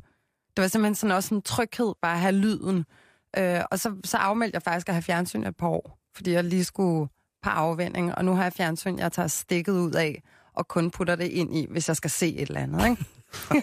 Det 0.57 0.63
var 0.63 0.69
simpelthen 0.69 0.95
sådan 0.95 1.17
også 1.17 1.35
en 1.35 1.43
tryghed, 1.43 1.95
bare 2.03 2.15
at 2.15 2.21
have 2.21 2.35
lyden. 2.35 2.85
Øh, 3.39 3.61
og 3.71 3.79
så, 3.79 3.97
så 4.05 4.17
afmeldte 4.17 4.57
jeg 4.57 4.63
faktisk 4.63 4.89
at 4.89 4.95
have 4.95 5.03
fjernsyn 5.03 5.45
et 5.45 5.57
par 5.57 5.69
år, 5.69 5.99
fordi 6.17 6.33
jeg 6.33 6.45
lige 6.45 6.65
skulle 6.65 7.09
på 7.43 7.51
afvending, 7.51 8.15
og 8.15 8.25
nu 8.25 8.35
har 8.35 8.43
jeg 8.43 8.53
fjernsyn, 8.53 8.99
jeg 8.99 9.13
tager 9.13 9.29
stikket 9.29 9.73
ud 9.73 9.93
af, 9.93 10.23
og 10.55 10.69
kun 10.69 10.91
putter 10.91 11.17
det 11.17 11.25
ind 11.25 11.57
i, 11.57 11.67
hvis 11.71 11.89
jeg 11.89 11.97
skal 11.97 12.11
se 12.11 12.29
et 12.35 12.49
eller 12.49 12.61
andet, 12.61 12.89
ikke? 12.91 13.05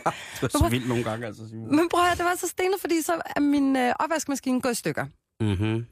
det 0.41 0.43
er 0.43 0.47
så 0.47 0.67
vildt 0.69 0.87
nogle 0.87 1.03
gange, 1.03 1.25
altså, 1.27 1.49
Simon. 1.49 1.75
Men 1.75 1.89
prøv 1.89 2.05
at 2.11 2.17
det 2.17 2.25
var 2.25 2.35
så 2.35 2.47
stenet, 2.47 2.81
fordi 2.81 3.01
så 3.01 3.21
er 3.35 3.39
min 3.39 3.75
øh, 3.75 3.93
opvaskemaskine 3.99 4.61
gået 4.61 4.71
i 4.71 4.75
stykker. 4.75 5.05
Mm-hmm. 5.39 5.85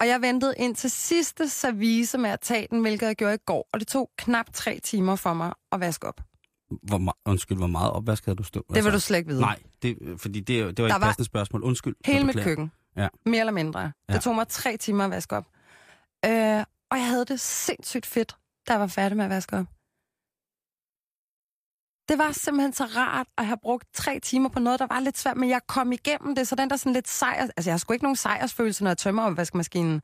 Og 0.00 0.08
jeg 0.08 0.22
ventede 0.22 0.54
ind 0.56 0.76
til 0.76 0.90
sidste 0.90 1.48
service 1.48 2.18
med 2.18 2.30
at 2.30 2.40
tage 2.40 2.66
den, 2.70 2.80
hvilket 2.80 3.06
jeg 3.06 3.16
gjorde 3.16 3.34
i 3.34 3.38
går. 3.46 3.68
Og 3.72 3.80
det 3.80 3.88
tog 3.88 4.10
knap 4.18 4.46
tre 4.52 4.80
timer 4.84 5.16
for 5.16 5.34
mig 5.34 5.52
at 5.72 5.80
vaske 5.80 6.06
op. 6.06 6.20
Hvor, 6.82 6.98
me- 6.98 7.22
undskyld, 7.26 7.58
hvor 7.58 7.66
meget 7.66 7.92
opvask 7.92 8.24
havde 8.24 8.36
du 8.36 8.42
stået? 8.42 8.64
Det 8.74 8.84
vil 8.84 8.92
du 8.92 9.00
slet 9.00 9.18
ikke 9.18 9.28
vide. 9.28 9.40
Nej, 9.40 9.56
det, 9.82 9.98
fordi 10.16 10.40
det, 10.40 10.46
det 10.48 10.66
var 10.66 10.72
Der 10.72 10.84
ikke 10.84 11.00
var 11.00 11.06
passende 11.06 11.24
spørgsmål. 11.26 11.62
Undskyld. 11.62 11.94
Hele 12.04 12.24
mit 12.26 12.36
køkken. 12.40 12.72
Ja. 12.96 13.08
Mere 13.26 13.40
eller 13.40 13.52
mindre. 13.52 13.92
Ja. 14.08 14.14
Det 14.14 14.22
tog 14.22 14.34
mig 14.34 14.48
tre 14.48 14.76
timer 14.76 15.04
at 15.04 15.10
vaske 15.10 15.36
op. 15.36 15.44
Øh, 16.24 16.64
og 16.90 16.98
jeg 16.98 17.06
havde 17.06 17.24
det 17.24 17.40
sindssygt 17.40 18.06
fedt, 18.06 18.36
da 18.68 18.72
jeg 18.72 18.80
var 18.80 18.86
færdig 18.86 19.16
med 19.16 19.24
at 19.24 19.30
vaske 19.30 19.56
op. 19.56 19.66
Det 22.08 22.18
var 22.18 22.32
simpelthen 22.32 22.72
så 22.72 22.84
rart 22.84 23.26
at 23.38 23.46
have 23.46 23.58
brugt 23.62 23.86
tre 23.94 24.20
timer 24.20 24.48
på 24.48 24.58
noget, 24.58 24.80
der 24.80 24.86
var 24.86 25.00
lidt 25.00 25.18
svært, 25.18 25.36
men 25.36 25.50
jeg 25.50 25.60
kom 25.66 25.92
igennem 25.92 26.34
det, 26.34 26.48
så 26.48 26.54
den 26.54 26.70
der 26.70 26.76
sådan 26.76 26.92
lidt 26.92 27.08
sejr... 27.08 27.42
Altså, 27.42 27.70
jeg 27.70 27.72
har 27.72 27.78
sgu 27.78 27.92
ikke 27.92 28.04
nogen 28.04 28.16
sejrsfølelse, 28.16 28.84
når 28.84 28.90
jeg 28.90 28.98
tømmer 28.98 29.22
opvaskemaskinen. 29.22 30.02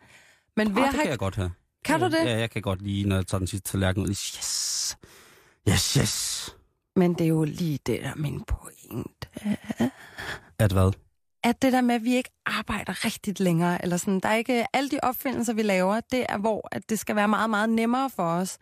Men 0.57 0.77
ved 0.77 0.83
at 0.83 0.87
det 0.87 0.95
kan 0.95 1.01
have... 1.01 1.11
jeg 1.11 1.19
godt 1.19 1.37
have. 1.37 1.53
Kan 1.85 2.01
du 2.01 2.07
det? 2.07 2.25
Ja, 2.25 2.39
jeg 2.39 2.51
kan 2.51 2.63
godt 2.63 2.83
lige, 2.83 3.09
når 3.09 3.17
jeg 3.17 3.27
tager 3.27 3.39
den 3.39 3.47
sidste 3.47 3.71
tallerken 3.71 4.03
ud. 4.03 4.09
Yes! 4.09 4.97
Yes, 5.69 5.95
yes! 5.95 6.57
Men 6.97 7.15
det 7.15 7.25
er 7.25 7.29
jo 7.29 7.45
lige 7.45 7.79
det, 7.87 8.03
der 8.03 8.11
er 8.11 8.15
min 8.15 8.45
pointe. 8.45 9.29
At 10.59 10.73
hvad? 10.73 10.93
At 11.45 11.63
det 11.63 11.73
der 11.73 11.81
med, 11.81 11.95
at 11.95 12.05
vi 12.05 12.15
ikke 12.15 12.31
arbejder 12.47 13.05
rigtigt 13.05 13.41
længere, 13.41 13.83
eller 13.83 13.97
sådan, 13.97 14.21
der 14.21 14.29
er 14.29 14.35
ikke 14.35 14.67
alle 14.73 14.91
de 14.91 14.99
opfindelser, 15.03 15.53
vi 15.53 15.63
laver, 15.63 16.01
det 16.01 16.27
er, 16.29 16.39
hvor 16.39 16.69
at 16.73 16.91
det 16.91 16.99
skal 16.99 17.17
være 17.17 17.29
meget, 17.29 17.51
meget 17.51 17.69
nemmere 17.69 18.11
for 18.11 18.23
os. 18.23 18.59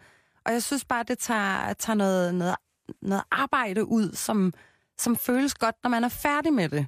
Og 0.47 0.53
jeg 0.53 0.63
synes 0.63 0.85
bare, 0.85 1.03
det 1.03 1.19
tager, 1.19 1.73
tager 1.73 1.97
noget, 1.97 2.35
noget, 2.35 2.57
noget 3.03 3.23
arbejde 3.31 3.85
ud, 3.85 4.13
som, 4.13 4.53
som 4.99 5.17
føles 5.17 5.55
godt, 5.55 5.75
når 5.83 5.91
man 5.91 6.05
er 6.05 6.09
færdig 6.09 6.53
med 6.53 6.69
det. 6.69 6.87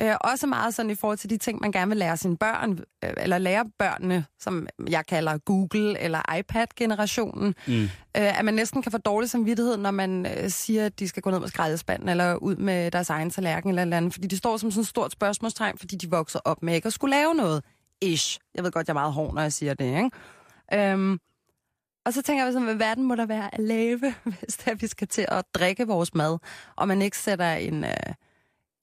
Øh, 0.00 0.16
også 0.20 0.46
meget 0.46 0.74
sådan 0.74 0.90
i 0.90 0.94
forhold 0.94 1.18
til 1.18 1.30
de 1.30 1.36
ting, 1.36 1.60
man 1.60 1.72
gerne 1.72 1.88
vil 1.88 1.96
lære 1.98 2.16
sine 2.16 2.36
børn, 2.36 2.78
øh, 3.04 3.10
eller 3.16 3.38
lære 3.38 3.64
børnene, 3.78 4.24
som 4.38 4.66
jeg 4.88 5.06
kalder 5.06 5.38
Google- 5.38 5.98
eller 5.98 6.36
iPad-generationen. 6.38 7.54
Mm. 7.66 7.82
Øh, 7.82 8.38
at 8.38 8.44
man 8.44 8.54
næsten 8.54 8.82
kan 8.82 8.92
få 8.92 8.98
dårlig 8.98 9.30
samvittighed, 9.30 9.76
når 9.76 9.90
man 9.90 10.26
øh, 10.26 10.50
siger, 10.50 10.86
at 10.86 10.98
de 10.98 11.08
skal 11.08 11.22
gå 11.22 11.30
ned 11.30 11.38
med 11.40 11.48
skraldespanden, 11.48 12.08
eller 12.08 12.34
ud 12.34 12.56
med 12.56 12.90
deres 12.90 13.10
egen 13.10 13.30
tallerken, 13.30 13.68
eller 13.68 13.82
eller 13.82 13.96
andet. 13.96 14.12
Fordi 14.12 14.28
de 14.28 14.36
står 14.36 14.56
som 14.56 14.70
sådan 14.70 14.80
et 14.80 14.88
stort 14.88 15.12
spørgsmålstegn, 15.12 15.78
fordi 15.78 15.96
de 15.96 16.10
vokser 16.10 16.40
op 16.44 16.62
med 16.62 16.74
ikke 16.74 16.86
at 16.86 16.92
skulle 16.92 17.16
lave 17.16 17.34
noget. 17.34 17.64
Ish. 18.02 18.38
Jeg 18.54 18.64
ved 18.64 18.70
godt, 18.70 18.88
jeg 18.88 18.92
er 18.92 19.00
meget 19.00 19.12
hård, 19.12 19.34
når 19.34 19.42
jeg 19.42 19.52
siger 19.52 19.74
det, 19.74 19.84
ikke? 19.84 20.90
Øhm, 20.90 21.18
og 22.06 22.12
så 22.12 22.22
tænker 22.22 22.44
jeg 22.44 22.52
sådan, 22.52 22.66
hvad 22.66 22.74
verden 22.74 23.04
må 23.04 23.14
der 23.14 23.26
være 23.26 23.54
at 23.54 23.60
lave, 23.60 24.14
hvis 24.40 24.56
det 24.56 24.68
er, 24.68 24.74
vi 24.74 24.86
skal 24.86 25.08
til 25.08 25.26
at 25.28 25.44
drikke 25.54 25.86
vores 25.86 26.14
mad, 26.14 26.38
og 26.76 26.88
man 26.88 27.02
ikke 27.02 27.18
sætter 27.18 27.52
en, 27.52 27.84
øh, 27.84 28.14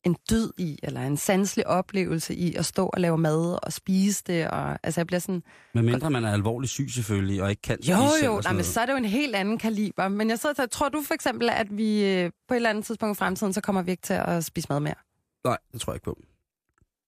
en 0.07 0.15
dyd 0.29 0.51
i, 0.57 0.79
eller 0.83 1.01
en 1.01 1.17
sanselig 1.17 1.67
oplevelse 1.67 2.35
i 2.35 2.55
at 2.55 2.65
stå 2.65 2.85
og 2.85 3.01
lave 3.01 3.17
mad 3.17 3.59
og 3.63 3.73
spise 3.73 4.23
det. 4.27 4.47
Og, 4.47 4.79
altså, 4.83 5.01
jeg 5.01 5.07
bliver 5.07 5.19
sådan, 5.19 5.43
Men 5.73 5.85
mindre 5.85 6.09
man 6.09 6.25
er 6.25 6.33
alvorligt 6.33 6.71
syg 6.71 6.89
selvfølgelig, 6.89 7.43
og 7.43 7.49
ikke 7.49 7.61
kan 7.61 7.77
spise 7.77 7.91
jo, 7.91 8.09
selv 8.09 8.25
jo, 8.25 8.35
og 8.35 8.43
nej, 8.43 8.53
men 8.53 8.63
så 8.63 8.81
er 8.81 8.85
det 8.85 8.93
jo 8.93 8.97
en 8.97 9.05
helt 9.05 9.35
anden 9.35 9.57
kaliber. 9.57 10.07
Men 10.07 10.29
jeg 10.29 10.39
sidder 10.39 10.65
tror 10.65 10.89
du 10.89 11.03
for 11.07 11.13
eksempel, 11.13 11.49
at 11.49 11.67
vi 11.71 12.05
øh, 12.05 12.31
på 12.47 12.53
et 12.53 12.55
eller 12.55 12.69
andet 12.69 12.85
tidspunkt 12.85 13.17
i 13.17 13.19
fremtiden, 13.19 13.53
så 13.53 13.61
kommer 13.61 13.81
vi 13.81 13.91
ikke 13.91 14.03
til 14.03 14.13
at 14.13 14.45
spise 14.45 14.67
mad 14.69 14.79
mere? 14.79 14.95
Nej, 15.43 15.57
det 15.73 15.81
tror 15.81 15.93
jeg 15.93 15.95
ikke 15.95 16.05
på. 16.05 16.17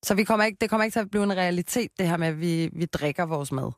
Så 0.03 0.15
vi 0.15 0.23
kommer 0.23 0.45
ikke, 0.45 0.57
det 0.61 0.69
kommer 0.69 0.83
ikke 0.83 0.95
til 0.95 0.99
at 0.99 1.09
blive 1.11 1.23
en 1.23 1.37
realitet, 1.37 1.91
det 1.99 2.07
her 2.07 2.17
med, 2.17 2.27
at 2.27 2.39
vi, 2.39 2.69
vi 2.73 2.85
drikker 2.85 3.25
vores 3.25 3.51
mad. 3.51 3.71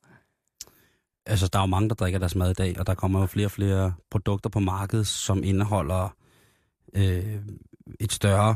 Altså, 1.26 1.48
der 1.48 1.60
er 1.60 1.64
jo 1.64 1.68
mange, 1.68 1.90
der 1.90 1.96
drikker 1.96 2.20
deres 2.20 2.36
mad 2.36 2.52
i 2.52 2.54
dag, 2.54 2.80
og 2.80 2.88
der 2.88 2.94
kommer 2.94 3.20
jo 3.20 3.26
flere 3.26 3.48
og 3.48 3.52
flere 3.52 3.94
produkter 4.12 4.50
på 4.50 4.60
markedet, 4.60 5.08
som 5.08 5.44
indeholder 5.44 6.16
øh, 6.96 7.40
et 8.00 8.12
større 8.12 8.56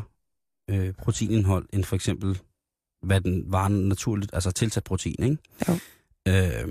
øh, 0.69 0.93
proteinindhold, 0.93 1.65
end 1.73 1.84
for 1.84 1.95
eksempel, 1.95 2.39
hvad 3.04 3.21
den 3.21 3.43
var 3.47 3.67
naturligt, 3.67 4.34
altså 4.34 4.51
tilsat 4.51 4.84
protein, 4.84 5.23
ikke? 5.23 5.38
Jo. 5.67 5.73
Øh, 6.28 6.67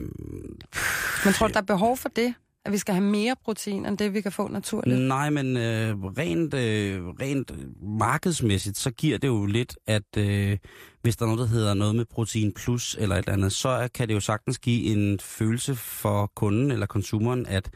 Men 1.25 1.33
tror 1.33 1.47
du, 1.47 1.53
der 1.53 1.61
er 1.61 1.65
behov 1.65 1.97
for 1.97 2.09
det? 2.09 2.35
At 2.67 2.73
vi 2.73 2.79
skal 2.79 2.95
have 2.95 3.05
mere 3.05 3.37
protein, 3.45 3.87
end 3.87 3.99
det, 3.99 4.15
vi 4.15 4.21
kan 4.21 4.33
få 4.33 4.49
naturligt? 4.49 5.01
Nej, 5.01 5.31
men 5.31 5.57
øh, 5.57 6.05
rent, 6.05 6.55
øh, 6.55 7.07
rent 7.09 7.53
markedsmæssigt, 7.83 8.79
så 8.79 8.91
giver 8.91 9.19
det 9.19 9.29
jo 9.29 9.47
lidt, 9.47 9.77
at 9.87 10.17
øh, 10.17 10.59
hvis 11.03 11.17
der 11.17 11.23
er 11.25 11.27
noget, 11.27 11.41
der 11.41 11.47
hedder 11.47 11.75
noget 11.75 11.95
med 11.95 12.05
protein 12.05 12.53
plus 12.53 12.97
eller 13.01 13.17
et 13.17 13.19
eller 13.19 13.33
andet, 13.33 13.53
så 13.53 13.89
kan 13.95 14.09
det 14.09 14.15
jo 14.15 14.21
sagtens 14.21 14.59
give 14.59 14.85
en 14.85 15.21
følelse 15.21 15.75
for 15.75 16.33
kunden 16.37 16.71
eller 16.71 16.87
konsumeren, 16.87 17.47
at 17.47 17.71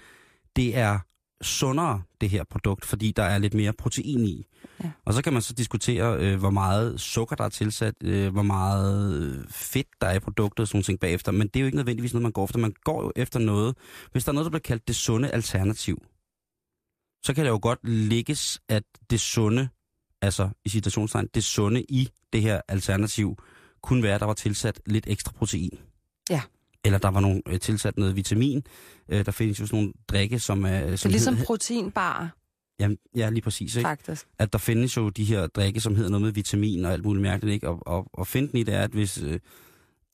det 0.57 0.77
er 0.77 0.99
sundere, 1.43 2.03
det 2.21 2.31
her 2.31 2.45
produkt, 2.51 2.85
fordi 2.85 3.13
der 3.17 3.23
er 3.23 3.39
lidt 3.39 3.55
mere 3.55 3.73
protein 3.73 4.25
i. 4.25 4.47
Ja. 4.85 4.91
Og 5.05 5.15
så 5.15 5.23
kan 5.23 5.33
man 5.33 5.43
så 5.43 5.53
diskutere, 5.53 6.19
øh, 6.19 6.39
hvor 6.39 6.51
meget 6.51 7.01
sukker 7.01 7.37
der 7.37 7.45
er 7.45 7.49
tilsat, 7.49 7.95
øh, 8.01 8.33
hvor 8.33 8.43
meget 8.43 9.47
fedt 9.51 9.87
der 10.01 10.07
er 10.07 10.15
i 10.15 10.19
produktet 10.19 10.61
og 10.61 10.69
sådan 10.69 10.83
ting 10.83 11.01
bagefter. 11.01 11.33
Men 11.33 11.49
det 11.49 11.57
er 11.57 11.61
jo 11.61 11.67
ikke 11.67 11.77
nødvendigvis 11.77 12.13
noget, 12.13 12.23
man 12.23 12.33
går 12.33 12.45
efter. 12.45 12.59
Man 12.59 12.75
går 12.85 13.03
jo 13.03 13.13
efter 13.17 13.39
noget. 13.39 13.77
Hvis 14.13 14.25
der 14.25 14.31
er 14.31 14.35
noget, 14.35 14.45
der 14.45 14.51
bliver 14.51 14.61
kaldt 14.61 14.89
det 14.89 14.97
sunde 14.97 15.31
alternativ, 15.31 16.03
så 17.25 17.35
kan 17.35 17.45
det 17.45 17.51
jo 17.51 17.59
godt 17.63 17.79
ligges, 17.89 18.61
at 18.69 18.83
det 19.11 19.21
sunde, 19.21 19.69
altså 20.23 20.49
i 20.65 20.69
citationstegn, 20.69 21.29
det 21.35 21.45
sunde 21.45 21.83
i 21.83 22.09
det 22.33 22.43
her 22.43 22.61
alternativ, 22.69 23.37
kunne 23.83 24.03
være, 24.03 24.15
at 24.15 24.21
der 24.21 24.27
var 24.27 24.35
tilsat 24.35 24.81
lidt 24.87 25.05
ekstra 25.09 25.33
protein. 25.33 25.79
Ja. 26.31 26.43
Eller 26.85 26.99
der 26.99 27.09
var 27.09 27.21
nogle, 27.21 27.43
øh, 27.49 27.61
tilsat 27.61 27.99
noget 27.99 28.17
vitamin. 28.17 28.63
Øh, 29.09 29.27
der 29.27 29.33
findes 29.33 29.61
jo 29.61 29.67
sådan 29.67 29.79
nogle 29.79 29.93
drikke, 30.09 30.41
som 30.41 30.65
er... 30.65 30.81
Det 30.81 30.93
er 30.93 30.97
Som 30.97 31.11
ligesom 31.11 31.35
hedder, 31.35 31.47
proteinbar, 31.47 32.38
ja, 32.81 32.89
ja, 33.17 33.31
lige 33.31 33.43
præcis. 33.43 33.77
Ikke? 33.77 33.89
faktisk. 33.89 34.27
At 34.39 34.53
der 34.53 34.59
findes 34.59 34.97
jo 34.97 35.09
de 35.09 35.25
her 35.25 35.47
drikke, 35.47 35.81
som 35.81 35.95
hedder 35.97 36.11
noget 36.11 36.23
med 36.25 36.33
vitamin 36.33 36.85
og 36.85 36.93
alt 36.93 37.05
muligt 37.05 37.23
mærkeligt. 37.23 37.55
Ikke? 37.55 37.69
Og, 37.69 37.83
og, 37.87 38.07
og 38.13 38.27
finden 38.27 38.59
i 38.59 38.63
det 38.63 38.75
er, 38.75 38.83
at 38.83 38.91
hvis, 38.91 39.23
øh, 39.23 39.39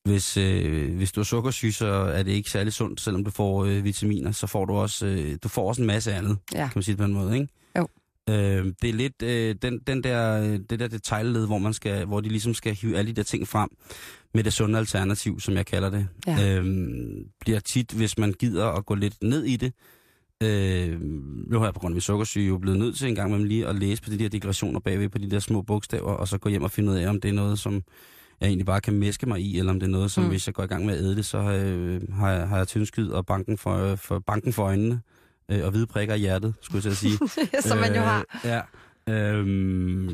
hvis, 0.04 0.36
øh, 0.36 0.96
hvis 0.96 1.12
du 1.12 1.20
er 1.20 1.24
sukkersyg, 1.24 1.74
så 1.74 1.86
er 1.86 2.22
det 2.22 2.32
ikke 2.32 2.50
særlig 2.50 2.72
sundt, 2.72 3.00
selvom 3.00 3.24
du 3.24 3.30
får 3.30 3.64
øh, 3.64 3.84
vitaminer. 3.84 4.32
Så 4.32 4.46
får 4.46 4.64
du 4.64 4.72
også, 4.72 5.06
øh, 5.06 5.36
du 5.42 5.48
får 5.48 5.68
også 5.68 5.82
en 5.82 5.86
masse 5.86 6.12
andet, 6.14 6.38
Ja. 6.52 6.58
kan 6.58 6.72
man 6.74 6.82
sige 6.82 6.92
det 6.92 6.98
på 6.98 7.04
en 7.04 7.12
måde. 7.14 7.34
Ikke? 7.34 7.48
Jo. 7.78 7.88
Øh, 8.30 8.72
det 8.82 8.90
er 8.90 8.94
lidt 8.94 9.22
øh, 9.22 9.54
den, 9.62 9.78
den 9.86 10.04
der, 10.04 10.42
øh, 10.42 10.60
det 10.70 10.78
der 10.80 10.88
detaljled, 10.88 11.46
hvor, 11.46 11.58
man 11.58 11.72
skal, 11.74 12.06
hvor 12.06 12.20
de 12.20 12.28
ligesom 12.28 12.54
skal 12.54 12.74
hive 12.74 12.96
alle 12.96 13.08
de 13.10 13.16
der 13.16 13.22
ting 13.22 13.48
frem 13.48 13.68
med 14.34 14.44
det 14.44 14.52
sunde 14.52 14.78
alternativ, 14.78 15.40
som 15.40 15.54
jeg 15.54 15.66
kalder 15.66 15.90
det. 15.90 16.08
Ja. 16.26 16.58
Øh, 16.58 16.64
bliver 17.40 17.60
tit, 17.60 17.92
hvis 17.92 18.18
man 18.18 18.32
gider 18.32 18.66
at 18.66 18.86
gå 18.86 18.94
lidt 18.94 19.22
ned 19.22 19.44
i 19.44 19.56
det, 19.56 19.72
Øh, 20.44 21.00
nu 21.50 21.58
har 21.58 21.66
jeg 21.66 21.74
på 21.74 21.80
grund 21.80 21.92
af 21.92 21.94
min 21.94 22.00
sukkersyge 22.00 22.48
jo 22.48 22.58
blevet 22.58 22.78
nødt 22.78 22.96
til 22.96 23.08
en 23.08 23.14
gang 23.14 23.30
med 23.30 23.38
lige 23.38 23.66
at 23.66 23.74
læse 23.76 24.02
på 24.02 24.10
de 24.10 24.18
der 24.18 24.28
deklarationer 24.28 24.80
bagved 24.80 25.08
på 25.08 25.18
de 25.18 25.30
der 25.30 25.38
små 25.38 25.62
bogstaver, 25.62 26.12
og 26.12 26.28
så 26.28 26.38
gå 26.38 26.48
hjem 26.48 26.62
og 26.62 26.70
finde 26.70 26.92
ud 26.92 26.96
af, 26.96 27.08
om 27.08 27.20
det 27.20 27.28
er 27.28 27.32
noget, 27.32 27.58
som 27.58 27.82
jeg 28.40 28.46
egentlig 28.46 28.66
bare 28.66 28.80
kan 28.80 28.94
mæske 28.94 29.26
mig 29.26 29.40
i, 29.40 29.58
eller 29.58 29.72
om 29.72 29.80
det 29.80 29.86
er 29.86 29.90
noget, 29.90 30.10
som 30.10 30.24
Mm. 30.24 30.30
hvis 30.30 30.46
jeg 30.46 30.54
går 30.54 30.62
i 30.62 30.66
gang 30.66 30.86
med 30.86 30.94
at 30.94 31.00
æde 31.00 31.16
det, 31.16 31.24
så 31.24 31.38
øh, 31.38 32.02
har, 32.12 32.30
jeg, 32.30 32.48
har 32.48 32.56
jeg 32.56 32.68
tyndskyd 32.68 33.08
og 33.08 33.26
banken 33.26 33.58
for, 33.58 33.96
for, 33.96 34.18
banken 34.18 34.52
for 34.52 34.62
øjnene, 34.64 35.00
øh, 35.50 35.64
og 35.64 35.70
hvide 35.70 35.86
prikker 35.86 36.14
i 36.14 36.18
hjertet, 36.18 36.54
skulle 36.60 36.76
jeg 36.76 36.82
til 36.82 36.90
at 36.90 36.96
sige. 36.96 37.18
Som 37.68 37.78
man 37.78 37.94
jo 37.94 38.00
har. 38.00 38.24
Øh, 38.44 38.50
ja. 38.50 38.60
Øhm, 39.08 40.08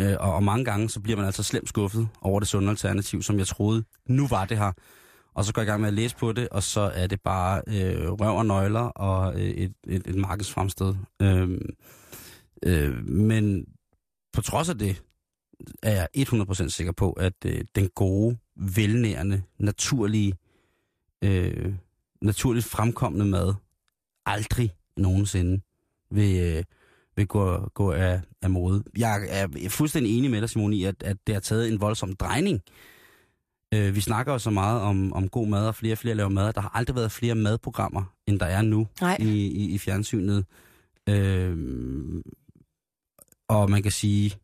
øh, 0.00 0.16
og, 0.20 0.34
og 0.34 0.42
mange 0.42 0.64
gange, 0.64 0.88
så 0.88 1.00
bliver 1.00 1.16
man 1.16 1.26
altså 1.26 1.42
slemt 1.42 1.68
skuffet 1.68 2.08
over 2.22 2.40
det 2.40 2.48
sunde 2.48 2.70
alternativ, 2.70 3.22
som 3.22 3.38
jeg 3.38 3.46
troede, 3.46 3.84
nu 4.06 4.26
var 4.26 4.44
det 4.44 4.58
her. 4.58 4.72
Og 5.38 5.44
så 5.44 5.52
går 5.52 5.62
jeg 5.62 5.68
i 5.68 5.70
gang 5.70 5.80
med 5.80 5.88
at 5.88 5.94
læse 5.94 6.16
på 6.16 6.32
det, 6.32 6.48
og 6.48 6.62
så 6.62 6.80
er 6.80 7.06
det 7.06 7.20
bare 7.20 7.62
øh, 7.66 8.10
røv 8.10 8.36
og 8.36 8.46
nøgler 8.46 8.80
og 8.80 9.34
øh, 9.34 9.48
et, 9.48 9.72
et, 9.86 10.06
et 10.06 10.14
markedsfremsted. 10.14 10.94
Øhm, 11.22 11.68
øh, 12.62 13.08
men 13.08 13.66
på 14.32 14.42
trods 14.42 14.68
af 14.68 14.78
det, 14.78 15.02
er 15.82 15.92
jeg 15.92 16.08
100% 16.16 16.68
sikker 16.68 16.92
på, 16.92 17.12
at 17.12 17.32
øh, 17.46 17.64
den 17.74 17.88
gode, 17.88 18.38
velnærende, 18.56 19.42
naturlige, 19.58 20.34
øh, 21.24 21.74
naturligt 22.22 22.66
fremkommende 22.66 23.26
mad 23.26 23.54
aldrig 24.26 24.74
nogensinde 24.96 25.60
vil, 26.10 26.40
øh, 26.40 26.64
vil 27.16 27.26
gå, 27.26 27.68
gå 27.74 27.92
af, 27.92 28.20
af 28.42 28.50
mode. 28.50 28.84
Jeg 28.96 29.26
er 29.30 29.68
fuldstændig 29.68 30.18
enig 30.18 30.30
med 30.30 30.40
dig, 30.40 30.50
Simon, 30.50 30.72
i, 30.72 30.84
at, 30.84 31.02
at 31.02 31.16
det 31.26 31.34
har 31.34 31.40
taget 31.40 31.68
en 31.68 31.80
voldsom 31.80 32.16
drejning. 32.16 32.62
Øh, 32.66 32.97
vi 33.72 34.00
snakker 34.00 34.32
jo 34.32 34.38
så 34.38 34.50
meget 34.50 34.80
om, 34.80 35.12
om 35.12 35.28
god 35.28 35.48
mad, 35.48 35.66
og 35.66 35.74
flere 35.74 35.94
og 35.94 35.98
flere 35.98 36.14
laver 36.14 36.30
mad. 36.30 36.52
Der 36.52 36.60
har 36.60 36.70
aldrig 36.74 36.96
været 36.96 37.12
flere 37.12 37.34
madprogrammer, 37.34 38.14
end 38.26 38.40
der 38.40 38.46
er 38.46 38.62
nu 38.62 38.86
Nej. 39.00 39.16
i, 39.20 39.46
i, 39.46 39.74
i 39.74 39.78
fjernsynet. 39.78 40.44
Øh, 41.08 41.56
og 43.48 43.70
man 43.70 43.82
kan 43.82 43.92
sige, 43.92 44.34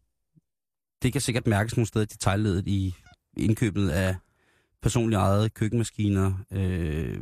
det 1.02 1.12
kan 1.12 1.20
sikkert 1.20 1.46
mærkes 1.46 1.76
nogle 1.76 1.86
steder 1.86 2.04
i 2.04 2.06
detaljledet 2.06 2.66
i 2.66 2.94
indkøbet 3.36 3.88
af 3.88 4.16
personligt 4.82 5.18
ejede 5.18 5.48
køkkenmaskiner, 5.48 6.32
øh, 6.50 7.18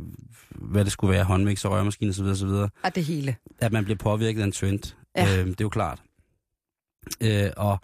hvad 0.49 0.83
det 0.83 0.91
skulle 0.91 1.13
være, 1.13 1.23
håndmixer, 1.23 1.69
rørmaskiner 1.69 2.11
osv. 2.11 2.25
osv. 2.25 2.47
Og 2.83 2.95
det 2.95 3.05
hele. 3.05 3.35
At 3.59 3.71
man 3.71 3.83
bliver 3.83 3.97
påvirket 3.97 4.41
af 4.41 4.45
en 4.45 4.51
trend. 4.51 4.95
Ja. 5.15 5.39
Øh, 5.39 5.45
det 5.47 5.61
er 5.61 5.65
jo 5.65 5.69
klart. 5.69 6.01
Øh, 7.21 7.49
og, 7.57 7.79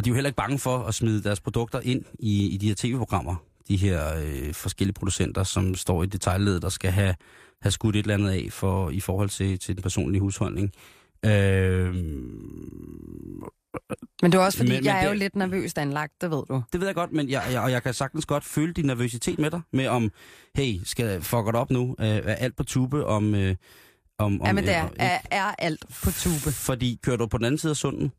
og 0.00 0.04
de 0.04 0.08
er 0.08 0.12
jo 0.12 0.14
heller 0.14 0.28
ikke 0.28 0.36
bange 0.36 0.58
for 0.58 0.78
at 0.78 0.94
smide 0.94 1.22
deres 1.22 1.40
produkter 1.40 1.80
ind 1.84 2.04
i, 2.18 2.48
i 2.48 2.56
de 2.56 2.68
her 2.68 2.74
tv-programmer. 2.78 3.36
De 3.68 3.76
her 3.76 4.16
øh, 4.22 4.54
forskellige 4.54 4.94
producenter, 4.94 5.42
som 5.44 5.74
står 5.74 6.02
i 6.02 6.06
detaljledet 6.06 6.64
og 6.64 6.72
skal 6.72 6.90
have, 6.90 7.14
have 7.62 7.72
skudt 7.72 7.96
et 7.96 8.00
eller 8.00 8.14
andet 8.14 8.30
af 8.30 8.48
for, 8.50 8.90
i 8.90 9.00
forhold 9.00 9.28
til, 9.28 9.58
til 9.58 9.74
den 9.74 9.82
personlige 9.82 10.20
husholdning. 10.20 10.70
Øh, 11.24 11.94
Men 14.22 14.32
det 14.32 14.34
er 14.34 14.38
også 14.38 14.58
fordi, 14.58 14.68
Men- 14.70 14.74
men, 14.76 14.84
men 14.84 14.84
jeg 14.84 15.00
er 15.00 15.04
jo 15.04 15.10
det- 15.10 15.18
lidt 15.18 15.36
nervøst 15.36 15.78
anlagt, 15.78 16.12
det 16.20 16.30
ved 16.30 16.42
du. 16.48 16.62
Det 16.72 16.80
ved 16.80 16.88
jeg 16.88 16.94
godt, 16.94 17.12
men 17.12 17.30
jeg, 17.30 17.42
jeg, 17.52 17.60
og 17.60 17.70
jeg 17.70 17.82
kan 17.82 17.94
sagtens 17.94 18.26
godt 18.26 18.44
føle 18.44 18.72
din 18.72 18.84
nervøsitet 18.84 19.38
med 19.38 19.50
dig, 19.50 19.60
med 19.72 19.86
om, 19.88 20.10
hey, 20.56 20.80
skal 20.84 21.06
jeg 21.06 21.22
fuck 21.22 21.46
det 21.46 21.54
op 21.54 21.70
nu? 21.70 21.96
Øh, 22.00 22.06
er 22.06 22.34
alt 22.34 22.56
på 22.56 22.64
tube 22.64 23.06
om... 23.06 23.34
Øh, 23.34 23.56
om, 24.18 24.40
om 24.40 24.46
Ja, 24.46 24.52
men 24.52 24.64
det 24.64 24.74
er, 24.74 24.84
øh, 24.84 24.90
er, 24.98 25.18
er 25.30 25.54
alt 25.58 25.84
på 26.04 26.10
tube. 26.10 26.52
Fordi 26.52 26.98
kører 27.02 27.16
du 27.16 27.26
på 27.26 27.38
den 27.38 27.44
anden 27.46 27.58
side 27.58 27.70
af 27.70 27.76
sunden, 27.76 28.12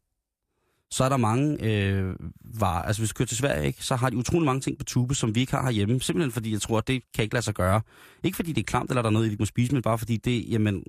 så 0.91 1.03
er 1.03 1.09
der 1.09 1.17
mange 1.17 1.63
øh, 1.63 2.15
varer. 2.43 2.81
Altså 2.81 3.01
hvis 3.01 3.09
du 3.09 3.13
kører 3.13 3.27
til 3.27 3.37
Sverige, 3.37 3.67
ikke, 3.67 3.85
så 3.85 3.95
har 3.95 4.09
de 4.09 4.17
utrolig 4.17 4.45
mange 4.45 4.61
ting 4.61 4.77
på 4.77 4.83
tube, 4.83 5.15
som 5.15 5.35
vi 5.35 5.39
ikke 5.39 5.51
har 5.51 5.63
herhjemme. 5.63 6.01
Simpelthen 6.01 6.31
fordi 6.31 6.51
jeg 6.51 6.61
tror, 6.61 6.77
at 6.77 6.87
det 6.87 7.01
kan 7.15 7.23
ikke 7.23 7.35
lade 7.35 7.45
sig 7.45 7.53
gøre. 7.53 7.81
Ikke 8.23 8.35
fordi 8.35 8.51
det 8.51 8.61
er 8.61 8.65
klamt, 8.65 8.89
eller 8.89 9.01
der 9.01 9.09
er 9.09 9.13
noget, 9.13 9.25
vi 9.25 9.31
ikke 9.31 9.41
må 9.41 9.45
spise, 9.45 9.73
men 9.73 9.81
bare 9.81 9.97
fordi 9.97 10.17
det, 10.17 10.49
jamen, 10.49 10.83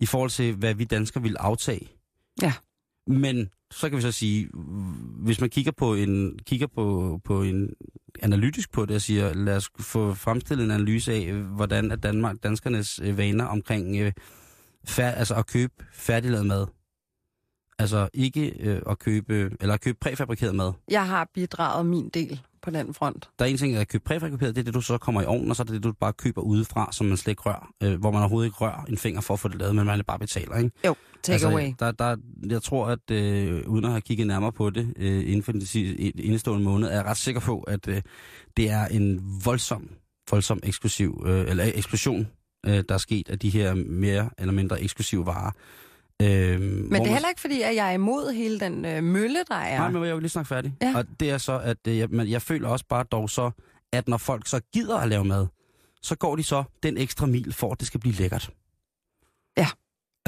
i 0.00 0.06
forhold 0.06 0.30
til, 0.30 0.54
hvad 0.54 0.74
vi 0.74 0.84
danskere 0.84 1.22
vil 1.22 1.36
aftage. 1.40 1.88
Ja. 2.42 2.52
Men 3.06 3.48
så 3.70 3.88
kan 3.88 3.96
vi 3.96 4.02
så 4.02 4.12
sige, 4.12 4.48
hvis 5.24 5.40
man 5.40 5.50
kigger 5.50 5.72
på 5.72 5.94
en, 5.94 6.38
kigger 6.46 6.66
på, 6.66 7.20
på 7.24 7.42
en 7.42 7.70
analytisk 8.22 8.72
på 8.72 8.86
det 8.86 8.96
og 8.96 9.02
siger, 9.02 9.34
lad 9.34 9.56
os 9.56 9.70
få 9.80 10.14
fremstillet 10.14 10.64
en 10.64 10.70
analyse 10.70 11.12
af, 11.12 11.32
hvordan 11.32 11.90
er 11.90 11.96
Danmark, 11.96 12.36
danskernes 12.42 13.00
øh, 13.02 13.18
vaner 13.18 13.44
omkring 13.44 13.96
øh, 13.96 14.12
fær, 14.84 15.10
altså 15.10 15.34
at 15.34 15.46
købe 15.46 15.72
færdiglavet 15.92 16.46
mad. 16.46 16.66
Altså 17.78 18.08
ikke 18.14 18.52
øh, 18.60 18.82
at 18.90 18.98
købe, 18.98 19.50
eller 19.60 19.74
at 19.74 19.80
købe 19.80 19.98
præfabrikeret 20.00 20.54
mad. 20.54 20.72
Jeg 20.90 21.06
har 21.06 21.30
bidraget 21.34 21.86
min 21.86 22.08
del 22.08 22.40
på 22.62 22.70
den 22.70 22.94
front. 22.94 23.28
Der 23.38 23.44
er 23.44 23.48
en 23.48 23.56
ting, 23.56 23.76
at 23.76 23.88
købe 23.88 24.04
præfabrikeret, 24.04 24.54
det 24.54 24.60
er 24.60 24.64
det, 24.64 24.74
du 24.74 24.80
så 24.80 24.98
kommer 24.98 25.22
i 25.22 25.24
ovnen, 25.24 25.50
og 25.50 25.56
så 25.56 25.62
er 25.62 25.64
det 25.64 25.74
det, 25.74 25.82
du 25.84 25.92
bare 25.92 26.12
køber 26.12 26.42
udefra, 26.42 26.88
som 26.92 27.06
man 27.06 27.16
slet 27.16 27.32
ikke 27.32 27.42
rører. 27.42 27.72
Øh, 27.82 28.00
hvor 28.00 28.10
man 28.10 28.20
overhovedet 28.20 28.46
ikke 28.46 28.56
rører 28.56 28.84
en 28.84 28.98
finger 28.98 29.20
for 29.20 29.34
at 29.34 29.40
få 29.40 29.48
det 29.48 29.58
lavet, 29.58 29.74
men 29.74 29.86
man 29.86 30.04
bare 30.06 30.18
betaler, 30.18 30.56
ikke? 30.56 30.70
Jo, 30.86 30.94
take 31.22 31.34
altså, 31.34 31.48
away. 31.48 31.72
Der, 31.78 31.90
der, 31.90 32.16
jeg 32.46 32.62
tror, 32.62 32.86
at 32.86 33.10
øh, 33.10 33.68
uden 33.68 33.84
at 33.84 33.90
have 33.90 34.00
kigget 34.00 34.26
nærmere 34.26 34.52
på 34.52 34.70
det 34.70 34.94
øh, 34.96 35.20
inden 35.20 35.42
for 35.42 35.52
den 35.52 35.62
indestående 36.18 36.64
måned, 36.64 36.88
er 36.88 36.94
jeg 36.94 37.04
ret 37.04 37.16
sikker 37.16 37.40
på, 37.40 37.60
at 37.60 37.88
øh, 37.88 38.02
det 38.56 38.70
er 38.70 38.86
en 38.86 39.38
voldsom, 39.44 39.88
voldsom 40.30 40.60
eksklusiv, 40.62 41.24
øh, 41.26 41.50
eller 41.50 41.70
eksplosion, 41.74 42.28
øh, 42.66 42.84
der 42.88 42.94
er 42.94 42.98
sket 42.98 43.28
af 43.28 43.38
de 43.38 43.50
her 43.50 43.74
mere 43.74 44.30
eller 44.38 44.52
mindre 44.52 44.82
eksklusive 44.82 45.26
varer. 45.26 45.50
Øh, 46.22 46.60
Men 46.60 46.92
det 46.92 47.00
er 47.08 47.12
heller 47.12 47.28
ikke 47.28 47.40
fordi, 47.40 47.62
at 47.62 47.74
jeg 47.74 47.88
er 47.88 47.92
imod 47.92 48.32
hele 48.32 48.60
den 48.60 48.84
øh, 48.84 49.02
mølle, 49.04 49.38
der 49.48 49.54
er. 49.54 49.78
Nej, 49.78 49.90
men 49.90 50.04
jeg 50.04 50.14
vil 50.14 50.22
lige 50.22 50.30
snakke 50.30 50.48
færdig. 50.48 50.74
Ja. 50.82 50.92
Og 50.96 51.04
det 51.20 51.30
er 51.30 51.38
så, 51.38 51.58
at 51.58 51.76
øh, 51.88 51.98
jeg, 51.98 52.08
men 52.10 52.30
jeg 52.30 52.42
føler 52.42 52.68
også 52.68 52.84
bare 52.88 53.04
dog 53.04 53.30
så, 53.30 53.50
at 53.92 54.08
når 54.08 54.16
folk 54.16 54.46
så 54.46 54.60
gider 54.72 54.96
at 54.98 55.08
lave 55.08 55.24
mad, 55.24 55.46
så 56.02 56.16
går 56.16 56.36
de 56.36 56.42
så 56.42 56.64
den 56.82 56.96
ekstra 56.98 57.26
mil 57.26 57.52
for, 57.52 57.72
at 57.72 57.78
det 57.80 57.86
skal 57.86 58.00
blive 58.00 58.14
lækkert. 58.14 58.50
Ja. 59.56 59.66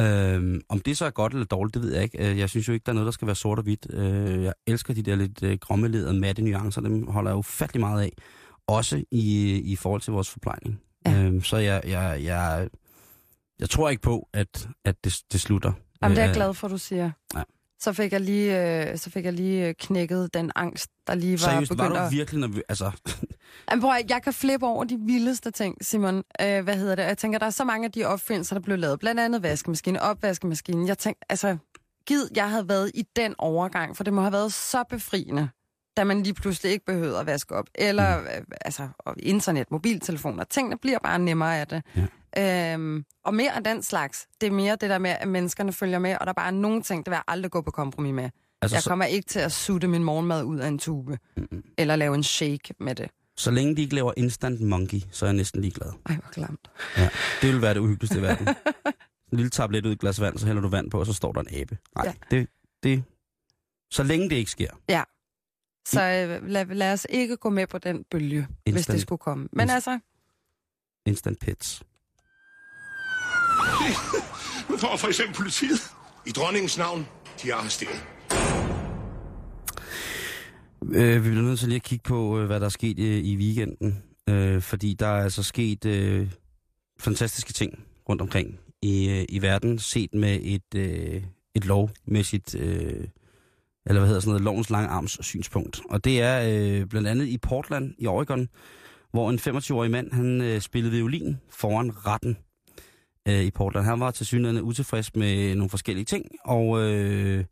Øhm, 0.00 0.60
om 0.68 0.80
det 0.80 0.96
så 0.96 1.04
er 1.06 1.10
godt 1.10 1.32
eller 1.32 1.46
dårligt, 1.46 1.74
det 1.74 1.82
ved 1.82 1.94
jeg 1.94 2.02
ikke. 2.02 2.30
Øh, 2.30 2.38
Jeg 2.38 2.48
synes 2.50 2.68
jo 2.68 2.72
ikke, 2.72 2.84
der 2.84 2.92
er 2.92 2.94
noget, 2.94 3.06
der 3.06 3.12
skal 3.12 3.26
være 3.26 3.36
sort 3.36 3.58
og 3.58 3.62
hvidt. 3.62 3.86
Øh, 3.90 4.42
Jeg 4.42 4.52
elsker 4.66 4.94
de 4.94 5.02
der 5.02 5.14
lidt 5.16 5.42
øh, 5.42 5.58
grommeledede, 5.60 6.12
matte 6.20 6.42
nuancer. 6.42 6.80
Dem 6.80 7.06
holder 7.06 7.30
jeg 7.30 7.36
ufattelig 7.38 7.80
meget 7.80 8.02
af. 8.02 8.12
Også 8.66 9.04
i, 9.10 9.54
i 9.60 9.76
forhold 9.76 10.00
til 10.00 10.12
vores 10.12 10.30
forplejning. 10.30 10.80
Ja. 11.06 11.22
Øhm, 11.24 11.42
så 11.42 11.56
jeg, 11.56 11.82
jeg, 11.86 12.20
jeg, 12.24 12.68
jeg 13.60 13.70
tror 13.70 13.88
ikke 13.90 14.02
på, 14.02 14.28
at, 14.34 14.68
at 14.84 15.04
det, 15.04 15.14
det 15.32 15.40
slutter. 15.40 15.72
Jamen, 16.02 16.16
det 16.16 16.22
er 16.22 16.24
Øh, 16.24 16.28
jeg 16.28 16.34
glad 16.36 16.54
for, 16.54 16.68
du 16.68 16.78
siger. 16.78 17.10
Ja. 17.36 17.42
Så 17.80 17.92
fik 17.92 18.12
jeg 18.12 18.20
lige, 18.20 18.88
øh, 18.90 18.98
så 18.98 19.10
fik 19.10 19.24
jeg 19.24 19.32
lige 19.32 19.68
øh, 19.68 19.74
knækket 19.78 20.34
den 20.34 20.52
angst, 20.56 20.90
der 21.06 21.14
lige 21.14 21.32
var 21.32 21.36
Seriøst, 21.38 21.70
var 21.70 21.76
begyndt 21.76 21.96
du 21.96 22.00
at... 22.04 22.12
virkelig 22.12 22.40
nervøs? 22.40 22.62
Altså, 22.68 22.90
Jamen, 23.70 23.82
prøv, 23.82 23.92
jeg 24.08 24.22
kan 24.22 24.32
flippe 24.32 24.66
over 24.66 24.84
de 24.84 24.98
vildeste 25.00 25.50
ting, 25.50 25.76
Simon. 25.80 26.22
Øh, 26.42 26.64
hvad 26.64 26.76
hedder 26.76 26.94
det? 26.94 27.02
Jeg 27.02 27.18
tænker, 27.18 27.38
der 27.38 27.46
er 27.46 27.50
så 27.50 27.64
mange 27.64 27.84
af 27.84 27.92
de 27.92 28.04
opfindelser, 28.04 28.54
der 28.56 28.60
blev 28.62 28.78
lavet. 28.78 29.00
Blandt 29.00 29.20
andet 29.20 29.42
vaskemaskine, 29.42 30.02
opvaskemaskine. 30.02 30.86
Jeg 30.88 30.98
tænkte, 30.98 31.24
altså, 31.28 31.56
gid, 32.06 32.28
jeg 32.36 32.50
havde 32.50 32.68
været 32.68 32.90
i 32.94 33.04
den 33.16 33.34
overgang, 33.38 33.96
for 33.96 34.04
det 34.04 34.12
må 34.12 34.20
have 34.20 34.32
været 34.32 34.52
så 34.52 34.84
befriende, 34.90 35.48
da 35.96 36.04
man 36.04 36.22
lige 36.22 36.34
pludselig 36.34 36.72
ikke 36.72 36.84
behøvede 36.86 37.18
at 37.20 37.26
vaske 37.26 37.54
op. 37.54 37.66
Eller, 37.74 38.18
Mm. 38.20 38.24
øh, 38.26 38.42
altså, 38.60 38.88
internet, 39.18 39.70
mobiltelefoner. 39.70 40.44
Tingene 40.44 40.78
bliver 40.78 40.98
bare 41.04 41.18
nemmere 41.18 41.58
af 41.60 41.66
det. 41.66 41.82
Ja. 41.96 42.06
Øhm, 42.38 43.04
og 43.24 43.34
mere 43.34 43.56
af 43.56 43.64
den 43.64 43.82
slags. 43.82 44.26
Det 44.40 44.46
er 44.46 44.50
mere 44.50 44.76
det 44.76 44.90
der 44.90 44.98
med, 44.98 45.10
at 45.10 45.28
menneskerne 45.28 45.72
følger 45.72 45.98
med, 45.98 46.12
og 46.20 46.26
der 46.26 46.30
er 46.30 46.34
bare 46.34 46.52
nogle 46.52 46.82
ting, 46.82 47.06
det 47.06 47.10
vil 47.10 47.16
jeg 47.16 47.22
aldrig 47.28 47.50
gå 47.50 47.60
på 47.62 47.70
kompromis 47.70 48.12
med. 48.14 48.30
altså 48.62 48.76
Jeg 48.76 48.82
så, 48.82 48.88
kommer 48.90 49.04
ikke 49.04 49.26
til 49.28 49.38
at 49.40 49.52
sutte 49.52 49.88
min 49.88 50.04
morgenmad 50.04 50.44
ud 50.44 50.58
af 50.58 50.68
en 50.68 50.78
tube, 50.78 51.18
Mm-mm. 51.36 51.62
eller 51.78 51.96
lave 51.96 52.14
en 52.14 52.22
shake 52.22 52.74
med 52.80 52.94
det. 52.94 53.10
så 53.36 53.50
længe 53.50 53.76
de 53.76 53.82
ikke 53.82 53.94
laver 53.94 54.12
instant 54.16 54.60
monkey, 54.60 55.00
så 55.10 55.24
er 55.24 55.28
jeg 55.28 55.36
næsten 55.36 55.60
ligeglad. 55.60 55.92
Ej, 56.06 56.14
hvor 56.16 56.30
klamt. 56.30 56.70
Det 57.42 57.52
vil 57.52 57.62
være 57.62 57.74
det 57.74 57.80
uhyggeligste 57.80 58.18
i 58.18 58.22
verden. 58.22 58.48
En 59.32 59.36
lille 59.38 59.50
tablet 59.50 59.84
ud 59.86 59.90
i 59.90 59.92
et 59.92 60.00
glas 60.00 60.20
vand, 60.20 60.38
så 60.38 60.46
hælder 60.46 60.62
du 60.62 60.68
vand 60.68 60.90
på, 60.90 61.00
og 61.00 61.06
så 61.06 61.12
står 61.12 61.32
der 61.32 61.40
en 61.40 61.48
abe. 61.60 61.78
Nej, 61.96 62.06
Ja. 62.06 62.36
det, 62.36 62.48
det... 62.82 63.04
Så 63.90 64.02
længe 64.02 64.30
det 64.30 64.36
ikke 64.36 64.50
sker. 64.50 64.70
Så 65.86 66.02
øh, 66.02 66.48
lad, 66.48 66.66
lad 66.66 66.92
os 66.92 67.06
ikke 67.10 67.36
gå 67.36 67.50
med 67.50 67.66
på 67.66 67.78
den 67.78 68.04
bølge, 68.10 68.36
Instant. 68.38 68.48
hvis 68.64 68.76
Instant. 68.76 68.94
det 68.94 69.02
skulle 69.02 69.18
komme. 69.18 69.48
Men 69.52 69.70
Inst- 69.70 69.72
altså, 69.74 69.98
Instant 71.06 71.38
pets. 71.40 71.82
Nu 74.70 74.76
får 74.76 74.96
for 74.96 75.08
eksempel 75.08 75.36
politiet. 75.36 75.80
I 76.26 76.30
dronningens 76.30 76.78
navn, 76.78 77.06
de 77.42 77.50
er 77.50 77.54
arresteret. 77.54 78.02
Øh, 80.82 81.24
vi 81.24 81.30
bliver 81.30 81.44
nødt 81.44 81.58
til 81.58 81.68
lige 81.68 81.76
at 81.76 81.82
kigge 81.82 82.02
på, 82.02 82.38
øh, 82.38 82.46
hvad 82.46 82.60
der 82.60 82.66
er 82.66 82.70
sket 82.70 82.98
øh, 82.98 83.18
i 83.18 83.36
weekenden. 83.36 84.02
Øh, 84.28 84.62
fordi 84.62 84.94
der 84.94 85.06
er 85.06 85.22
altså 85.22 85.42
sket 85.42 85.84
øh, 85.84 86.30
fantastiske 87.00 87.52
ting 87.52 87.84
rundt 88.08 88.22
omkring 88.22 88.58
i, 88.82 89.10
øh, 89.10 89.24
i 89.28 89.42
verden, 89.42 89.78
set 89.78 90.14
med 90.14 90.38
et, 90.42 90.74
øh, 90.76 91.22
et 91.54 91.64
lovmæssigt, 91.64 92.54
øh, 92.54 93.04
eller 93.86 94.00
hvad 94.00 94.06
hedder 94.06 94.20
sådan 94.20 94.30
noget, 94.30 94.44
lovens 94.44 94.70
lange 94.70 94.88
arms 94.88 95.18
synspunkt. 95.20 95.80
Og 95.90 96.04
det 96.04 96.22
er 96.22 96.42
øh, 96.46 96.86
blandt 96.86 97.08
andet 97.08 97.26
i 97.26 97.38
Portland 97.38 97.94
i 97.98 98.06
Oregon, 98.06 98.48
hvor 99.10 99.30
en 99.30 99.38
25-årig 99.38 99.90
mand, 99.90 100.12
han 100.12 100.40
øh, 100.40 100.60
spillede 100.60 100.92
violin 100.92 101.36
foran 101.50 102.06
retten 102.06 102.36
øh, 103.28 103.42
i 103.42 103.50
Portland. 103.50 103.86
Han 103.86 104.00
var 104.00 104.10
til 104.10 104.26
synligheden 104.26 104.64
utilfreds 104.64 105.16
med 105.16 105.54
nogle 105.54 105.70
forskellige 105.70 106.04
ting, 106.04 106.26
og 106.44 106.80
øh, 106.82 107.44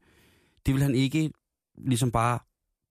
det 0.66 0.74
vil 0.74 0.82
han 0.82 0.94
ikke 0.94 1.30
ligesom 1.78 2.10
bare 2.10 2.38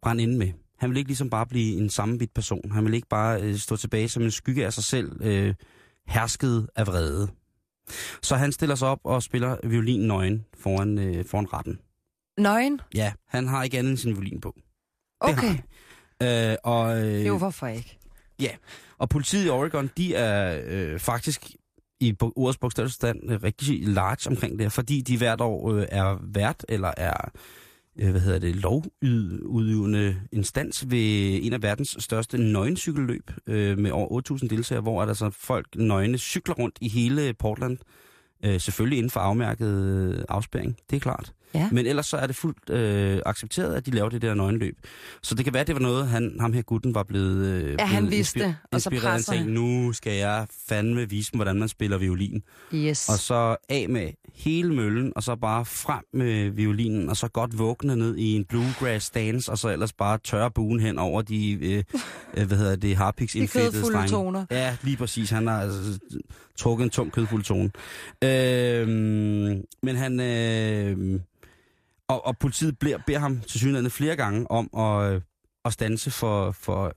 brænde 0.02 0.24
inde 0.24 0.38
med. 0.38 0.52
Han 0.78 0.90
vil 0.90 0.98
ikke 0.98 1.10
ligesom 1.10 1.30
bare 1.30 1.46
blive 1.46 1.78
en 1.78 1.90
sammenbidt 1.90 2.34
person. 2.34 2.72
Han 2.72 2.86
vil 2.86 2.94
ikke 2.94 3.08
bare 3.08 3.42
øh, 3.42 3.56
stå 3.56 3.76
tilbage 3.76 4.10
som 4.10 4.24
en 4.24 4.32
skygge 4.32 4.66
af 4.66 4.74
sig 4.74 4.84
selv, 4.84 5.22
øh, 5.22 5.54
hersket 6.08 6.68
af 6.76 6.88
vrede. 6.88 7.28
Så 8.22 8.36
han 8.36 8.52
stiller 8.52 8.76
sig 8.76 8.88
op 8.88 9.00
og 9.04 9.24
spiller 9.24 9.58
violin 9.64 10.08
nøgen 10.08 10.46
foran, 10.58 10.98
øh, 10.98 11.26
foran 11.26 11.54
retten. 11.54 11.80
nøgen? 12.38 12.82
Ja, 12.96 13.14
han 13.28 13.48
har 13.48 13.64
ikke 13.64 13.78
andet 13.80 13.90
end 13.90 13.98
sin 13.98 14.16
violin 14.16 14.42
på. 14.42 14.56
Okay. 15.20 15.58
Øh, 16.24 16.56
og, 16.64 17.06
øh, 17.06 17.26
Jo, 17.26 17.38
hvorfor 17.38 17.68
ikke? 17.68 18.00
og 18.98 19.10
politiet 19.10 19.46
i 19.46 19.50
Oregon, 19.50 19.90
de 19.98 20.16
er 20.16 20.62
øh, 20.66 21.00
faktisk 21.00 21.56
i 22.00 22.16
ordets 22.22 22.58
bogstavelsestand 22.58 23.32
øh, 23.32 23.44
rigtig 23.44 23.88
large 23.88 24.30
omkring 24.30 24.60
det 24.60 24.72
fordi 24.72 25.02
de 25.02 25.18
hvert 25.18 25.42
år 25.42 25.72
øh, 25.72 25.86
er 25.90 26.18
vært 26.22 26.66
eller 26.70 26.92
er 26.98 27.32
øh, 28.00 28.12
hvad 28.12 28.22
hedder 28.22 28.40
det, 28.40 28.56
lovudøvende 28.56 30.22
instans 30.32 30.92
ved 30.92 31.40
en 31.44 31.54
af 31.54 31.64
verdens 31.64 31.98
største 32.00 32.38
nøgencykelløb 32.38 33.32
øh, 33.48 33.78
med 33.78 33.92
over 33.92 34.22
8.000 34.32 34.48
deltagere, 34.48 34.82
hvor 34.82 35.02
er 35.02 35.06
der 35.06 35.14
så 35.14 35.30
folk 35.30 35.68
nøgne 35.76 36.18
cykler 36.18 36.56
rundt 36.56 36.78
i 36.82 36.90
hele 36.90 37.34
Portland. 37.34 37.78
Øh, 38.46 38.60
selvfølgelig 38.60 38.98
inden 38.98 39.10
for 39.10 39.20
afmærket 39.20 39.84
øh, 39.84 40.24
afspæring, 40.30 40.78
det 40.90 40.96
er 40.96 41.00
klart. 41.00 41.34
Ja. 41.56 41.70
Men 41.72 41.86
ellers 41.86 42.06
så 42.06 42.18
er 42.18 42.28
det 42.28 42.36
fuldt 42.36 42.70
øh, 42.70 43.22
accepteret, 43.26 43.76
at 43.76 43.86
de 43.86 43.92
laver 43.92 44.10
det 44.10 44.22
der 44.22 44.34
nøgenløb. 44.34 44.78
Så 45.22 45.36
det 45.36 45.44
kan 45.46 45.54
være, 45.54 45.62
at 45.62 45.68
det 45.68 45.76
var 45.76 45.82
noget, 45.82 46.08
han, 46.08 46.38
ham 46.40 46.54
her 46.54 46.62
gutten 46.62 46.96
var 46.96 47.04
blevet, 47.04 47.46
øh, 47.46 47.76
Ja, 47.80 47.86
han 47.86 48.04
blevet 48.04 48.18
vidste, 48.18 48.58
og 48.72 48.82
så 48.82 48.90
inspireret. 48.90 49.12
Han 49.14 49.22
sagde, 49.24 49.42
han. 49.44 49.52
nu 49.52 49.94
skal 49.94 50.14
jeg 50.14 50.48
fandme 50.68 51.10
vise 51.10 51.32
dem, 51.32 51.38
hvordan 51.38 51.60
man 51.60 51.68
spiller 51.70 51.98
violin. 51.98 52.44
Yes. 52.74 53.10
Og 53.10 53.20
så 53.20 53.56
af 53.70 53.86
med 53.90 54.12
hele 54.36 54.74
møllen, 54.74 55.14
og 55.16 55.24
så 55.24 55.36
bare 55.36 55.66
frem 55.66 56.04
med 56.14 56.50
violinen, 56.50 57.10
og 57.10 57.18
så 57.18 57.28
godt 57.28 57.60
vågne 57.60 57.96
ned 57.96 58.16
i 58.18 58.36
en 58.36 58.46
bluegrass 58.46 59.10
dance, 59.10 59.52
og 59.52 59.58
så 59.58 59.70
ellers 59.70 59.94
bare 59.94 60.18
tørre 60.24 60.52
buen 60.52 60.80
hen 60.80 61.00
over 61.00 61.22
de, 61.22 61.52
øh, 61.52 61.84
øh, 62.38 62.48
hvad 62.48 62.58
hedder 62.58 62.76
det, 62.76 62.96
harpiks 62.96 63.34
De 63.34 63.40
indfættede 63.40 63.86
strenge. 63.86 64.08
toner. 64.08 64.46
Ja, 64.52 64.78
lige 64.84 64.98
præcis. 64.98 65.30
Han 65.30 65.48
har 65.48 65.62
altså, 65.62 66.00
trukket 66.58 66.84
en 66.84 66.90
tung 66.90 67.12
kødfuld 67.12 67.44
tone. 67.44 67.72
Øh, 68.24 68.88
men 69.84 69.96
han... 69.96 70.20
Øh, 70.20 71.20
og, 72.10 72.26
og 72.26 72.38
politiet 72.38 72.80
beder, 72.80 72.98
beder 73.08 73.20
ham 73.20 73.40
til 73.42 73.60
synligheden 73.60 73.92
flere 73.92 74.16
gange 74.16 74.52
om 74.52 74.70
at, 74.78 75.14
øh, 75.14 75.22
at 75.66 75.74
stanse 75.74 76.12
for, 76.12 76.52
for 76.52 76.94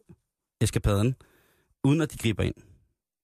eskapaden. 0.60 1.14
uden 1.84 2.00
at 2.00 2.12
de 2.12 2.18
griber 2.18 2.42
ind. 2.42 2.54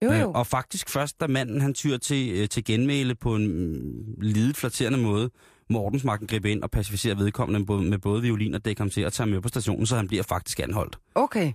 Jo, 0.05 0.12
Øh, 0.12 0.20
jo. 0.20 0.32
Og 0.35 0.47
faktisk 0.47 0.91
først, 0.91 1.20
da 1.20 1.26
manden 1.26 1.61
han 1.61 1.74
tyr 1.74 1.97
til, 1.97 2.32
øh, 2.35 2.49
til 2.49 2.64
genmæle 2.64 3.14
på 3.14 3.37
en 3.37 3.47
mm, 3.49 4.20
lidet 4.20 4.57
flatterende 4.57 4.99
måde, 4.99 5.30
må 5.70 5.78
ordensmagten 5.78 6.28
gribe 6.28 6.51
ind 6.51 6.62
og 6.62 6.70
pacificere 6.70 7.18
vedkommende 7.18 7.91
med 7.91 7.99
både, 7.99 8.22
violin 8.22 8.55
og 8.55 8.64
dække 8.64 8.80
ham 8.80 8.91
til 8.91 9.01
at 9.01 9.12
tage 9.12 9.24
ham 9.24 9.32
med 9.32 9.41
på 9.41 9.49
stationen, 9.49 9.87
så 9.87 9.97
han 9.97 10.09
bliver 10.09 10.22
faktisk 10.22 10.61
anholdt. 10.61 10.99
Okay. 11.14 11.53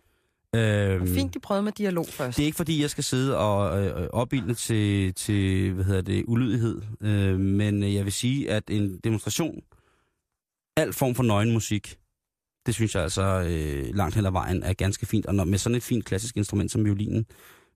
Øhm, 0.56 1.08
Fint, 1.08 1.34
de 1.34 1.40
prøvede 1.40 1.64
med 1.64 1.72
dialog 1.72 2.06
først. 2.08 2.38
Det 2.38 2.44
er 2.44 2.46
ikke 2.46 2.56
fordi, 2.56 2.82
jeg 2.82 2.90
skal 2.90 3.04
sidde 3.04 3.38
og 3.38 3.84
øh, 3.84 4.08
opbilde 4.14 4.54
til, 4.54 5.14
til 5.14 5.72
hvad 5.74 5.86
hedder 5.86 6.02
det, 6.02 6.24
ulydighed, 6.28 6.82
øh, 7.02 7.40
men 7.40 7.84
øh, 7.84 7.96
jeg 7.96 8.06
vil 8.06 8.14
sige, 8.14 8.52
at 8.52 8.64
en 8.70 9.00
demonstration, 9.04 9.62
al 10.78 10.94
form 10.94 11.16
for 11.16 11.24
nøgenmusik, 11.24 11.98
det 12.66 12.76
synes 12.76 12.96
jeg 12.96 13.04
altså 13.04 13.22
øh, 13.22 13.96
langt 13.96 14.16
hen 14.16 14.26
ad 14.26 14.32
vejen 14.32 14.64
er 14.64 14.74
ganske 14.74 15.06
fint. 15.06 15.26
Og 15.26 15.36
når, 15.36 15.44
med 15.44 15.58
sådan 15.58 15.76
et 15.76 15.84
fint 15.84 16.06
klassisk 16.06 16.38
instrument 16.38 16.72
som 16.72 16.86
violinen, 16.86 17.26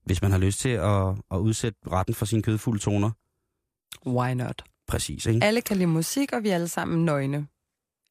hvis 0.06 0.22
man 0.22 0.32
har 0.32 0.38
lyst 0.38 0.60
til 0.60 0.70
at, 0.70 1.08
at 1.32 1.38
udsætte 1.38 1.80
retten 1.92 2.16
for 2.16 2.26
sine 2.26 2.42
kødfulde 2.42 2.80
toner, 2.80 3.12
Why 4.06 4.34
not? 4.34 4.64
præcis, 4.88 5.26
ikke? 5.26 5.44
Alle 5.46 5.62
kan 5.62 5.78
lide 5.78 5.88
musik, 5.88 6.34
og 6.34 6.44
vi 6.44 6.50
er 6.50 6.56
alle 6.56 6.68
sammen 6.68 7.06
nøgne 7.06 7.48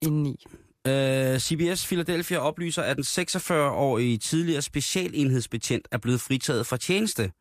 indeni. 0.02 0.44
Øh, 0.86 1.38
CBS 1.38 1.86
Philadelphia 1.86 2.38
oplyser, 2.38 2.82
at 2.82 2.96
den 2.96 3.04
46-årige 3.04 4.18
tidligere 4.18 4.62
specialenhedsbetjent 4.62 5.88
er 5.90 5.98
blevet 5.98 6.20
fritaget 6.20 6.66
fra 6.66 6.76
tjeneste. 6.76 7.32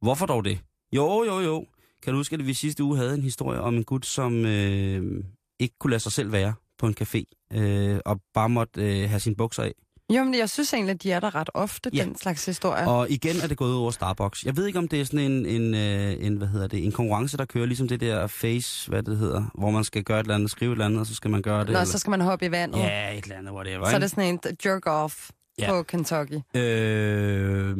Hvorfor 0.00 0.26
dog 0.26 0.44
det? 0.44 0.58
Jo, 0.92 1.24
jo, 1.24 1.40
jo. 1.40 1.66
Kan 2.02 2.12
du 2.12 2.18
huske, 2.18 2.34
at 2.36 2.46
vi 2.46 2.54
sidste 2.54 2.84
uge 2.84 2.96
havde 2.96 3.14
en 3.14 3.22
historie 3.22 3.60
om 3.60 3.74
en 3.74 3.84
gut, 3.84 4.06
som 4.06 4.44
øh, 4.44 5.24
ikke 5.60 5.74
kunne 5.80 5.90
lade 5.90 6.00
sig 6.02 6.12
selv 6.12 6.32
være 6.32 6.54
på 6.78 6.86
en 6.86 6.94
café, 7.00 7.48
øh, 7.58 7.98
og 8.06 8.20
bare 8.34 8.48
måtte 8.48 9.02
øh, 9.02 9.08
have 9.10 9.20
sine 9.20 9.36
bukser 9.36 9.62
af? 9.62 9.72
Jo, 10.12 10.24
men 10.24 10.34
jeg 10.34 10.50
synes 10.50 10.72
egentlig, 10.74 10.94
at 10.94 11.02
de 11.02 11.12
er 11.12 11.20
der 11.20 11.34
ret 11.34 11.50
ofte, 11.54 11.90
Ja. 11.94 12.04
den 12.04 12.16
slags 12.18 12.46
historie. 12.46 12.88
Og 12.88 13.10
igen 13.10 13.36
er 13.42 13.46
det 13.46 13.56
gået 13.56 13.68
ud 13.70 13.74
over 13.76 13.90
Starbucks. 13.90 14.44
Jeg 14.44 14.56
ved 14.56 14.66
ikke, 14.66 14.78
om 14.78 14.88
det 14.88 15.00
er 15.00 15.04
sådan 15.04 15.18
en, 15.32 15.46
en, 15.46 15.74
øh, 15.74 16.26
en, 16.26 16.36
hvad 16.36 16.48
hedder 16.48 16.66
det, 16.66 16.84
en 16.84 16.92
konkurrence, 16.92 17.36
der 17.36 17.44
kører, 17.44 17.66
ligesom 17.66 17.88
det 17.88 18.00
der 18.00 18.26
face, 18.26 18.88
hvad 18.90 19.02
det 19.02 19.16
hedder, 19.18 19.44
hvor 19.58 19.70
man 19.70 19.84
skal 19.84 20.02
gøre 20.04 20.20
et 20.20 20.24
eller 20.24 20.34
andet, 20.34 20.50
skrive 20.50 20.70
et 20.70 20.74
eller 20.74 20.84
andet, 20.86 21.00
og 21.00 21.06
så 21.06 21.14
skal 21.14 21.30
man 21.30 21.42
gøre 21.42 21.58
det. 21.60 21.66
Nå, 21.66 21.72
eller- 21.72 21.84
så 21.84 21.98
skal 21.98 22.10
man 22.10 22.20
hoppe 22.20 22.46
i 22.46 22.50
vandet. 22.50 22.78
Ja, 22.78 23.12
et 23.18 23.24
eller 23.24 23.36
andet, 23.36 23.52
whatever. 23.54 23.88
så 23.88 23.94
er 23.94 23.98
det 23.98 24.10
sådan 24.10 24.24
en 24.34 24.40
jerk-off 24.66 25.30
Ja. 25.30 25.43
Ja. 25.58 25.70
på 25.70 25.82
Kentucky. 25.82 26.40
Øh, 26.54 27.76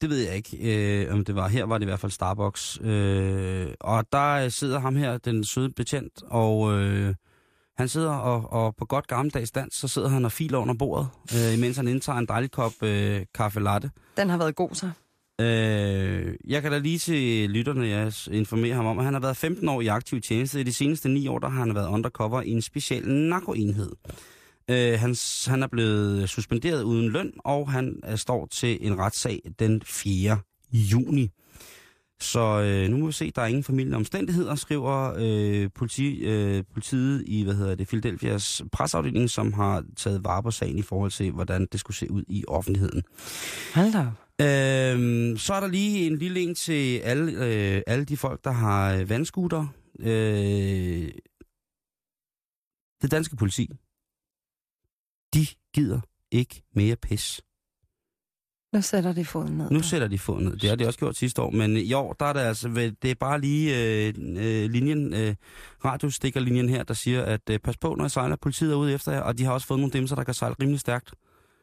det 0.00 0.10
ved 0.10 0.18
jeg 0.26 0.36
ikke, 0.36 1.04
øh, 1.06 1.14
om 1.14 1.24
det 1.24 1.34
var. 1.34 1.48
Her 1.48 1.64
var 1.64 1.78
det 1.78 1.84
i 1.84 1.88
hvert 1.88 2.00
fald 2.00 2.12
Starbucks. 2.12 2.80
Øh, 2.82 3.66
og 3.80 4.04
der 4.12 4.48
sidder 4.48 4.78
ham 4.78 4.96
her, 4.96 5.18
den 5.18 5.44
søde 5.44 5.70
betjent, 5.70 6.22
og 6.26 6.72
øh, 6.72 7.14
han 7.76 7.88
sidder 7.88 8.12
og, 8.12 8.52
og 8.52 8.76
på 8.76 8.84
godt 8.84 9.06
gammeldags 9.06 9.50
dans, 9.50 9.74
så 9.74 9.88
sidder 9.88 10.08
han 10.08 10.24
og 10.24 10.32
filer 10.32 10.58
under 10.58 10.74
bordet, 10.74 11.08
øh, 11.34 11.58
imens 11.58 11.76
han 11.76 11.88
indtager 11.88 12.18
en 12.18 12.26
dejlig 12.26 12.50
kop 12.50 12.72
øh, 12.82 13.20
kaffe 13.34 13.60
latte. 13.60 13.90
Den 14.16 14.30
har 14.30 14.38
været 14.38 14.56
god 14.56 14.70
så. 14.72 14.90
Øh, 15.40 16.34
jeg 16.44 16.62
kan 16.62 16.72
da 16.72 16.78
lige 16.78 16.98
til 16.98 17.50
lytterne, 17.50 17.86
jeg 17.88 18.12
informerer 18.30 18.74
ham 18.74 18.86
om, 18.86 18.98
at 18.98 19.04
han 19.04 19.14
har 19.14 19.20
været 19.20 19.36
15 19.36 19.68
år 19.68 19.80
i 19.80 19.86
aktiv 19.86 20.20
tjeneste. 20.20 20.60
I 20.60 20.62
de 20.62 20.72
seneste 20.72 21.08
9 21.08 21.28
år, 21.28 21.38
der 21.38 21.48
har 21.48 21.58
han 21.58 21.74
været 21.74 21.88
undercover 21.88 22.42
i 22.42 22.50
en 22.50 22.62
speciel 22.62 23.08
narkoenhed. 23.08 23.90
Øh, 24.70 24.98
han, 25.00 25.16
han 25.46 25.62
er 25.62 25.66
blevet 25.66 26.28
suspenderet 26.28 26.82
uden 26.82 27.08
løn, 27.08 27.32
og 27.38 27.70
han 27.70 28.00
øh, 28.10 28.18
står 28.18 28.46
til 28.46 28.78
en 28.80 28.98
retssag 28.98 29.40
den 29.58 29.82
4. 29.84 30.38
juni. 30.72 31.30
Så 32.20 32.60
øh, 32.60 32.88
nu 32.88 32.96
må 32.96 33.06
vi 33.06 33.12
se, 33.12 33.30
der 33.30 33.42
er 33.42 33.46
ingen 33.46 33.64
familielige 33.64 33.96
omstændigheder, 33.96 34.54
skriver 34.54 35.14
øh, 35.18 35.70
politi, 35.74 36.18
øh, 36.18 36.64
politiet 36.72 37.24
i 37.26 37.42
hvad 37.44 37.54
hedder 37.54 37.74
det, 37.74 37.88
Philadelphias 37.88 38.62
presseafdeling, 38.72 39.30
som 39.30 39.52
har 39.52 39.84
taget 39.96 40.24
vare 40.24 40.42
på 40.42 40.50
sagen 40.50 40.78
i 40.78 40.82
forhold 40.82 41.10
til, 41.10 41.30
hvordan 41.30 41.66
det 41.72 41.80
skulle 41.80 41.96
se 41.96 42.10
ud 42.10 42.22
i 42.28 42.44
offentligheden. 42.48 43.02
Hold 43.74 43.92
da. 43.92 44.10
Øhm, 44.40 45.36
så 45.36 45.54
er 45.54 45.60
der 45.60 45.66
lige 45.66 46.06
en 46.06 46.18
lille 46.18 46.40
en 46.40 46.54
til 46.54 46.98
alle, 46.98 47.32
øh, 47.32 47.82
alle 47.86 48.04
de 48.04 48.16
folk, 48.16 48.44
der 48.44 48.50
har 48.50 49.04
vandskuter. 49.04 49.66
Øh, 50.00 51.08
det 53.02 53.10
danske 53.10 53.36
politi, 53.36 53.70
de 55.36 55.46
gider 55.74 56.00
ikke 56.30 56.62
mere 56.74 56.96
pis. 56.96 57.42
Nu 58.72 58.82
sætter 58.82 59.12
de 59.12 59.24
foden 59.24 59.58
ned. 59.58 59.70
Nu 59.70 59.76
der. 59.76 59.82
sætter 59.82 60.08
de 60.08 60.18
foden 60.18 60.44
ned. 60.44 60.56
Det 60.56 60.68
har 60.68 60.76
de 60.76 60.86
også 60.86 60.98
gjort 60.98 61.16
sidste 61.16 61.42
år, 61.42 61.50
men 61.50 61.76
i 61.76 61.92
år, 61.92 62.12
der 62.12 62.26
er 62.26 62.32
det 62.32 62.40
altså, 62.40 62.68
det 63.02 63.10
er 63.10 63.14
bare 63.14 63.40
lige 63.40 63.76
øh, 63.78 64.14
øh, 64.18 64.70
linjen, 64.70 65.14
øh, 65.14 65.34
radiostikkerlinjen 65.84 66.68
her, 66.68 66.82
der 66.82 66.94
siger, 66.94 67.22
at 67.22 67.40
øh, 67.50 67.58
pas 67.58 67.76
på, 67.76 67.94
når 67.94 68.06
I 68.06 68.08
sejler, 68.08 68.36
politiet 68.36 68.72
er 68.72 68.76
ude 68.76 68.92
efter 68.92 69.12
jer, 69.12 69.20
og 69.20 69.38
de 69.38 69.44
har 69.44 69.52
også 69.52 69.66
fået 69.66 69.80
nogle 69.80 69.92
dimser, 69.92 70.16
der 70.16 70.24
kan 70.24 70.34
sejle 70.34 70.54
rimelig 70.60 70.80
stærkt. 70.80 71.14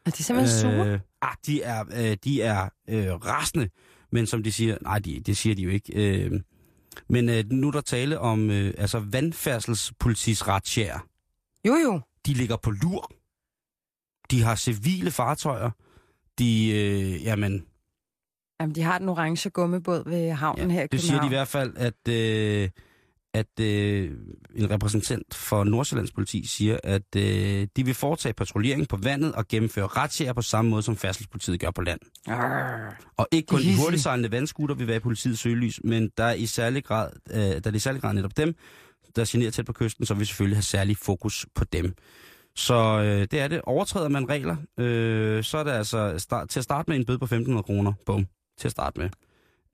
Er 0.06 0.10
de 0.10 0.22
simpelthen 0.22 0.60
sure? 0.60 0.88
Øh, 0.88 1.00
ah, 1.22 1.34
de 1.46 1.62
er, 1.62 1.84
øh, 1.96 2.16
de 2.24 2.42
er 2.42 2.68
øh, 2.88 3.12
rasende, 3.14 3.68
men 4.12 4.26
som 4.26 4.42
de 4.42 4.52
siger, 4.52 4.78
nej, 4.82 4.98
de, 4.98 5.20
det 5.20 5.36
siger 5.36 5.54
de 5.54 5.62
jo 5.62 5.70
ikke. 5.70 5.92
Øh, 5.94 6.40
men 7.08 7.28
øh, 7.28 7.44
nu 7.50 7.68
er 7.68 7.72
der 7.72 7.80
tale 7.80 8.18
om 8.18 8.50
øh, 8.50 8.74
altså 8.78 8.98
vandfærdselspolitis 8.98 10.48
retsjær. 10.48 11.06
Jo, 11.66 11.74
jo. 11.74 12.00
De 12.26 12.32
ligger 12.32 12.56
på 12.56 12.70
lur. 12.70 13.12
De 14.30 14.42
har 14.42 14.54
civile 14.54 15.10
fartøjer. 15.10 15.70
De, 16.38 16.70
øh, 16.70 17.24
jamen, 17.24 17.64
Jamen, 18.60 18.74
de 18.74 18.82
har 18.82 18.98
den 18.98 19.08
orange 19.08 19.50
gummibåd 19.50 20.02
ved 20.06 20.30
havnen 20.32 20.70
her 20.70 20.82
i 20.82 20.86
det 20.86 21.00
siger 21.00 21.20
de 21.20 21.26
i 21.26 21.28
hvert 21.28 21.48
fald, 21.48 21.72
at, 21.76 22.08
øh, 22.08 22.70
at 23.34 23.60
øh, 23.60 24.10
en 24.54 24.70
repræsentant 24.70 25.34
for 25.34 25.64
Nordsjællands 25.64 26.12
politi 26.12 26.46
siger, 26.46 26.78
at 26.84 27.16
øh, 27.16 27.66
de 27.76 27.84
vil 27.84 27.94
foretage 27.94 28.32
patruljering 28.32 28.88
på 28.88 28.96
vandet 28.96 29.32
og 29.32 29.48
gennemføre 29.48 29.86
retsjæger 29.86 30.32
på 30.32 30.42
samme 30.42 30.70
måde, 30.70 30.82
som 30.82 30.96
færdselspolitiet 30.96 31.60
gør 31.60 31.70
på 31.70 31.82
land. 31.82 32.00
Arr. 32.26 32.96
Og 33.16 33.28
ikke 33.32 33.46
kun 33.46 33.60
de 33.60 33.76
hurtigsejlende 33.76 34.30
vandskuter 34.30 34.74
vil 34.74 34.86
være 34.86 34.96
i 34.96 35.00
politiets 35.00 35.40
søgelys, 35.40 35.80
men 35.84 36.10
der 36.16 36.24
er 36.24 36.34
i 36.34 36.46
særlig 36.46 36.84
grad, 36.84 37.10
øh, 37.30 37.38
der 37.38 37.70
er 37.70 37.74
i 37.74 37.78
særlig 37.78 38.02
grad 38.02 38.14
netop 38.14 38.36
dem, 38.36 38.54
der 39.16 39.24
generer 39.28 39.50
tæt 39.50 39.66
på 39.66 39.72
kysten, 39.72 40.06
så 40.06 40.14
vi 40.14 40.24
selvfølgelig 40.24 40.56
have 40.56 40.62
særlig 40.62 40.96
fokus 40.96 41.46
på 41.54 41.64
dem. 41.64 41.94
Så 42.56 42.74
øh, 42.74 43.20
det 43.30 43.40
er 43.40 43.48
det. 43.48 43.60
Overtræder 43.62 44.08
man 44.08 44.28
regler, 44.28 44.56
øh, 44.78 45.44
så 45.44 45.58
er 45.58 45.64
det 45.64 45.70
altså 45.70 46.14
start, 46.18 46.48
til 46.48 46.60
at 46.60 46.64
starte 46.64 46.90
med 46.90 46.98
en 46.98 47.04
bøde 47.04 47.18
på 47.18 47.24
1.500 47.24 47.62
kroner. 47.62 47.92
Bum. 48.06 48.26
Til 48.58 48.68
at 48.68 48.72
starte 48.72 49.00
med. 49.00 49.10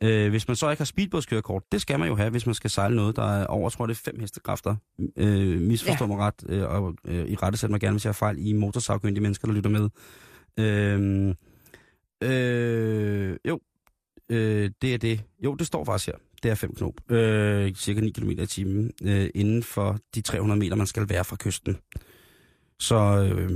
Øh, 0.03 0.31
hvis 0.31 0.49
man 0.49 0.57
så 0.57 0.71
ikke 0.71 0.81
har 0.81 0.85
speedbådskørekort, 0.85 1.63
det 1.73 1.81
skal 1.81 1.99
man 1.99 2.09
jo 2.09 2.15
have, 2.15 2.31
hvis 2.31 2.47
man 2.47 2.55
skal 2.55 2.71
sejle 2.71 2.97
noget, 2.97 3.17
der 3.17 3.23
er 3.23 3.47
over, 3.47 3.67
jeg 3.67 3.73
tror 3.73 3.87
det 3.87 3.95
er 3.95 4.01
fem 4.05 4.21
hestekræfter. 4.21 4.77
Øh, 5.17 5.61
misforstår 5.61 6.07
ja. 6.07 6.07
mig 6.07 6.19
ret, 6.19 6.35
øh, 6.49 6.69
og 6.69 6.95
øh, 7.05 7.27
i 7.27 7.37
rette 7.37 7.59
sætter 7.59 7.73
mig 7.73 7.81
gerne, 7.81 7.93
hvis 7.95 8.05
jeg 8.05 8.09
har 8.09 8.13
fejl 8.15 8.37
i 8.39 8.53
motorsagkyndige 8.53 9.23
mennesker, 9.23 9.49
der 9.49 9.55
lytter 9.55 9.71
med. 9.71 9.89
Øh, 10.59 11.35
øh, 12.23 13.37
jo, 13.49 13.61
øh, 14.31 14.71
det 14.83 14.95
er 14.95 14.99
det. 14.99 15.21
Jo, 15.45 15.55
det 15.55 15.67
står 15.67 15.85
faktisk 15.85 16.07
her. 16.07 16.17
Det 16.43 16.51
er 16.51 16.55
fem 16.55 16.75
knop. 16.75 17.11
Øh, 17.11 17.75
cirka 17.75 18.01
9 18.01 18.11
km 18.11 18.31
i 18.31 18.47
timen 18.47 18.93
øh, 19.03 19.31
inden 19.35 19.63
for 19.63 19.99
de 20.15 20.21
300 20.21 20.59
meter, 20.59 20.77
man 20.77 20.87
skal 20.87 21.09
være 21.09 21.25
fra 21.25 21.37
kysten. 21.41 21.77
Så 22.81 22.97
øh, 22.97 23.51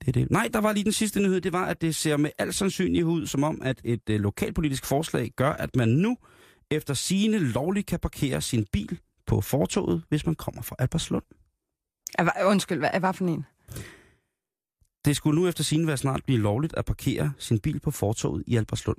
det 0.00 0.08
er 0.08 0.12
det. 0.12 0.30
Nej, 0.30 0.48
der 0.52 0.58
var 0.60 0.72
lige 0.72 0.84
den 0.84 0.92
sidste 0.92 1.20
nyhed. 1.20 1.40
Det 1.40 1.52
var, 1.52 1.64
at 1.66 1.80
det 1.80 1.94
ser 1.94 2.16
med 2.16 2.30
al 2.38 2.52
sandsynlighed 2.54 3.10
ud, 3.10 3.26
som 3.26 3.42
om, 3.44 3.62
at 3.62 3.80
et 3.84 4.10
øh, 4.10 4.20
lokalpolitisk 4.20 4.86
forslag 4.86 5.30
gør, 5.36 5.50
at 5.52 5.76
man 5.76 5.88
nu 5.88 6.16
efter 6.70 6.94
sigende 6.94 7.38
lovligt 7.38 7.86
kan 7.86 8.00
parkere 8.00 8.40
sin 8.40 8.66
bil 8.72 9.00
på 9.26 9.40
fortoget, 9.40 10.02
hvis 10.08 10.26
man 10.26 10.34
kommer 10.34 10.62
fra 10.62 10.76
Alberslund. 10.78 11.24
Hva- 12.20 12.44
Undskyld, 12.44 12.78
hvad 12.78 12.90
hvad 13.00 13.12
for 13.14 13.24
en? 13.24 13.44
Det 15.04 15.16
skulle 15.16 15.40
nu 15.40 15.48
efter 15.48 15.64
sigende 15.64 15.86
være 15.86 15.96
snart 15.96 16.24
blive 16.24 16.38
lovligt 16.40 16.74
at 16.74 16.84
parkere 16.84 17.32
sin 17.38 17.60
bil 17.60 17.80
på 17.80 17.90
fortoget 17.90 18.44
i 18.46 18.56
Alberslund, 18.56 18.98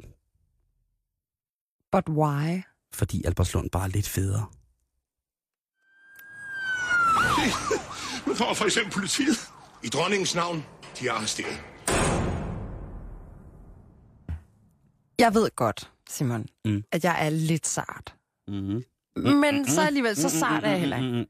But 1.91 2.09
why? 2.09 2.61
fordi 2.93 3.23
Alberslund 3.25 3.69
bare 3.69 3.83
er 3.83 3.87
lidt 3.87 4.07
federe. 4.09 4.45
Nu 8.27 8.33
får 8.35 8.53
for 8.53 8.65
eksempel 8.65 8.93
politiet. 8.93 9.37
I 9.83 9.87
dronningens 9.87 10.35
navn, 10.35 10.65
de 10.99 11.07
er 11.07 11.11
arresteret. 11.11 11.61
Jeg 15.19 15.33
ved 15.33 15.49
godt, 15.55 15.91
Simon, 16.09 16.45
Mm. 16.65 16.83
at 16.91 17.03
jeg 17.03 17.25
er 17.25 17.29
lidt 17.29 17.67
sart. 17.67 18.15
Mm-hmm. 18.47 18.83
Men 19.15 19.67
så 19.67 19.81
alligevel, 19.81 20.15
så 20.15 20.29
sart 20.29 20.63
er 20.63 20.69
jeg 20.69 20.79
heller 20.79 20.97
ikke. 20.97 21.27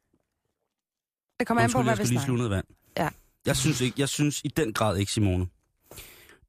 Det 1.39 1.47
kommer 1.47 1.63
an 1.63 1.71
på, 1.71 1.81
hvad 1.81 1.95
vi 1.97 2.03
lige 2.03 2.19
snakker. 2.19 2.33
noget 2.33 2.49
vand. 2.51 2.65
Ja. 2.97 3.09
Jeg 3.45 3.57
synes, 3.57 3.81
ikke, 3.81 3.95
jeg 4.01 4.09
synes 4.09 4.41
i 4.43 4.47
den 4.47 4.73
grad 4.73 4.97
ikke, 4.97 5.11
Simone. 5.11 5.47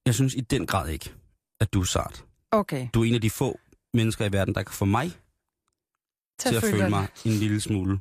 Jeg 0.06 0.14
synes 0.14 0.34
i 0.34 0.40
den 0.40 0.66
grad 0.66 0.88
ikke, 0.88 1.14
at 1.60 1.72
du 1.72 1.80
er 1.80 1.84
sart. 1.84 2.24
Okay, 2.50 2.88
Du 2.94 3.02
er 3.02 3.04
en 3.04 3.14
af 3.14 3.20
de 3.20 3.30
få 3.30 3.58
mennesker 3.94 4.24
i 4.24 4.32
verden, 4.32 4.54
der 4.54 4.62
kan 4.62 4.74
få 4.74 4.84
mig 4.84 5.12
til 6.38 6.54
at 6.56 6.62
føle 6.62 6.90
mig 6.90 7.06
en 7.24 7.32
lille 7.32 7.60
smule 7.60 7.98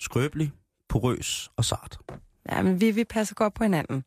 skrøbelig, 0.00 0.52
porøs 0.88 1.50
og 1.56 1.64
sart. 1.64 1.98
Ja, 2.52 2.62
men 2.62 2.80
vi, 2.80 2.90
vi 2.90 3.04
passer 3.04 3.34
godt 3.34 3.54
på 3.54 3.62
hinanden. 3.64 4.04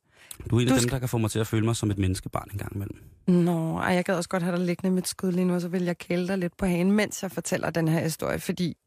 Du 0.49 0.57
er 0.57 0.61
en 0.61 0.67
af 0.67 0.69
Du 0.71 0.75
dem, 0.75 0.81
skal- 0.81 0.91
der 0.91 0.99
kan 0.99 1.09
få 1.09 1.17
mig 1.17 1.31
til 1.31 1.39
at 1.39 1.47
føle 1.47 1.65
mig 1.65 1.75
som 1.75 1.91
et 1.91 1.97
menneskebarn 1.97 2.49
en 2.53 2.57
gang 2.57 2.75
imellem. 2.75 2.97
Nå, 3.27 3.77
ej, 3.77 3.93
jeg 3.93 4.05
gad 4.05 4.15
også 4.15 4.29
godt 4.29 4.43
have 4.43 4.57
dig 4.57 4.65
liggende 4.65 4.91
med 4.95 5.01
et 5.01 5.07
skud 5.07 5.31
lige 5.31 5.45
nu, 5.45 5.53
og 5.53 5.61
så 5.61 5.67
vil 5.67 5.83
jeg 5.83 5.97
kæle 5.97 6.27
dig 6.27 6.37
lidt 6.37 6.57
på 6.57 6.65
hagen, 6.65 6.91
mens 6.91 7.23
jeg 7.23 7.31
fortæller 7.31 7.69
den 7.69 7.87
her 7.87 7.99
historie, 7.99 8.39
fordi 8.39 8.77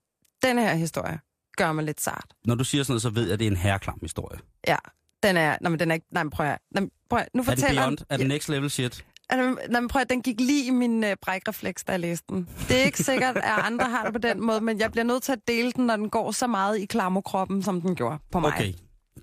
den 0.42 0.58
her 0.58 0.74
historie 0.74 1.18
gør 1.56 1.72
mig 1.72 1.84
lidt 1.84 2.00
sart. 2.00 2.26
Når 2.44 2.54
du 2.54 2.64
siger 2.64 2.84
sådan 2.84 2.92
noget, 2.92 3.02
så 3.02 3.10
ved 3.10 3.22
jeg, 3.24 3.32
at 3.32 3.38
det 3.38 3.46
er 3.46 3.50
en 3.50 3.56
herreklam 3.56 3.98
historie. 4.02 4.38
Ja, 4.68 4.76
den 5.22 5.36
er... 5.36 5.56
Nå, 5.60 5.68
men 5.70 5.78
den 5.78 5.90
er 5.90 5.94
ikke... 5.94 6.06
Nej, 6.10 6.22
men 6.22 6.30
prøv 6.30 6.46
at... 6.46 6.58
Nej, 6.74 6.84
prøv 7.10 7.18
at 7.18 7.28
nu 7.34 7.40
Er 7.40 7.44
den 7.44 7.52
fortæller 7.58 7.82
beyond? 7.82 7.98
Er 8.08 8.16
den 8.16 8.26
next 8.26 8.48
level 8.48 8.70
shit? 8.70 9.04
Altså, 9.30 9.56
nej, 9.68 9.80
men 9.80 9.88
prøv 9.88 10.02
at, 10.02 10.10
den 10.10 10.22
gik 10.22 10.40
lige 10.40 10.66
i 10.66 10.70
min 10.70 11.04
øh, 11.04 11.16
brækrefleks, 11.22 11.84
da 11.84 11.92
jeg 11.92 12.00
læste 12.00 12.24
den. 12.28 12.48
Det 12.68 12.80
er 12.80 12.84
ikke 12.84 12.98
sikkert, 13.04 13.36
at 13.36 13.42
andre 13.62 13.84
har 13.84 14.04
det 14.04 14.12
på 14.12 14.18
den 14.18 14.40
måde, 14.40 14.60
men 14.60 14.78
jeg 14.80 14.90
bliver 14.92 15.04
nødt 15.04 15.22
til 15.22 15.32
at 15.32 15.48
dele 15.48 15.72
den, 15.72 15.86
når 15.86 15.96
den 15.96 16.10
går 16.10 16.30
så 16.32 16.46
meget 16.46 16.78
i 16.78 16.86
klammerkroppen, 16.86 17.62
som 17.62 17.80
den 17.80 17.94
gjorde 17.94 18.18
på 18.32 18.40
mig. 18.40 18.52
Okay. 18.52 18.72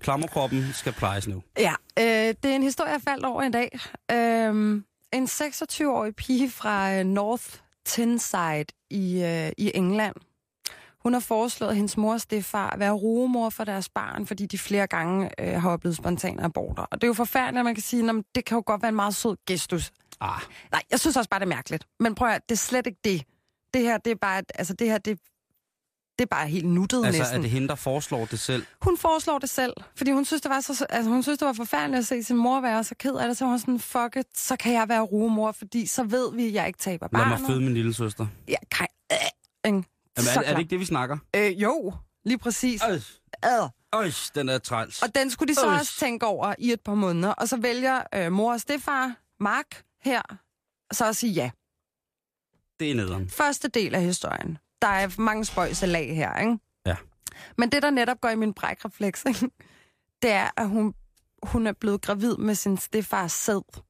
Klammerkroppen 0.00 0.64
skal 0.74 0.92
plejes 0.92 1.28
nu. 1.28 1.42
Ja, 1.58 1.72
øh, 1.98 2.34
det 2.42 2.44
er 2.44 2.54
en 2.54 2.62
historie, 2.62 2.90
jeg 2.90 3.00
faldt 3.00 3.24
over 3.24 3.42
i 3.42 3.50
dag. 3.50 3.78
Øh, 4.12 4.82
en 5.12 5.24
26-årig 5.24 6.16
pige 6.16 6.50
fra 6.50 6.94
øh, 6.98 7.04
North 7.04 7.44
Tyneside 7.86 8.64
i, 8.90 9.22
øh, 9.22 9.52
i 9.58 9.72
England. 9.74 10.14
Hun 11.02 11.12
har 11.12 11.20
foreslået 11.20 11.70
at 11.70 11.76
hendes 11.76 11.96
mor 11.96 12.12
og 12.12 12.20
stefar 12.20 12.70
at 12.70 12.78
være 12.78 12.90
rugemor 12.92 13.50
for 13.50 13.64
deres 13.64 13.88
barn, 13.88 14.26
fordi 14.26 14.46
de 14.46 14.58
flere 14.58 14.86
gange 14.86 15.30
øh, 15.40 15.60
har 15.62 15.70
oplevet 15.70 15.96
spontane 15.96 16.42
aborter. 16.44 16.82
Og 16.82 17.00
det 17.00 17.04
er 17.04 17.08
jo 17.08 17.14
forfærdeligt, 17.14 17.58
at 17.58 17.64
man 17.64 17.74
kan 17.74 17.82
sige, 17.82 18.08
at 18.10 18.14
det 18.34 18.44
kan 18.44 18.56
jo 18.56 18.62
godt 18.66 18.82
være 18.82 18.88
en 18.88 18.94
meget 18.96 19.14
sød 19.14 19.36
gestus. 19.46 19.92
Ah, 20.20 20.40
Nej, 20.72 20.82
jeg 20.90 21.00
synes 21.00 21.16
også 21.16 21.30
bare, 21.30 21.40
det 21.40 21.46
er 21.46 21.48
mærkeligt. 21.48 21.86
Men 22.00 22.14
prøv 22.14 22.28
at 22.28 22.48
det 22.48 22.54
er 22.54 22.58
slet 22.58 22.86
ikke 22.86 23.00
det. 23.04 23.22
Det 23.74 23.82
her, 23.82 23.98
det 23.98 24.10
er 24.10 24.14
bare, 24.14 24.42
altså 24.54 24.74
det 24.74 24.86
her, 24.86 24.98
det, 24.98 25.18
det 26.18 26.24
er 26.24 26.26
bare 26.26 26.46
helt 26.48 26.66
nuttet 26.66 27.04
altså 27.06 27.20
næsten. 27.22 27.36
er 27.38 27.42
det 27.42 27.50
hende, 27.50 27.68
der 27.68 27.74
foreslår 27.74 28.24
det 28.24 28.40
selv? 28.40 28.66
Hun 28.82 28.98
foreslår 28.98 29.38
det 29.38 29.50
selv, 29.50 29.72
fordi 29.96 30.10
hun 30.10 30.24
synes, 30.24 30.42
det 30.42 30.50
var, 30.50 30.60
så, 30.60 30.86
altså, 30.90 31.10
hun 31.10 31.22
synes, 31.22 31.38
det 31.38 31.46
var 31.46 31.52
forfærdeligt 31.52 31.98
at 31.98 32.06
se 32.06 32.22
sin 32.22 32.36
mor 32.36 32.60
være 32.60 32.84
så 32.84 32.94
ked 32.98 33.14
af 33.14 33.28
det. 33.28 33.36
Så 33.36 33.44
hun 33.44 33.58
sådan, 33.58 33.78
fuck 33.78 34.16
it, 34.16 34.26
så 34.38 34.56
kan 34.56 34.72
jeg 34.72 34.88
være 34.88 35.00
rugemor, 35.00 35.52
fordi 35.52 35.86
så 35.86 36.04
ved 36.04 36.34
vi, 36.34 36.46
at 36.46 36.52
jeg 36.54 36.66
ikke 36.66 36.78
taber 36.78 37.08
Lad 37.12 37.20
barnet. 37.20 37.40
mig 37.40 37.48
føde 37.50 37.60
min 37.60 37.74
lille 37.74 37.94
søster. 37.94 38.26
Ja, 38.48 38.56
kan, 38.70 38.86
øh, 39.12 39.18
ikke? 39.66 39.82
Jamen, 40.16 40.28
er, 40.36 40.42
er 40.42 40.52
det 40.52 40.58
ikke 40.60 40.70
det, 40.70 40.80
vi 40.80 40.84
snakker? 40.84 41.18
Øh, 41.36 41.62
jo, 41.62 41.92
lige 42.24 42.38
præcis. 42.38 42.82
Øj, 42.82 42.98
Ad. 43.42 43.68
øj, 43.92 44.10
den 44.34 44.48
er 44.48 44.58
træls. 44.58 45.02
Og 45.02 45.14
den 45.14 45.30
skulle 45.30 45.48
de 45.48 45.54
så 45.54 45.66
Øj. 45.66 45.74
også 45.74 45.98
tænke 45.98 46.26
over 46.26 46.54
i 46.58 46.72
et 46.72 46.80
par 46.80 46.94
måneder. 46.94 47.32
Og 47.32 47.48
så 47.48 47.56
vælger 47.56 48.02
øh, 48.14 48.32
mor 48.32 48.52
og 48.52 48.60
stefar, 48.60 49.16
Mark, 49.40 49.84
her, 50.02 50.22
så 50.92 51.08
at 51.08 51.16
sige 51.16 51.32
ja. 51.32 51.50
Det 52.80 52.90
er 52.90 52.94
nederen. 52.94 53.30
Første 53.30 53.68
del 53.68 53.94
af 53.94 54.02
historien. 54.02 54.58
Der 54.82 54.88
er 54.88 55.20
mange 55.20 55.44
spøjse 55.44 55.86
lag 55.86 56.16
her, 56.16 56.38
ikke? 56.38 56.58
Ja. 56.86 56.96
Men 57.58 57.72
det, 57.72 57.82
der 57.82 57.90
netop 57.90 58.20
går 58.20 58.28
i 58.28 58.36
min 58.36 58.54
brækrefleks, 58.54 59.24
ikke? 59.28 59.50
det 60.22 60.30
er, 60.30 60.50
at 60.56 60.68
hun, 60.68 60.94
hun 61.42 61.66
er 61.66 61.72
blevet 61.72 62.02
gravid 62.02 62.36
med 62.36 62.54
sin 62.54 62.76
stefars 62.76 63.32
sæd. 63.32 63.82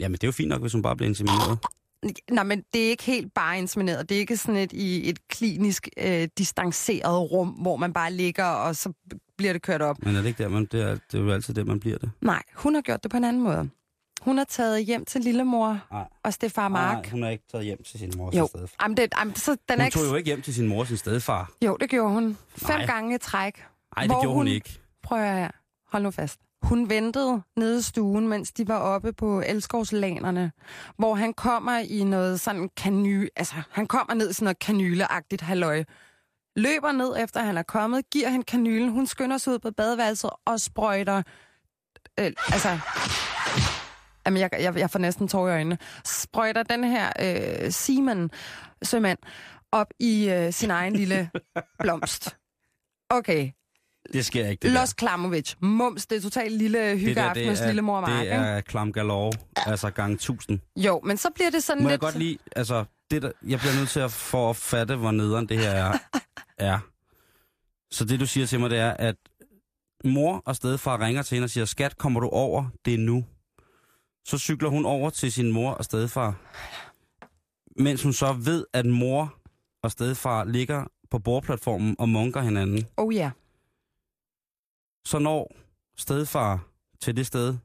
Jamen, 0.00 0.12
det 0.14 0.24
er 0.24 0.28
jo 0.28 0.32
fint 0.32 0.48
nok, 0.48 0.60
hvis 0.60 0.72
hun 0.72 0.82
bare 0.82 0.96
bliver 0.96 1.08
insemineret. 1.08 1.58
Nej, 2.30 2.44
men 2.44 2.62
det 2.74 2.84
er 2.84 2.88
ikke 2.88 3.02
helt 3.02 3.34
bare 3.34 3.58
insemineret. 3.58 4.08
Det 4.08 4.14
er 4.14 4.18
ikke 4.18 4.36
sådan 4.36 4.56
et 4.56 4.72
i 4.72 5.08
et 5.08 5.28
klinisk 5.28 5.88
øh, 5.96 6.28
distanceret 6.38 7.30
rum, 7.32 7.48
hvor 7.48 7.76
man 7.76 7.92
bare 7.92 8.12
ligger, 8.12 8.44
og 8.44 8.76
så 8.76 8.92
bliver 9.36 9.52
det 9.52 9.62
kørt 9.62 9.82
op. 9.82 9.96
Men 10.02 10.16
er 10.16 10.20
det 10.20 10.28
ikke 10.28 10.42
der, 10.42 10.48
man, 10.48 10.64
det, 10.64 10.82
er, 10.82 10.88
det 11.12 11.18
er 11.18 11.22
jo 11.22 11.30
altid 11.30 11.54
det, 11.54 11.66
man 11.66 11.80
bliver 11.80 11.98
det. 11.98 12.10
Nej, 12.20 12.42
hun 12.54 12.74
har 12.74 12.82
gjort 12.82 13.02
det 13.02 13.10
på 13.10 13.16
en 13.16 13.24
anden 13.24 13.42
måde. 13.42 13.70
Hun 14.22 14.38
har 14.38 14.44
taget 14.44 14.84
hjem 14.84 15.04
til 15.04 15.20
lillemor 15.20 15.80
Nej. 15.92 16.04
og 16.24 16.32
stefar 16.32 16.68
Mark. 16.68 16.96
Nej, 17.02 17.10
hun 17.10 17.22
er 17.24 17.28
ikke 17.30 17.44
taget 17.50 17.64
hjem 17.64 17.82
til 17.82 17.98
sin 17.98 18.12
mor 18.16 18.36
jo, 18.36 18.46
stedfar. 18.46 18.76
jamen 18.84 18.96
det, 18.96 19.12
jamen, 19.18 19.34
så 19.34 19.56
den 19.68 19.78
Hun 19.78 19.84
ikke... 19.86 19.98
tog 19.98 20.06
jo 20.06 20.14
ikke 20.14 20.26
hjem 20.26 20.42
til 20.42 20.54
sin 20.54 20.66
mor 20.68 20.84
sin 20.84 20.96
stedfar. 20.96 21.52
Jo, 21.64 21.76
det 21.80 21.90
gjorde 21.90 22.12
hun. 22.14 22.38
Fem 22.56 22.76
Nej. 22.76 22.86
gange 22.86 23.14
i 23.14 23.18
træk. 23.18 23.64
Nej, 23.96 24.02
det 24.06 24.10
gjorde 24.10 24.26
hun 24.28 24.36
hun- 24.36 24.48
ikke. 24.48 24.80
Prøv 25.02 25.18
at 25.22 25.36
høre. 25.38 25.50
hold 25.92 26.02
nu 26.02 26.10
fast. 26.10 26.38
Hun 26.64 26.90
ventede 26.90 27.42
nede 27.56 27.78
i 27.78 27.82
stuen, 27.82 28.28
mens 28.28 28.52
de 28.52 28.68
var 28.68 28.78
oppe 28.78 29.12
på 29.12 29.40
Elskovslanerne, 29.46 30.52
hvor 30.96 31.14
han 31.14 31.34
kommer 31.34 31.78
i 31.78 32.04
noget 32.04 32.40
sådan 32.40 32.70
kany... 32.76 33.28
Altså, 33.36 33.54
han 33.70 33.86
kommer 33.86 34.14
ned 34.14 34.30
i 34.30 34.32
sådan 34.32 34.44
noget 34.44 34.58
kanyleagtigt 34.58 35.42
halløj. 35.42 35.84
Løber 36.56 36.92
ned 36.92 37.16
efter 37.18 37.40
han 37.40 37.56
er 37.56 37.62
kommet, 37.62 38.10
giver 38.10 38.28
han 38.28 38.42
kanylen, 38.42 38.88
hun 38.88 39.06
skynder 39.06 39.38
sig 39.38 39.52
ud 39.52 39.58
på 39.58 39.70
badeværelset 39.70 40.30
og 40.44 40.60
sprøjter... 40.60 41.22
Øh, 42.20 42.32
altså... 42.52 42.78
Jamen, 44.26 44.40
jeg, 44.40 44.50
jeg, 44.60 44.78
jeg 44.78 44.90
får 44.90 44.98
næsten 44.98 45.28
tår 45.28 45.48
i 45.48 45.50
øjnene. 45.50 45.78
Sprøjter 46.04 46.62
den 46.62 46.84
her 46.84 47.12
øh, 47.20 47.70
Simon, 47.70 48.30
sømand, 48.82 49.18
op 49.72 49.86
i 50.00 50.30
øh, 50.30 50.52
sin 50.52 50.70
egen 50.70 50.92
lille 50.92 51.30
blomst. 51.78 52.36
Okay, 53.10 53.50
det 54.12 54.24
sker 54.24 54.48
ikke, 54.48 54.62
det 54.62 54.70
Los 54.70 54.92
Klamovic. 54.92 55.54
Mums, 55.60 56.06
det 56.06 56.16
er 56.16 56.20
totalt 56.20 56.52
lille 56.52 56.96
hyggeaften 56.98 57.48
hos 57.48 57.60
lille 57.66 57.82
mor 57.82 57.96
og 57.96 58.02
Mark, 58.02 58.12
det 58.12 58.20
ikke? 58.22 58.34
er 58.34 58.60
klam 58.60 58.92
galore, 58.92 59.32
altså 59.56 59.90
gang 59.90 60.12
1000. 60.14 60.60
Jo, 60.76 61.00
men 61.04 61.16
så 61.16 61.28
bliver 61.34 61.50
det 61.50 61.62
sådan 61.62 61.82
Må 61.82 61.88
lidt... 61.88 61.92
jeg 61.92 62.00
godt 62.00 62.18
lide, 62.18 62.38
altså, 62.56 62.84
det 63.10 63.22
der, 63.22 63.30
jeg 63.46 63.58
bliver 63.58 63.74
nødt 63.78 63.88
til 63.88 64.00
at 64.00 64.12
få 64.12 64.50
at 64.50 64.56
fatte, 64.56 64.96
hvor 64.96 65.10
nederen 65.10 65.48
det 65.48 65.58
her 65.58 65.70
er. 65.70 65.98
er. 66.58 66.78
Så 67.90 68.04
det, 68.04 68.20
du 68.20 68.26
siger 68.26 68.46
til 68.46 68.60
mig, 68.60 68.70
det 68.70 68.78
er, 68.78 68.90
at 68.90 69.16
mor 70.04 70.42
og 70.46 70.56
stedfar 70.56 71.00
ringer 71.00 71.22
til 71.22 71.34
hende 71.36 71.46
og 71.46 71.50
siger, 71.50 71.64
skat, 71.64 71.98
kommer 71.98 72.20
du 72.20 72.28
over? 72.28 72.64
Det 72.84 72.94
er 72.94 72.98
nu. 72.98 73.24
Så 74.24 74.38
cykler 74.38 74.68
hun 74.68 74.84
over 74.84 75.10
til 75.10 75.32
sin 75.32 75.52
mor 75.52 75.70
og 75.70 75.84
stedfar, 75.84 76.34
mens 77.82 78.02
hun 78.02 78.12
så 78.12 78.32
ved, 78.32 78.64
at 78.72 78.86
mor 78.86 79.34
og 79.82 79.90
stedfar 79.90 80.44
ligger 80.44 80.84
på 81.10 81.18
bordplatformen 81.18 81.96
og 81.98 82.08
munker 82.08 82.40
hinanden. 82.40 82.86
Oh 82.96 83.14
ja. 83.14 83.30
Så 85.06 85.18
når 85.18 85.56
stedfar 85.96 86.68
til 87.00 87.16
det 87.16 87.26
sted, 87.26 87.56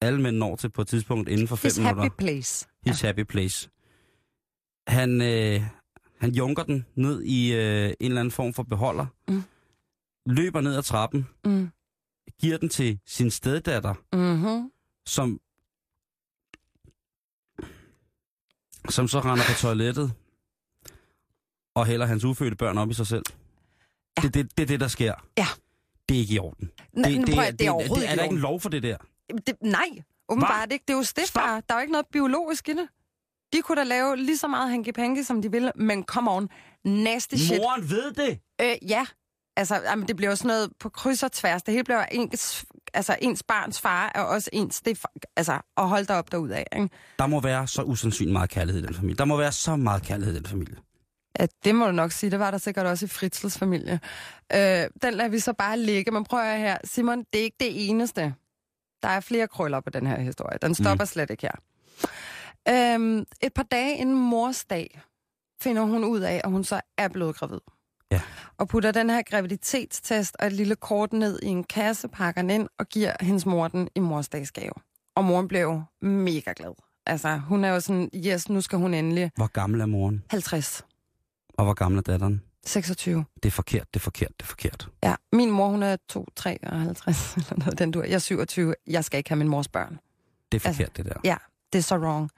alle 0.00 0.20
mænd 0.22 0.36
når 0.36 0.56
til 0.56 0.68
på 0.70 0.82
et 0.82 0.88
tidspunkt 0.88 1.28
inden 1.28 1.48
for 1.48 1.56
fem 1.56 1.68
His 1.68 1.78
minutter. 1.78 2.02
happy 2.02 2.14
place. 2.18 2.66
His 2.86 3.00
happy 3.00 3.24
place. 3.24 3.70
Han, 4.86 5.20
øh, 5.22 5.62
han 6.20 6.30
junker 6.34 6.62
den 6.62 6.86
ned 6.94 7.22
i 7.22 7.52
øh, 7.54 7.84
en 7.86 7.94
eller 8.00 8.20
anden 8.20 8.32
form 8.32 8.54
for 8.54 8.62
beholder, 8.62 9.06
Mm. 9.28 9.42
løber 10.26 10.60
ned 10.60 10.74
ad 10.76 10.82
trappen, 10.82 11.26
Mm. 11.44 11.70
giver 12.40 12.58
den 12.58 12.68
til 12.68 13.00
sin 13.06 13.30
steddatter, 13.30 13.94
Mm-hmm. 14.12 14.70
som, 15.06 15.40
som 18.88 19.08
så 19.08 19.20
render 19.20 19.44
på 19.48 19.52
toilettet 19.60 20.12
og 21.74 21.86
hælder 21.86 22.06
hans 22.06 22.24
ufødte 22.24 22.56
børn 22.56 22.78
op 22.78 22.90
i 22.90 22.94
sig 22.94 23.06
selv. 23.06 23.24
Ja. 24.16 24.22
Det 24.22 24.36
er 24.36 24.42
det, 24.42 24.58
det, 24.58 24.68
det, 24.68 24.80
der 24.80 24.88
sker. 24.88 25.14
Ja. 25.38 25.46
Det 26.10 26.16
er 26.16 26.20
ikke 26.20 26.34
i 26.34 26.38
orden. 26.38 26.70
Det, 26.96 27.26
det, 27.26 27.34
prøv, 27.34 27.44
at, 27.44 27.58
det 27.58 27.66
er 27.66 27.70
overhovedet 27.70 28.08
det, 28.08 28.12
er 28.12 28.16
der 28.16 28.22
ikke 28.22 28.34
en 28.34 28.40
lov 28.40 28.60
for 28.60 28.68
det 28.68 28.82
der? 28.82 28.96
det, 29.30 29.46
det, 29.46 29.56
Nej, 29.62 29.88
åbenbart 30.28 30.72
ikke. 30.72 30.84
Det 30.88 30.92
er 30.92 30.96
jo 30.96 31.02
stifter. 31.02 31.40
Der 31.40 31.74
er 31.74 31.74
jo 31.74 31.80
ikke 31.80 31.92
noget 31.92 32.06
biologisk 32.12 32.68
i 32.68 32.72
det. 32.72 32.88
De 33.52 33.62
kunne 33.62 33.76
da 33.76 33.82
lave 33.82 34.16
lige 34.16 34.38
så 34.38 34.48
meget 34.48 34.70
hanky 34.70 35.22
som 35.22 35.42
de 35.42 35.50
ville, 35.50 35.72
men 35.76 36.04
come 36.04 36.30
on, 36.30 36.48
nasty 36.84 37.34
shit. 37.34 37.60
Moren 37.60 37.90
ved 37.90 38.12
det! 38.12 38.38
Øh, 38.60 38.90
ja. 38.90 39.06
Altså, 39.56 39.74
jamen, 39.74 40.08
det 40.08 40.16
bliver 40.16 40.30
jo 40.30 40.36
sådan 40.36 40.48
noget 40.48 40.70
på 40.80 40.88
kryds 40.88 41.22
og 41.22 41.32
tværs. 41.32 41.62
Det 41.62 41.74
hele 41.74 41.84
bliver 41.84 42.04
ens, 42.04 42.64
altså, 42.94 43.16
ens 43.22 43.42
barns 43.42 43.80
far 43.80 44.12
er 44.14 44.20
også 44.20 44.50
ens 44.52 44.74
stefar. 44.74 45.12
Altså, 45.36 45.60
og 45.76 45.88
hold 45.88 46.06
dig 46.06 46.16
op 46.16 46.32
derudad, 46.32 46.64
ikke? 46.76 46.88
Der 47.18 47.26
må 47.26 47.40
være 47.40 47.66
så 47.66 47.82
usandsynligt 47.82 48.32
meget 48.32 48.50
kærlighed 48.50 48.82
i 48.82 48.86
den 48.86 48.94
familie. 48.94 49.16
Der 49.16 49.24
må 49.24 49.36
være 49.36 49.52
så 49.52 49.76
meget 49.76 50.02
kærlighed 50.02 50.34
i 50.34 50.38
den 50.38 50.46
familie. 50.46 50.76
Ja, 51.38 51.46
det 51.64 51.74
må 51.74 51.86
du 51.86 51.92
nok 51.92 52.12
sige. 52.12 52.30
Det 52.30 52.38
var 52.38 52.50
der 52.50 52.58
sikkert 52.58 52.86
også 52.86 53.04
i 53.04 53.08
Fritzels 53.08 53.58
familie. 53.58 54.00
Øh, 54.54 54.86
den 55.02 55.14
lader 55.14 55.28
vi 55.28 55.38
så 55.38 55.52
bare 55.52 55.78
ligge. 55.78 56.10
Men 56.10 56.24
prøv 56.24 56.40
at 56.40 56.58
her. 56.58 56.76
Simon, 56.84 57.18
det 57.18 57.40
er 57.40 57.44
ikke 57.44 57.56
det 57.60 57.88
eneste. 57.90 58.34
Der 59.02 59.08
er 59.08 59.20
flere 59.20 59.48
krøller 59.48 59.80
på 59.80 59.90
den 59.90 60.06
her 60.06 60.20
historie. 60.20 60.58
Den 60.62 60.74
stopper 60.74 61.04
mm. 61.04 61.06
slet 61.06 61.30
ikke 61.30 61.42
her. 61.42 61.54
Øhm, 62.68 63.24
et 63.42 63.52
par 63.54 63.62
dage 63.62 63.96
inden 63.96 64.14
mors 64.14 64.64
dag 64.64 65.00
finder 65.62 65.82
hun 65.82 66.04
ud 66.04 66.20
af, 66.20 66.40
at 66.44 66.50
hun 66.50 66.64
så 66.64 66.80
er 66.98 67.08
blevet 67.08 67.36
gravid. 67.36 67.60
Ja. 68.10 68.20
Og 68.58 68.68
putter 68.68 68.92
den 68.92 69.10
her 69.10 69.22
graviditetstest 69.22 70.36
og 70.38 70.46
et 70.46 70.52
lille 70.52 70.76
kort 70.76 71.12
ned 71.12 71.38
i 71.42 71.46
en 71.46 71.64
kasse, 71.64 72.08
pakker 72.08 72.42
den 72.42 72.50
ind 72.50 72.68
og 72.78 72.86
giver 72.86 73.12
hendes 73.20 73.46
mor 73.46 73.68
den 73.68 73.88
i 73.94 74.00
morsdagsgave. 74.00 74.72
Og 75.16 75.24
moren 75.24 75.48
blev 75.48 75.60
jo 75.60 75.82
mega 76.02 76.52
glad. 76.56 76.74
Altså, 77.06 77.36
hun 77.36 77.64
er 77.64 77.68
jo 77.68 77.80
sådan, 77.80 78.10
yes, 78.14 78.48
nu 78.48 78.60
skal 78.60 78.78
hun 78.78 78.94
endelig 78.94 79.30
Hvor 79.36 79.46
gammel 79.46 79.80
er 79.80 79.86
moren? 79.86 80.24
50, 80.30 80.84
Og 81.60 81.64
hvor 81.66 81.74
gammel 81.74 81.98
er 81.98 82.02
datteren? 82.02 82.42
26. 82.66 83.24
Det 83.42 83.46
er 83.46 83.50
forkert, 83.50 83.94
det 83.94 84.00
er 84.00 84.04
forkert, 84.04 84.30
det 84.38 84.42
er 84.42 84.46
forkert. 84.46 84.88
Ja, 85.02 85.14
min 85.32 85.50
mor, 85.50 85.68
hun 85.68 85.82
er 85.82 85.96
2, 86.08 86.26
53, 86.36 87.34
eller 87.36 87.58
noget 87.58 87.78
den 87.78 87.90
du 87.90 88.02
Jeg 88.02 88.12
er 88.12 88.18
27. 88.18 88.74
Jeg 88.86 89.04
skal 89.04 89.18
ikke 89.18 89.30
have 89.30 89.38
min 89.38 89.48
mors 89.48 89.68
børn. 89.68 89.98
Det 90.52 90.64
er 90.64 90.68
Altså, 90.68 90.82
forkert, 90.82 90.96
det 90.96 91.04
der. 91.04 91.20
Ja, 91.24 91.36
det 91.72 91.78
er 91.78 91.82
så 91.82 91.96
wrong. 91.96 92.30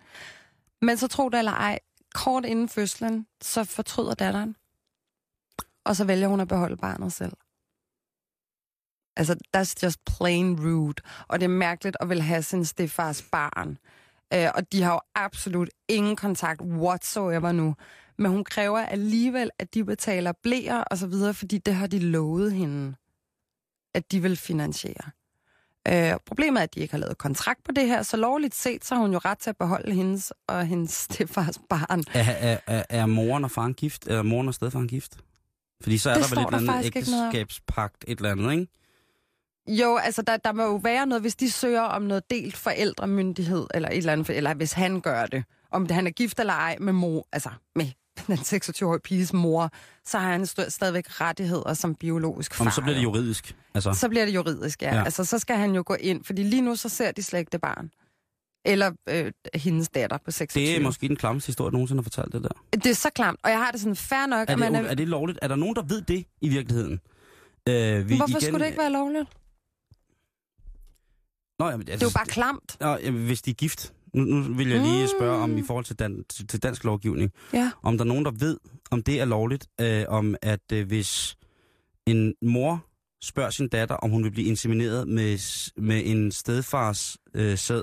Men 0.82 0.96
så 0.96 1.08
tro 1.08 1.28
det 1.28 1.38
eller 1.38 1.52
ej, 1.52 1.78
kort 2.14 2.44
inden 2.44 2.68
fødslen, 2.68 3.26
så 3.42 3.64
fortryder 3.64 4.14
datteren. 4.14 4.56
Og 5.84 5.96
så 5.96 6.04
vælger 6.04 6.28
hun 6.28 6.40
at 6.40 6.48
beholde 6.48 6.76
barnet 6.76 7.12
selv. 7.12 7.32
Altså, 9.16 9.36
that's 9.56 9.74
just 9.82 10.04
plain 10.04 10.60
rude. 10.60 11.02
Og 11.28 11.40
det 11.40 11.44
er 11.44 11.48
mærkeligt 11.48 11.96
at 12.00 12.08
vil 12.08 12.22
have 12.22 12.42
sin 12.42 12.64
stefars 12.64 13.22
barn. 13.22 13.78
Øh, 14.34 14.50
og 14.54 14.72
de 14.72 14.82
har 14.82 14.92
jo 14.92 15.00
absolut 15.14 15.70
ingen 15.88 16.16
kontakt 16.16 16.60
whatsoever 16.60 17.52
nu. 17.52 17.74
Men 18.18 18.30
hun 18.30 18.44
kræver 18.44 18.78
alligevel, 18.78 19.50
at 19.58 19.74
de 19.74 19.84
betaler 19.84 20.32
blæer 20.42 20.78
og 20.78 20.98
så 20.98 21.06
videre, 21.06 21.34
fordi 21.34 21.58
det 21.58 21.74
har 21.74 21.86
de 21.86 21.98
lovet 21.98 22.52
hende, 22.52 22.94
at 23.94 24.12
de 24.12 24.22
vil 24.22 24.36
finansiere. 24.36 25.10
Øh, 25.88 26.12
problemet 26.26 26.58
er, 26.60 26.62
at 26.62 26.74
de 26.74 26.80
ikke 26.80 26.94
har 26.94 26.98
lavet 26.98 27.18
kontrakt 27.18 27.64
på 27.64 27.72
det 27.72 27.86
her, 27.86 28.02
så 28.02 28.16
lovligt 28.16 28.54
set, 28.54 28.84
så 28.84 28.94
har 28.94 29.02
hun 29.02 29.12
jo 29.12 29.18
ret 29.18 29.38
til 29.38 29.50
at 29.50 29.56
beholde 29.56 29.94
hendes 29.94 30.32
og 30.46 30.66
hendes 30.66 30.90
stefars 31.10 31.58
barn. 31.68 32.04
Er, 32.14 32.30
er, 32.30 32.58
er, 32.66 32.84
er 32.88 33.06
moren 33.06 33.44
og 33.44 33.50
faren 33.50 33.74
gift? 33.74 34.06
Er 34.06 34.22
moren 34.22 34.48
og 34.48 34.54
stedfaren 34.54 34.88
gift? 34.88 35.18
Fordi 35.82 35.98
så 35.98 36.10
er 36.10 36.14
Det 36.14 36.22
der 36.22 36.28
vel 36.28 36.38
et 36.38 36.54
eller 36.54 36.72
andet 36.72 36.96
ægteskabspagt, 36.96 38.04
et 38.08 38.18
eller 38.18 38.30
andet, 38.30 38.52
ikke? 38.52 38.66
Jo, 39.68 39.96
altså 39.96 40.22
der, 40.22 40.36
der 40.36 40.52
må 40.52 40.62
jo 40.62 40.76
være 40.76 41.06
noget, 41.06 41.22
hvis 41.22 41.36
de 41.36 41.50
søger 41.50 41.80
om 41.80 42.02
noget 42.02 42.30
delt 42.30 42.56
forældremyndighed, 42.56 43.66
eller 43.74 43.88
et 43.88 43.96
eller 43.96 44.12
andet, 44.12 44.30
eller 44.30 44.54
hvis 44.54 44.72
han 44.72 45.00
gør 45.00 45.26
det, 45.26 45.44
om 45.70 45.86
det, 45.86 45.94
han 45.94 46.06
er 46.06 46.10
gift 46.10 46.40
eller 46.40 46.52
ej 46.52 46.76
med 46.80 46.92
mor, 46.92 47.28
altså 47.32 47.50
med 47.74 47.86
den 48.26 48.38
26-årige 48.38 49.00
piges 49.00 49.32
mor, 49.32 49.70
så 50.04 50.18
har 50.18 50.30
han 50.32 50.42
st- 50.42 50.68
stadigvæk 50.70 51.20
rettigheder 51.20 51.74
som 51.74 51.94
biologisk 51.94 52.54
far. 52.54 52.64
Om, 52.64 52.70
så 52.70 52.80
bliver 52.82 52.94
det 52.94 53.02
juridisk. 53.02 53.56
Altså, 53.74 53.92
Så 53.92 54.08
bliver 54.08 54.24
det 54.24 54.34
juridisk, 54.34 54.82
ja. 54.82 54.94
Ja. 54.94 55.04
Altså, 55.04 55.24
så 55.24 55.38
skal 55.38 55.56
han 55.56 55.74
jo 55.74 55.82
gå 55.86 55.94
ind, 55.94 56.24
fordi 56.24 56.42
lige 56.42 56.62
nu 56.62 56.76
så 56.76 56.88
ser 56.88 57.12
de 57.12 57.22
slet 57.22 57.38
ikke 57.40 57.50
det 57.52 57.60
barn. 57.60 57.90
Eller 58.64 58.90
øh, 59.08 59.32
hendes 59.54 59.88
datter 59.88 60.18
på 60.24 60.30
26. 60.30 60.66
det 60.66 60.76
er 60.76 60.80
måske 60.80 61.08
den 61.08 61.16
klammeste 61.16 61.46
historie, 61.46 61.68
jeg 61.68 61.72
nogensinde 61.72 61.98
har 62.00 62.02
fortalt 62.02 62.32
det 62.32 62.42
der. 62.42 62.48
det 62.72 62.86
er 62.86 62.94
så 62.94 63.10
klamt, 63.14 63.40
og 63.44 63.50
jeg 63.50 63.58
har 63.58 63.70
det 63.70 63.80
sådan 63.80 63.96
fair 63.96 64.26
nok, 64.26 64.48
Er 64.48 64.52
at 64.52 64.58
man 64.58 64.74
det, 64.74 64.90
er 64.90 64.94
det 64.94 65.08
lovligt? 65.08 65.38
Er 65.42 65.48
der 65.48 65.56
nogen, 65.56 65.76
der 65.76 65.82
ved 65.82 66.02
det 66.02 66.24
i 66.40 66.48
virkeligheden? 66.48 67.00
Øh, 67.68 68.08
vi, 68.08 68.16
Hvorfor 68.16 68.40
skulle 68.40 68.58
det 68.60 68.66
ikke 68.66 68.78
være 68.78 68.92
lovligt? 68.92 69.28
Nå, 71.58 71.68
jamen, 71.70 71.88
altså, 71.88 71.92
Det 71.92 72.02
er 72.02 72.06
jo 72.06 72.18
bare 72.18 72.26
klamt. 72.26 72.76
Nå, 72.80 72.96
jamen, 72.96 73.26
hvis 73.26 73.42
de 73.42 73.50
er 73.50 73.54
gift. 73.54 73.92
Nu, 74.14 74.24
nu 74.24 74.54
vil 74.54 74.68
jeg 74.68 74.80
lige 74.80 75.02
Mm. 75.02 75.08
spørge 75.18 75.38
om 75.42 75.58
i 75.58 75.62
forhold 75.62 75.84
til, 75.84 75.98
dan, 75.98 76.24
til, 76.28 76.62
dansk 76.62 76.84
lovgivning. 76.84 77.32
Ja. 77.52 77.70
Om 77.82 77.98
der 77.98 78.04
er 78.04 78.08
nogen, 78.08 78.24
der 78.24 78.30
ved, 78.30 78.56
om 78.90 79.02
det 79.02 79.20
er 79.20 79.24
lovligt, 79.24 79.66
øh, 79.80 80.04
om 80.08 80.34
at 80.42 80.72
øh, 80.72 80.86
hvis 80.86 81.36
en 82.06 82.34
mor 82.42 82.84
spørger 83.22 83.50
sin 83.50 83.68
datter, 83.68 83.94
om 83.94 84.10
hun 84.10 84.24
vil 84.24 84.30
blive 84.30 84.46
insemineret 84.48 85.08
med, 85.08 85.38
med 85.76 86.02
en 86.04 86.32
stedfars 86.32 87.16
øh, 87.34 87.58
sæd, 87.58 87.82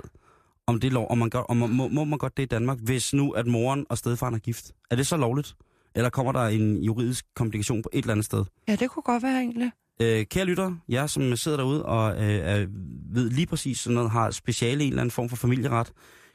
om 0.67 0.79
det 0.79 0.87
er 0.87 0.91
lov, 0.91 1.07
om 1.09 1.17
man 1.17 1.29
gør, 1.29 1.39
om 1.39 1.57
man, 1.57 1.69
må, 1.69 1.87
må 1.87 2.03
man 2.03 2.19
godt 2.19 2.37
det 2.37 2.43
i 2.43 2.45
Danmark, 2.45 2.77
hvis 2.79 3.13
nu 3.13 3.31
at 3.31 3.47
moren 3.47 3.85
og 3.89 3.97
stedfaren 3.97 4.33
er 4.33 4.39
gift? 4.39 4.71
Er 4.91 4.95
det 4.95 5.07
så 5.07 5.17
lovligt? 5.17 5.55
Eller 5.95 6.09
kommer 6.09 6.31
der 6.31 6.39
en 6.47 6.83
juridisk 6.83 7.25
komplikation 7.35 7.81
på 7.81 7.89
et 7.93 7.97
eller 8.01 8.11
andet 8.11 8.25
sted? 8.25 8.45
Ja, 8.67 8.75
det 8.75 8.89
kunne 8.89 9.03
godt 9.03 9.23
være 9.23 9.39
egentlig. 9.39 9.71
Øh, 10.01 10.25
kære 10.25 10.45
lytter, 10.45 10.75
jeg 10.89 11.09
som 11.09 11.35
sidder 11.35 11.57
derude 11.57 11.85
og 11.85 12.11
øh, 12.11 12.39
er, 12.39 12.65
ved 13.13 13.29
lige 13.29 13.47
præcis 13.47 13.79
sådan 13.79 13.95
noget, 13.95 14.11
har 14.11 14.31
speciale 14.31 14.83
i 14.83 14.87
en 14.87 14.93
eller 14.93 15.01
anden 15.01 15.11
form 15.11 15.29
for 15.29 15.35
familieret, 15.35 15.91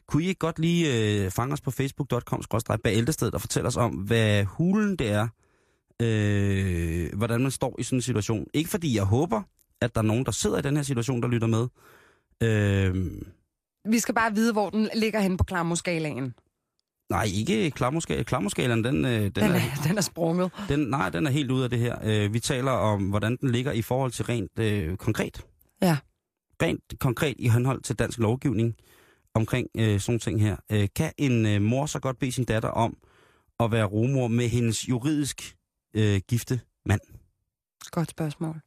kunne 0.08 0.24
I 0.24 0.28
ikke 0.28 0.38
godt 0.38 0.58
lige 0.58 1.24
øh, 1.24 1.30
fange 1.30 1.52
os 1.52 1.60
på 1.60 1.70
facebook.com 1.70 2.42
bæltestedet 2.84 3.34
og 3.34 3.40
fortælle 3.40 3.66
os 3.66 3.76
om, 3.76 3.92
hvad 3.92 4.44
hulen 4.44 4.96
det 4.96 5.10
er, 5.10 5.28
øh, 6.02 7.16
hvordan 7.16 7.40
man 7.40 7.50
står 7.50 7.76
i 7.78 7.82
sådan 7.82 7.96
en 7.96 8.02
situation. 8.02 8.46
Ikke 8.54 8.70
fordi 8.70 8.96
jeg 8.96 9.04
håber, 9.04 9.42
at 9.80 9.94
der 9.94 10.00
er 10.00 10.04
nogen, 10.06 10.24
der 10.24 10.32
sidder 10.32 10.58
i 10.58 10.62
den 10.62 10.76
her 10.76 10.82
situation, 10.82 11.22
der 11.22 11.28
lytter 11.28 11.48
med. 11.48 11.66
Øh, 12.42 13.12
Vi 13.92 13.98
skal 13.98 14.14
bare 14.14 14.34
vide, 14.34 14.52
hvor 14.52 14.70
den 14.70 14.88
ligger 14.94 15.20
hen 15.20 15.36
på 15.36 15.44
klammerskalaen 15.44 16.34
nej, 17.10 17.24
ikke 17.34 17.70
klammerskalaen. 17.70 18.24
Klammerskalaen, 18.24 18.84
den, 18.84 19.04
øh, 19.04 19.10
den, 19.10 19.30
Den 19.32 19.42
er, 19.42 19.54
er, 19.54 19.60
den 19.88 19.98
er 19.98 20.02
sprunget. 20.02 20.50
den, 20.68 20.80
nej, 20.80 21.08
den 21.08 21.26
er 21.26 21.30
helt 21.30 21.50
ude 21.50 21.64
af 21.64 21.70
det 21.70 21.78
her. 21.78 21.98
Øh, 22.04 22.32
vi 22.32 22.40
taler 22.40 22.70
om, 22.70 23.08
hvordan 23.08 23.36
den 23.36 23.50
ligger 23.50 23.72
i 23.72 23.82
forhold 23.82 24.10
til 24.10 24.24
rent 24.24 24.58
øh, 24.58 24.96
konkret. 24.96 25.40
Ja. 25.82 25.96
Rent 26.62 26.94
konkret 27.00 27.34
i 27.38 27.48
henhold 27.48 27.82
til 27.82 27.96
dansk 27.96 28.18
lovgivning 28.18 28.74
omkring 29.34 29.68
øh, 29.76 30.00
sådan 30.00 30.18
ting 30.18 30.40
her. 30.40 30.56
Øh, 30.72 30.88
kan 30.96 31.12
en 31.18 31.46
øh, 31.46 31.62
mor 31.62 31.86
så 31.86 32.00
godt 32.00 32.18
bede 32.18 32.32
sin 32.32 32.44
datter 32.44 32.68
om 32.68 32.96
at 33.60 33.70
være 33.72 33.84
rumor 33.84 34.28
med 34.28 34.48
hendes 34.48 34.88
juridisk 34.88 35.56
øh, 35.96 36.20
gifte 36.28 36.60
mand? 36.86 37.00
Godt 37.90 38.10
spørgsmål. 38.10 38.60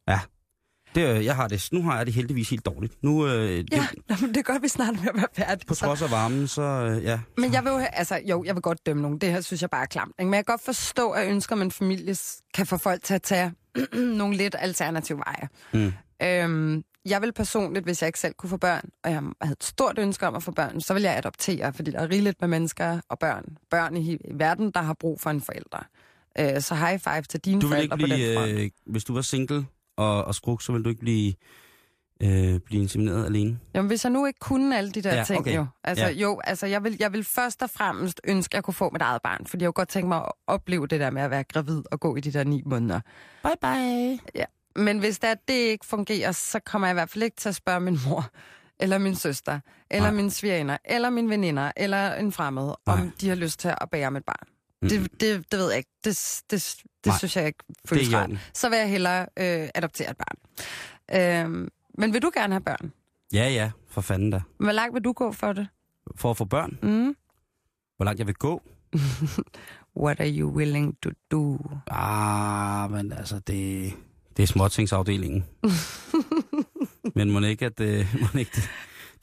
Det, 0.98 1.18
øh, 1.18 1.26
jeg 1.26 1.36
har 1.36 1.48
det, 1.48 1.70
nu 1.72 1.84
har 1.84 1.98
jeg 1.98 2.06
det 2.06 2.14
heldigvis 2.14 2.50
helt 2.50 2.66
dårligt. 2.66 3.04
Nu, 3.04 3.28
øh, 3.28 3.32
det, 3.58 3.72
Ja, 3.72 3.88
nå, 4.10 4.16
men 4.22 4.34
det 4.36 4.45
gør 4.45 4.60
vi 4.60 4.68
snart 4.68 4.93
med 4.93 5.10
at 5.10 5.16
være 5.16 5.28
færdige. 5.34 5.68
på 5.68 5.76
trods 5.76 6.02
af 6.02 6.12
varmen, 6.12 6.48
så 6.48 6.62
øh, 6.62 7.04
ja. 7.04 7.20
Men 7.38 7.54
jeg 7.54 7.64
vil 7.64 7.70
jo, 7.70 7.78
altså, 7.78 8.20
jo, 8.30 8.43
jeg 8.43 8.56
vil 8.56 8.62
godt 8.62 8.86
dømme 8.86 9.02
nogen. 9.02 9.18
Det 9.18 9.32
her 9.32 9.41
synes 9.41 9.62
jeg 9.62 9.70
bare 9.70 9.82
er 9.82 9.86
klamt. 9.86 10.16
Ikke? 10.20 10.30
Men 10.30 10.34
jeg 10.34 10.45
kan 10.45 10.54
godt 10.54 10.66
forstå, 10.66 11.12
at 11.12 11.28
ønsker, 11.28 11.56
man 11.56 11.72
familie 11.72 12.16
kan 12.54 12.66
få 12.68 12.78
folk 12.78 13.04
til 13.04 13.14
at 13.14 13.22
tage 13.22 13.52
nogle 13.93 14.38
lidt 14.38 14.56
alternative 14.60 15.18
veje. 15.18 15.50
Mm. 15.74 15.93
Øhm, 16.24 16.84
jeg 17.06 17.22
vil 17.22 17.34
personligt, 17.34 17.86
hvis 17.86 18.02
jeg 18.02 18.08
ikke 18.08 18.20
selv 18.20 18.34
kunne 18.34 18.50
få 18.50 18.58
børn, 18.58 18.89
og 19.04 19.12
jeg 19.12 19.22
havde 19.41 19.54
et 19.54 19.64
stort 19.64 20.00
ønske 20.00 20.28
om 20.28 20.36
at 20.36 20.43
få 20.43 20.52
børn, 20.52 20.82
så 20.82 20.93
vil 20.93 21.04
jeg 21.04 21.18
adoptere, 21.18 21.74
fordi 21.74 21.91
der 21.91 22.00
er 22.00 22.10
rigeligt 22.10 22.41
med 22.41 22.48
mennesker 22.48 23.00
og 23.10 23.20
børn. 23.20 23.43
Børn 23.72 23.98
i, 23.98 24.14
i 24.14 24.20
verden, 24.34 24.72
der 24.72 24.82
har 24.82 24.93
brug 24.93 25.22
for 25.22 25.30
en 25.30 25.41
forælder. 25.41 25.88
Øh, 26.39 26.62
så 26.62 26.76
high 26.76 27.00
five 27.00 27.22
til 27.22 27.39
dine 27.39 27.62
Du 27.62 27.68
forældre 27.68 27.84
ikke 27.84 28.08
på 28.08 28.16
den 28.16 28.36
front. 28.36 28.50
blive, 28.50 28.64
øh, 28.64 28.70
hvis 28.86 29.04
du 29.04 29.14
var 29.14 29.22
single 29.22 29.66
og, 29.98 30.26
og 30.26 30.36
skruk, 30.36 30.62
så 30.62 30.72
vil 30.72 30.84
du 30.84 30.89
ikke 30.89 31.02
blive, 31.02 31.34
øh, 32.24 32.60
blive 32.60 32.82
insemineret 32.82 33.26
alene. 33.26 33.60
Jamen, 33.74 33.88
hvis 33.88 34.04
jeg 34.06 34.12
nu 34.12 34.26
ikke 34.26 34.39
kunne 34.39 34.78
alle 34.78 34.91
de 34.91 35.02
der 35.02 35.10
Ja, 35.12 35.18
ja, 35.18 35.24
ting, 35.24 35.39
okay. 35.39 35.56
jo. 35.56 35.66
Altså, 35.84 36.06
Ja. 36.06 36.12
ja. 36.12 36.18
jo, 36.18 36.39
altså, 36.43 36.66
jeg 36.68 36.84
vil, 36.84 36.95
jeg 37.00 37.14
vil 37.14 37.24
først 37.24 37.64
og 37.64 37.70
fremmest 37.70 38.22
ønske, 38.24 38.54
at 38.54 38.56
jeg 38.56 38.64
kunne 38.64 38.74
få 38.74 38.89
mit 38.93 39.02
eget 39.02 39.22
barn, 39.22 39.45
fordi 39.45 39.64
jeg 39.64 39.68
kunne 39.68 39.74
godt 39.82 39.89
tænke 39.89 40.08
mig 40.08 40.18
at 40.18 40.32
opleve 40.48 40.88
det 40.88 41.00
der 41.00 41.10
med 41.10 41.22
at 41.22 41.32
være 41.32 41.43
gravid 41.43 41.84
og 41.91 42.00
gå 42.00 42.16
i 42.16 42.20
de 42.20 42.34
der 42.34 42.43
ni 42.43 42.62
måneder. 42.66 43.00
Bye 43.43 43.52
bye. 43.62 44.45
Men 44.84 45.00
hvis 45.00 45.20
det, 45.20 45.30
er, 45.30 45.36
det 45.48 45.54
ikke 45.54 45.86
fungerer, 45.86 46.32
så 46.32 46.60
kommer 46.60 46.88
jeg 46.88 46.93
i 46.93 46.98
hvert 46.98 47.10
fald 47.10 47.24
ikke 47.24 47.38
til 47.38 47.50
at 47.50 47.56
spørge 47.56 47.80
min 47.80 48.00
mor, 48.08 48.26
eller 48.80 48.98
min 48.98 49.16
søster, 49.16 49.60
eller 49.91 50.10
Nej. 50.10 50.16
min 50.22 50.30
svigerinde, 50.32 50.78
eller 50.86 51.10
min 51.10 51.30
veninder, 51.30 51.72
eller 51.78 52.14
en 52.16 52.32
fremmed, 52.32 52.64
Nej. 52.64 52.95
om 53.02 53.12
de 53.22 53.30
har 53.30 53.36
lyst 53.36 53.60
til 53.60 53.68
at 53.82 53.89
bære 53.91 54.12
mit 54.12 54.24
barn. 54.26 54.48
Mm. 54.82 54.90
Det, 54.90 55.12
det, 55.22 55.52
det 55.52 55.60
ved 55.60 55.70
jeg 55.70 55.78
ikke. 55.78 55.90
Det, 56.04 56.42
det, 56.52 56.76
det 57.04 57.06
Nej. 57.06 57.18
synes 57.18 57.36
jeg 57.36 57.48
ikke 57.48 57.64
føles 57.86 58.14
rart. 58.14 58.30
Så 58.54 58.70
vil 58.70 58.78
jeg 58.78 58.90
hellere 58.90 59.22
øh, 59.40 59.70
adoptere 59.76 60.10
et 60.12 60.18
barn. 60.18 60.38
Øhm, 61.46 61.70
men 61.98 62.14
vil 62.14 62.22
du 62.22 62.32
gerne 62.34 62.54
have 62.54 62.62
børn? 62.62 62.92
Ja, 63.34 63.50
ja, 63.50 63.72
for 63.90 64.02
fanden 64.02 64.32
da. 64.32 64.42
Hvor 64.58 64.72
langt 64.72 64.94
vil 64.94 65.04
du 65.04 65.14
gå 65.14 65.32
for 65.32 65.54
det? 65.54 65.68
For 66.16 66.32
at 66.32 66.38
få 66.38 66.46
børn, 66.46 66.78
Mm? 66.82 67.16
hvor 67.98 68.04
langt 68.06 68.20
jeg 68.20 68.28
vil 68.28 68.36
gå? 68.36 68.62
What 70.04 70.20
are 70.20 70.30
you 70.40 70.50
willing 70.52 70.98
to 71.02 71.10
do? 71.32 71.58
Ah, 71.88 72.92
men 72.92 73.12
altså, 73.14 73.40
det, 73.40 73.94
det 74.38 74.44
er 74.44 74.48
småtingsafdelingen. 74.48 75.46
men 77.16 77.32
må 77.32 77.40
ikke, 77.40 77.66
at 77.66 77.78
det, 77.78 78.08
må 78.22 78.40
ikke, 78.40 78.52
det, 78.56 78.70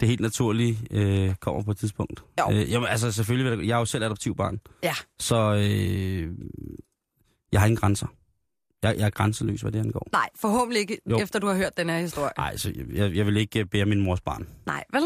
det 0.00 0.08
helt 0.08 0.20
naturlige 0.20 0.78
øh, 0.90 1.34
kommer 1.34 1.62
på 1.62 1.70
et 1.70 1.76
tidspunkt. 1.76 2.24
Jo. 2.40 2.52
Øh, 2.52 2.70
jamen, 2.70 2.88
altså, 2.88 3.12
selvfølgelig, 3.12 3.68
jeg, 3.68 3.74
er 3.74 3.78
jo 3.78 3.84
selv 3.84 4.04
adoptivbarn. 4.04 4.60
Ja. 4.82 4.94
Så 5.18 5.36
øh, 5.54 6.32
jeg 7.52 7.60
har 7.60 7.66
ingen 7.66 7.76
grænser. 7.76 8.06
Jeg, 8.82 8.94
jeg 8.98 9.06
er 9.06 9.10
grænseløs, 9.10 9.60
hvad 9.60 9.72
det 9.72 9.78
angår. 9.78 10.08
Nej, 10.12 10.28
forhåbentlig 10.36 10.80
ikke, 10.80 10.98
Jo. 11.10 11.18
efter 11.18 11.38
du 11.38 11.46
har 11.46 11.54
hørt 11.54 11.76
den 11.76 11.88
her 11.90 11.98
historie. 11.98 12.30
Nej, 12.36 12.56
så 12.56 12.72
jeg, 12.92 13.14
jeg 13.16 13.26
vil 13.26 13.36
ikke 13.36 13.60
øh, 13.60 13.66
bære 13.66 13.84
min 13.86 14.00
mors 14.00 14.20
barn. 14.20 14.48
Nej, 14.66 14.84
vel? 14.92 15.02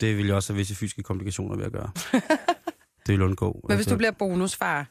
Det 0.00 0.16
vil 0.16 0.26
jeg 0.26 0.34
også 0.34 0.52
have 0.52 0.58
visse 0.58 0.74
fysiske 0.74 1.02
komplikationer 1.02 1.56
ved 1.56 1.64
at 1.64 1.72
gøre. 1.72 1.90
det 3.06 3.12
vil 3.12 3.22
undgå. 3.22 3.60
Men 3.68 3.76
hvis 3.76 3.86
du 3.86 3.96
bliver 3.96 4.10
bonusfar, 4.10 4.86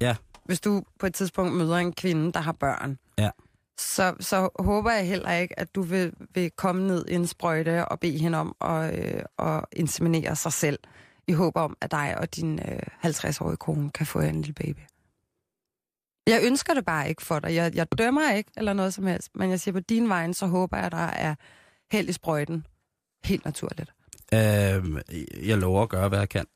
Ja. 0.00 0.16
hvis 0.44 0.60
du 0.60 0.82
på 1.00 1.06
et 1.06 1.14
tidspunkt 1.14 1.54
møder 1.54 1.76
en 1.76 1.92
kvinde, 1.92 2.32
der 2.32 2.40
har 2.40 2.52
børn, 2.52 2.98
Ja 3.18 3.30
så, 3.78 4.14
så 4.20 4.48
håber 4.58 4.90
jeg 4.90 5.06
heller 5.06 5.32
ikke, 5.32 5.60
at 5.60 5.74
du 5.74 5.82
vil, 5.82 6.12
vil 6.34 6.50
komme 6.50 6.86
ned 6.86 7.04
i 7.08 7.14
en 7.14 7.26
sprøjte 7.26 7.88
og 7.88 8.00
bede 8.00 8.18
hende 8.18 8.38
om 8.38 8.56
at, 8.60 8.98
øh, 8.98 9.22
at 9.38 9.64
inseminere 9.72 10.36
sig 10.36 10.52
selv, 10.52 10.78
i 11.28 11.32
håb 11.32 11.56
om, 11.56 11.76
at 11.80 11.90
dig 11.90 12.18
og 12.18 12.36
din 12.36 12.58
øh, 12.58 12.78
50-årige 13.04 13.56
kone 13.56 13.90
kan 13.90 14.06
få 14.06 14.20
en 14.20 14.42
lille 14.42 14.54
baby. 14.54 14.80
Jeg 16.26 16.40
ønsker 16.44 16.74
det 16.74 16.84
bare 16.84 17.08
ikke 17.08 17.22
for 17.22 17.38
dig. 17.38 17.54
Jeg, 17.54 17.74
jeg 17.74 17.86
dømmer 17.98 18.32
ikke, 18.32 18.50
eller 18.56 18.72
noget 18.72 18.94
som 18.94 19.06
helst, 19.06 19.30
men 19.34 19.50
jeg 19.50 19.60
siger 19.60 19.72
på 19.72 19.80
din 19.80 20.08
vej, 20.08 20.32
så 20.32 20.46
håber 20.46 20.76
jeg, 20.76 20.86
at 20.86 20.92
der 20.92 20.98
er 20.98 21.34
held 21.92 22.08
i 22.08 22.12
sprøjten. 22.12 22.66
Helt 23.24 23.44
naturligt. 23.44 23.92
Øh, 24.34 24.84
jeg 25.48 25.58
lover 25.58 25.82
at 25.82 25.88
gøre, 25.88 26.08
hvad 26.08 26.18
jeg 26.18 26.28
kan. 26.28 26.46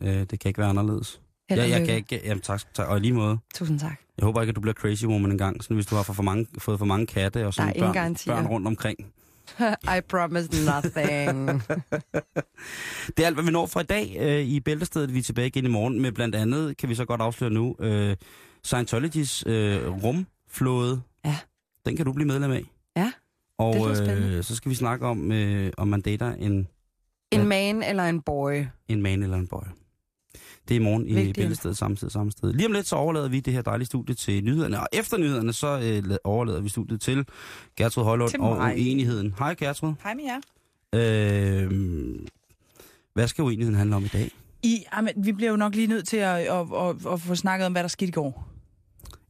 Øh, 0.00 0.20
det 0.20 0.40
kan 0.40 0.48
ikke 0.48 0.58
være 0.58 0.68
anderledes. 0.68 1.20
Ja, 1.50 1.68
jeg 1.68 1.86
kan 1.86 1.94
ikke... 1.94 2.20
Jamen, 2.24 2.40
tak, 2.42 2.60
tak. 2.74 2.88
Og 2.88 2.96
i 2.96 3.00
lige 3.00 3.12
måde. 3.12 3.38
Tusind 3.54 3.80
tak. 3.80 4.00
Jeg 4.18 4.24
håber 4.24 4.40
ikke, 4.40 4.50
at 4.50 4.56
du 4.56 4.60
bliver 4.60 4.74
crazy 4.74 5.04
woman 5.04 5.30
engang, 5.30 5.62
sådan 5.62 5.74
hvis 5.74 5.86
du 5.86 5.94
har 5.94 6.02
for, 6.02 6.12
for 6.12 6.22
mange, 6.22 6.46
fået 6.58 6.78
for 6.78 6.86
mange 6.86 7.06
katte 7.06 7.46
og 7.46 7.54
sådan 7.54 7.74
børn, 7.78 7.92
garantier. 7.92 8.34
børn 8.34 8.46
rundt 8.46 8.66
omkring. 8.66 8.98
I 9.96 10.00
promise 10.08 10.48
nothing. 10.64 11.48
Det 13.16 13.22
er 13.22 13.26
alt, 13.26 13.36
hvad 13.36 13.44
vi 13.44 13.50
når 13.50 13.66
for 13.66 13.80
i 13.80 13.84
dag 13.84 14.16
øh, 14.20 14.40
i 14.40 14.60
Bæltestedet. 14.60 15.14
Vi 15.14 15.18
er 15.18 15.22
tilbage 15.22 15.46
igen 15.46 15.64
i 15.64 15.68
morgen 15.68 16.00
med 16.00 16.12
blandt 16.12 16.34
andet, 16.34 16.76
kan 16.76 16.88
vi 16.88 16.94
så 16.94 17.04
godt 17.04 17.20
afsløre 17.20 17.50
nu, 17.50 17.76
øh, 17.78 18.16
Scientologys 18.64 19.44
øh, 19.46 19.88
rumflåde. 20.04 21.02
Ja. 21.24 21.36
Den 21.86 21.96
kan 21.96 22.06
du 22.06 22.12
blive 22.12 22.26
medlem 22.26 22.50
af. 22.50 22.64
Ja, 22.96 23.12
Og 23.58 23.74
det 23.74 24.08
øh, 24.10 24.44
så 24.44 24.56
skal 24.56 24.70
vi 24.70 24.74
snakke 24.74 25.06
om, 25.06 25.32
øh, 25.32 25.72
om 25.76 25.88
man 25.88 26.00
dater 26.00 26.32
en, 26.34 26.68
en 27.30 27.46
man 27.48 27.82
eller 27.82 28.04
en 28.04 28.20
boy. 28.22 28.64
en 28.88 29.02
man 29.02 29.22
eller 29.22 29.36
en 29.36 29.46
boy. 29.46 29.62
Det 30.70 30.76
er 30.76 30.80
i 30.80 30.84
morgen 30.84 31.06
i 31.06 31.14
Vigtigt. 31.14 31.36
Bæltestedet 31.36 31.76
samme 31.76 31.96
sted, 31.96 32.10
samme 32.10 32.32
sted. 32.32 32.52
Lige 32.52 32.66
om 32.66 32.72
lidt 32.72 32.86
så 32.86 32.96
overlader 32.96 33.28
vi 33.28 33.40
det 33.40 33.52
her 33.52 33.62
dejlige 33.62 33.86
studie 33.86 34.14
til 34.14 34.44
nyhederne, 34.44 34.80
og 34.80 34.86
efter 34.92 35.18
nyhederne 35.18 35.52
så 35.52 35.66
øh, 35.66 36.12
la- 36.12 36.16
overlader 36.24 36.60
vi 36.60 36.68
studiet 36.68 37.00
til 37.00 37.26
Gertrud 37.76 38.04
Højlund 38.04 38.30
Til 38.30 38.40
og 38.40 38.58
uenigheden. 38.58 39.34
Hej 39.38 39.54
Gertrud. 39.54 39.92
Hej 40.02 40.14
med 40.14 40.24
jer. 40.24 40.40
Øh, 40.94 41.70
hvad 43.14 43.28
skal 43.28 43.44
uenigheden 43.44 43.74
handle 43.78 43.96
om 43.96 44.04
i 44.04 44.08
dag? 44.08 44.30
I, 44.62 44.84
jamen, 44.96 45.14
vi 45.16 45.32
bliver 45.32 45.50
jo 45.50 45.56
nok 45.56 45.74
lige 45.74 45.86
nødt 45.86 46.08
til 46.08 46.16
at, 46.16 46.36
at, 46.36 46.66
at, 46.76 47.12
at 47.12 47.20
få 47.20 47.34
snakket 47.34 47.66
om, 47.66 47.72
hvad 47.72 47.82
der 47.82 47.88
skete 47.88 48.08
i 48.08 48.12
går. 48.12 48.48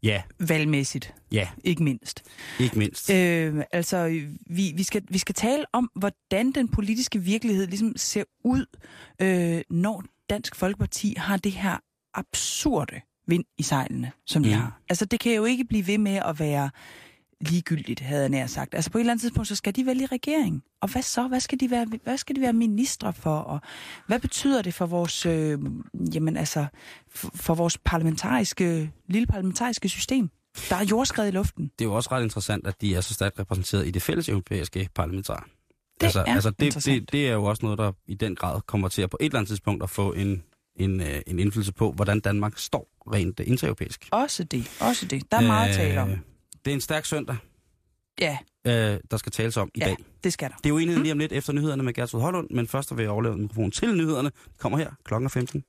Ja, 0.03 0.23
Valgmæssigt, 0.39 1.15
ja, 1.33 1.49
ikke 1.65 1.83
mindst. 1.83 2.23
ikke 2.61 2.79
mindst. 2.79 3.11
Øh, 3.11 3.63
altså, 3.73 4.21
vi, 4.47 4.73
vi, 4.77 4.83
skal, 4.83 5.03
vi 5.09 5.19
skal 5.19 5.35
tale 5.35 5.65
om, 5.73 5.91
hvordan 5.97 6.53
den 6.53 6.69
politiske 6.69 7.19
virkelighed 7.19 7.67
ligesom 7.67 7.93
ser 7.97 8.25
ud, 8.45 8.65
øh, 9.23 9.61
når 9.71 10.05
Dansk 10.31 10.57
Folkeparti 10.57 11.15
har 11.19 11.37
det 11.37 11.53
her 11.53 11.77
absurde 12.15 13.01
vind 13.27 13.45
i 13.59 13.63
sejlene, 13.63 14.13
som 14.27 14.43
de 14.43 14.49
Mm. 14.49 14.55
har. 14.55 14.81
Altså, 14.89 15.05
det 15.05 15.21
kan 15.21 15.33
jo 15.35 15.45
ikke 15.45 15.65
blive 15.65 15.87
ved 15.87 15.99
med 15.99 16.17
at 16.25 16.39
være 16.41 16.71
ligegyldigt, 17.41 18.01
havde 18.01 18.21
jeg 18.21 18.29
nær 18.29 18.47
sagt. 18.47 18.75
Altså 18.75 18.91
på 18.91 18.99
et 18.99 19.01
eller 19.01 19.13
andet 19.13 19.21
tidspunkt, 19.21 19.49
så 19.49 19.55
skal 19.57 19.77
de 19.77 19.87
vælge 19.87 20.07
regering. 20.07 20.63
Og 20.83 20.89
hvad 20.93 21.03
så? 21.03 21.29
Hvad 21.29 21.41
skal 21.41 21.61
de 21.61 21.71
være, 21.71 21.87
hvad 22.05 22.17
skal 22.19 22.37
de 22.37 22.41
være 22.41 22.53
ministre 22.53 23.13
for? 23.13 23.37
Og 23.37 23.61
hvad 24.07 24.19
betyder 24.21 24.63
det 24.63 24.75
for 24.75 24.87
vores, 24.87 25.27
øh, 25.27 25.59
jamen 26.15 26.37
altså, 26.37 26.67
for, 27.09 27.31
for 27.35 27.55
vores 27.55 27.79
parlamentariske, 27.79 28.93
lille 29.09 29.27
parlamentariske 29.27 29.89
system? 29.89 30.31
Der 30.69 30.77
er 30.77 30.85
jordskred 30.85 31.29
i 31.29 31.31
luften. 31.31 31.65
Det 31.79 31.85
er 31.85 31.89
jo 31.89 31.95
også 31.95 32.09
ret 32.13 32.23
interessant, 32.23 32.67
at 32.67 32.81
de 32.81 32.95
er 32.95 33.01
så 33.01 33.15
stærkt 33.15 33.39
repræsenteret 33.39 33.87
i 33.87 33.91
det 33.91 34.03
fælles 34.03 34.29
europæiske 34.29 34.89
parlamentar. 34.95 35.49
Det 36.01 36.07
altså, 36.07 36.21
er 36.21 36.35
altså 36.35 36.51
det, 36.51 36.75
det, 36.85 37.13
det 37.13 37.29
er 37.29 37.33
jo 37.33 37.45
også 37.45 37.61
noget, 37.67 37.79
der 37.79 37.93
i 38.07 38.15
den 38.15 38.37
grad 38.37 38.61
kommer 38.67 38.89
til 38.89 39.03
at 39.03 39.11
på 39.11 39.17
et 39.21 39.25
eller 39.25 39.39
andet 39.39 39.49
tidspunkt 39.49 39.83
at 39.83 39.91
få 39.91 40.13
en, 40.13 40.43
en, 40.77 41.01
øh, 41.01 41.21
en 41.27 41.39
indflydelse 41.39 41.73
på, 41.73 41.93
hvordan 41.93 42.21
Danmark 42.21 42.59
står 42.59 42.89
rent 43.13 43.41
øh, 43.41 43.49
intereuropæisk. 43.49 44.09
Også 44.13 44.45
det, 44.45 44.71
også 44.81 45.07
det. 45.07 45.23
Der 45.33 45.37
er 45.37 45.47
meget 45.47 45.69
at 45.69 45.75
tale 45.77 46.01
om. 46.01 46.11
Øh, 46.11 46.19
Det 46.65 46.71
er 46.71 46.75
en 46.75 46.81
stærk 46.81 47.05
søndag, 47.05 47.37
Ja, 48.21 48.39
øh, 48.67 48.99
der 49.11 49.17
skal 49.17 49.33
tales 49.33 49.57
om 49.57 49.71
i 49.75 49.79
ja, 49.79 49.85
dag. 49.87 49.97
det 50.25 50.33
skal 50.33 50.51
der. 50.51 50.57
Det 50.57 50.67
er 50.67 50.71
jo 50.71 50.79
enheden 50.79 51.03
lige 51.03 51.13
om 51.13 51.19
lidt 51.19 51.33
efter 51.33 51.53
nyhederne 51.53 51.83
med 51.83 51.93
Gertrud 51.95 52.21
Holland, 52.21 52.47
men 52.51 52.67
først 52.69 52.97
vil 52.97 53.03
jeg 53.03 53.11
overleve 53.11 53.37
mikrofonen 53.39 53.71
til 53.71 53.97
nyhederne. 53.97 54.29
Det 54.29 54.59
kommer 54.59 54.79
her 54.79 54.91
klokken 55.05 55.25
er 55.27 55.31
15. 55.31 55.65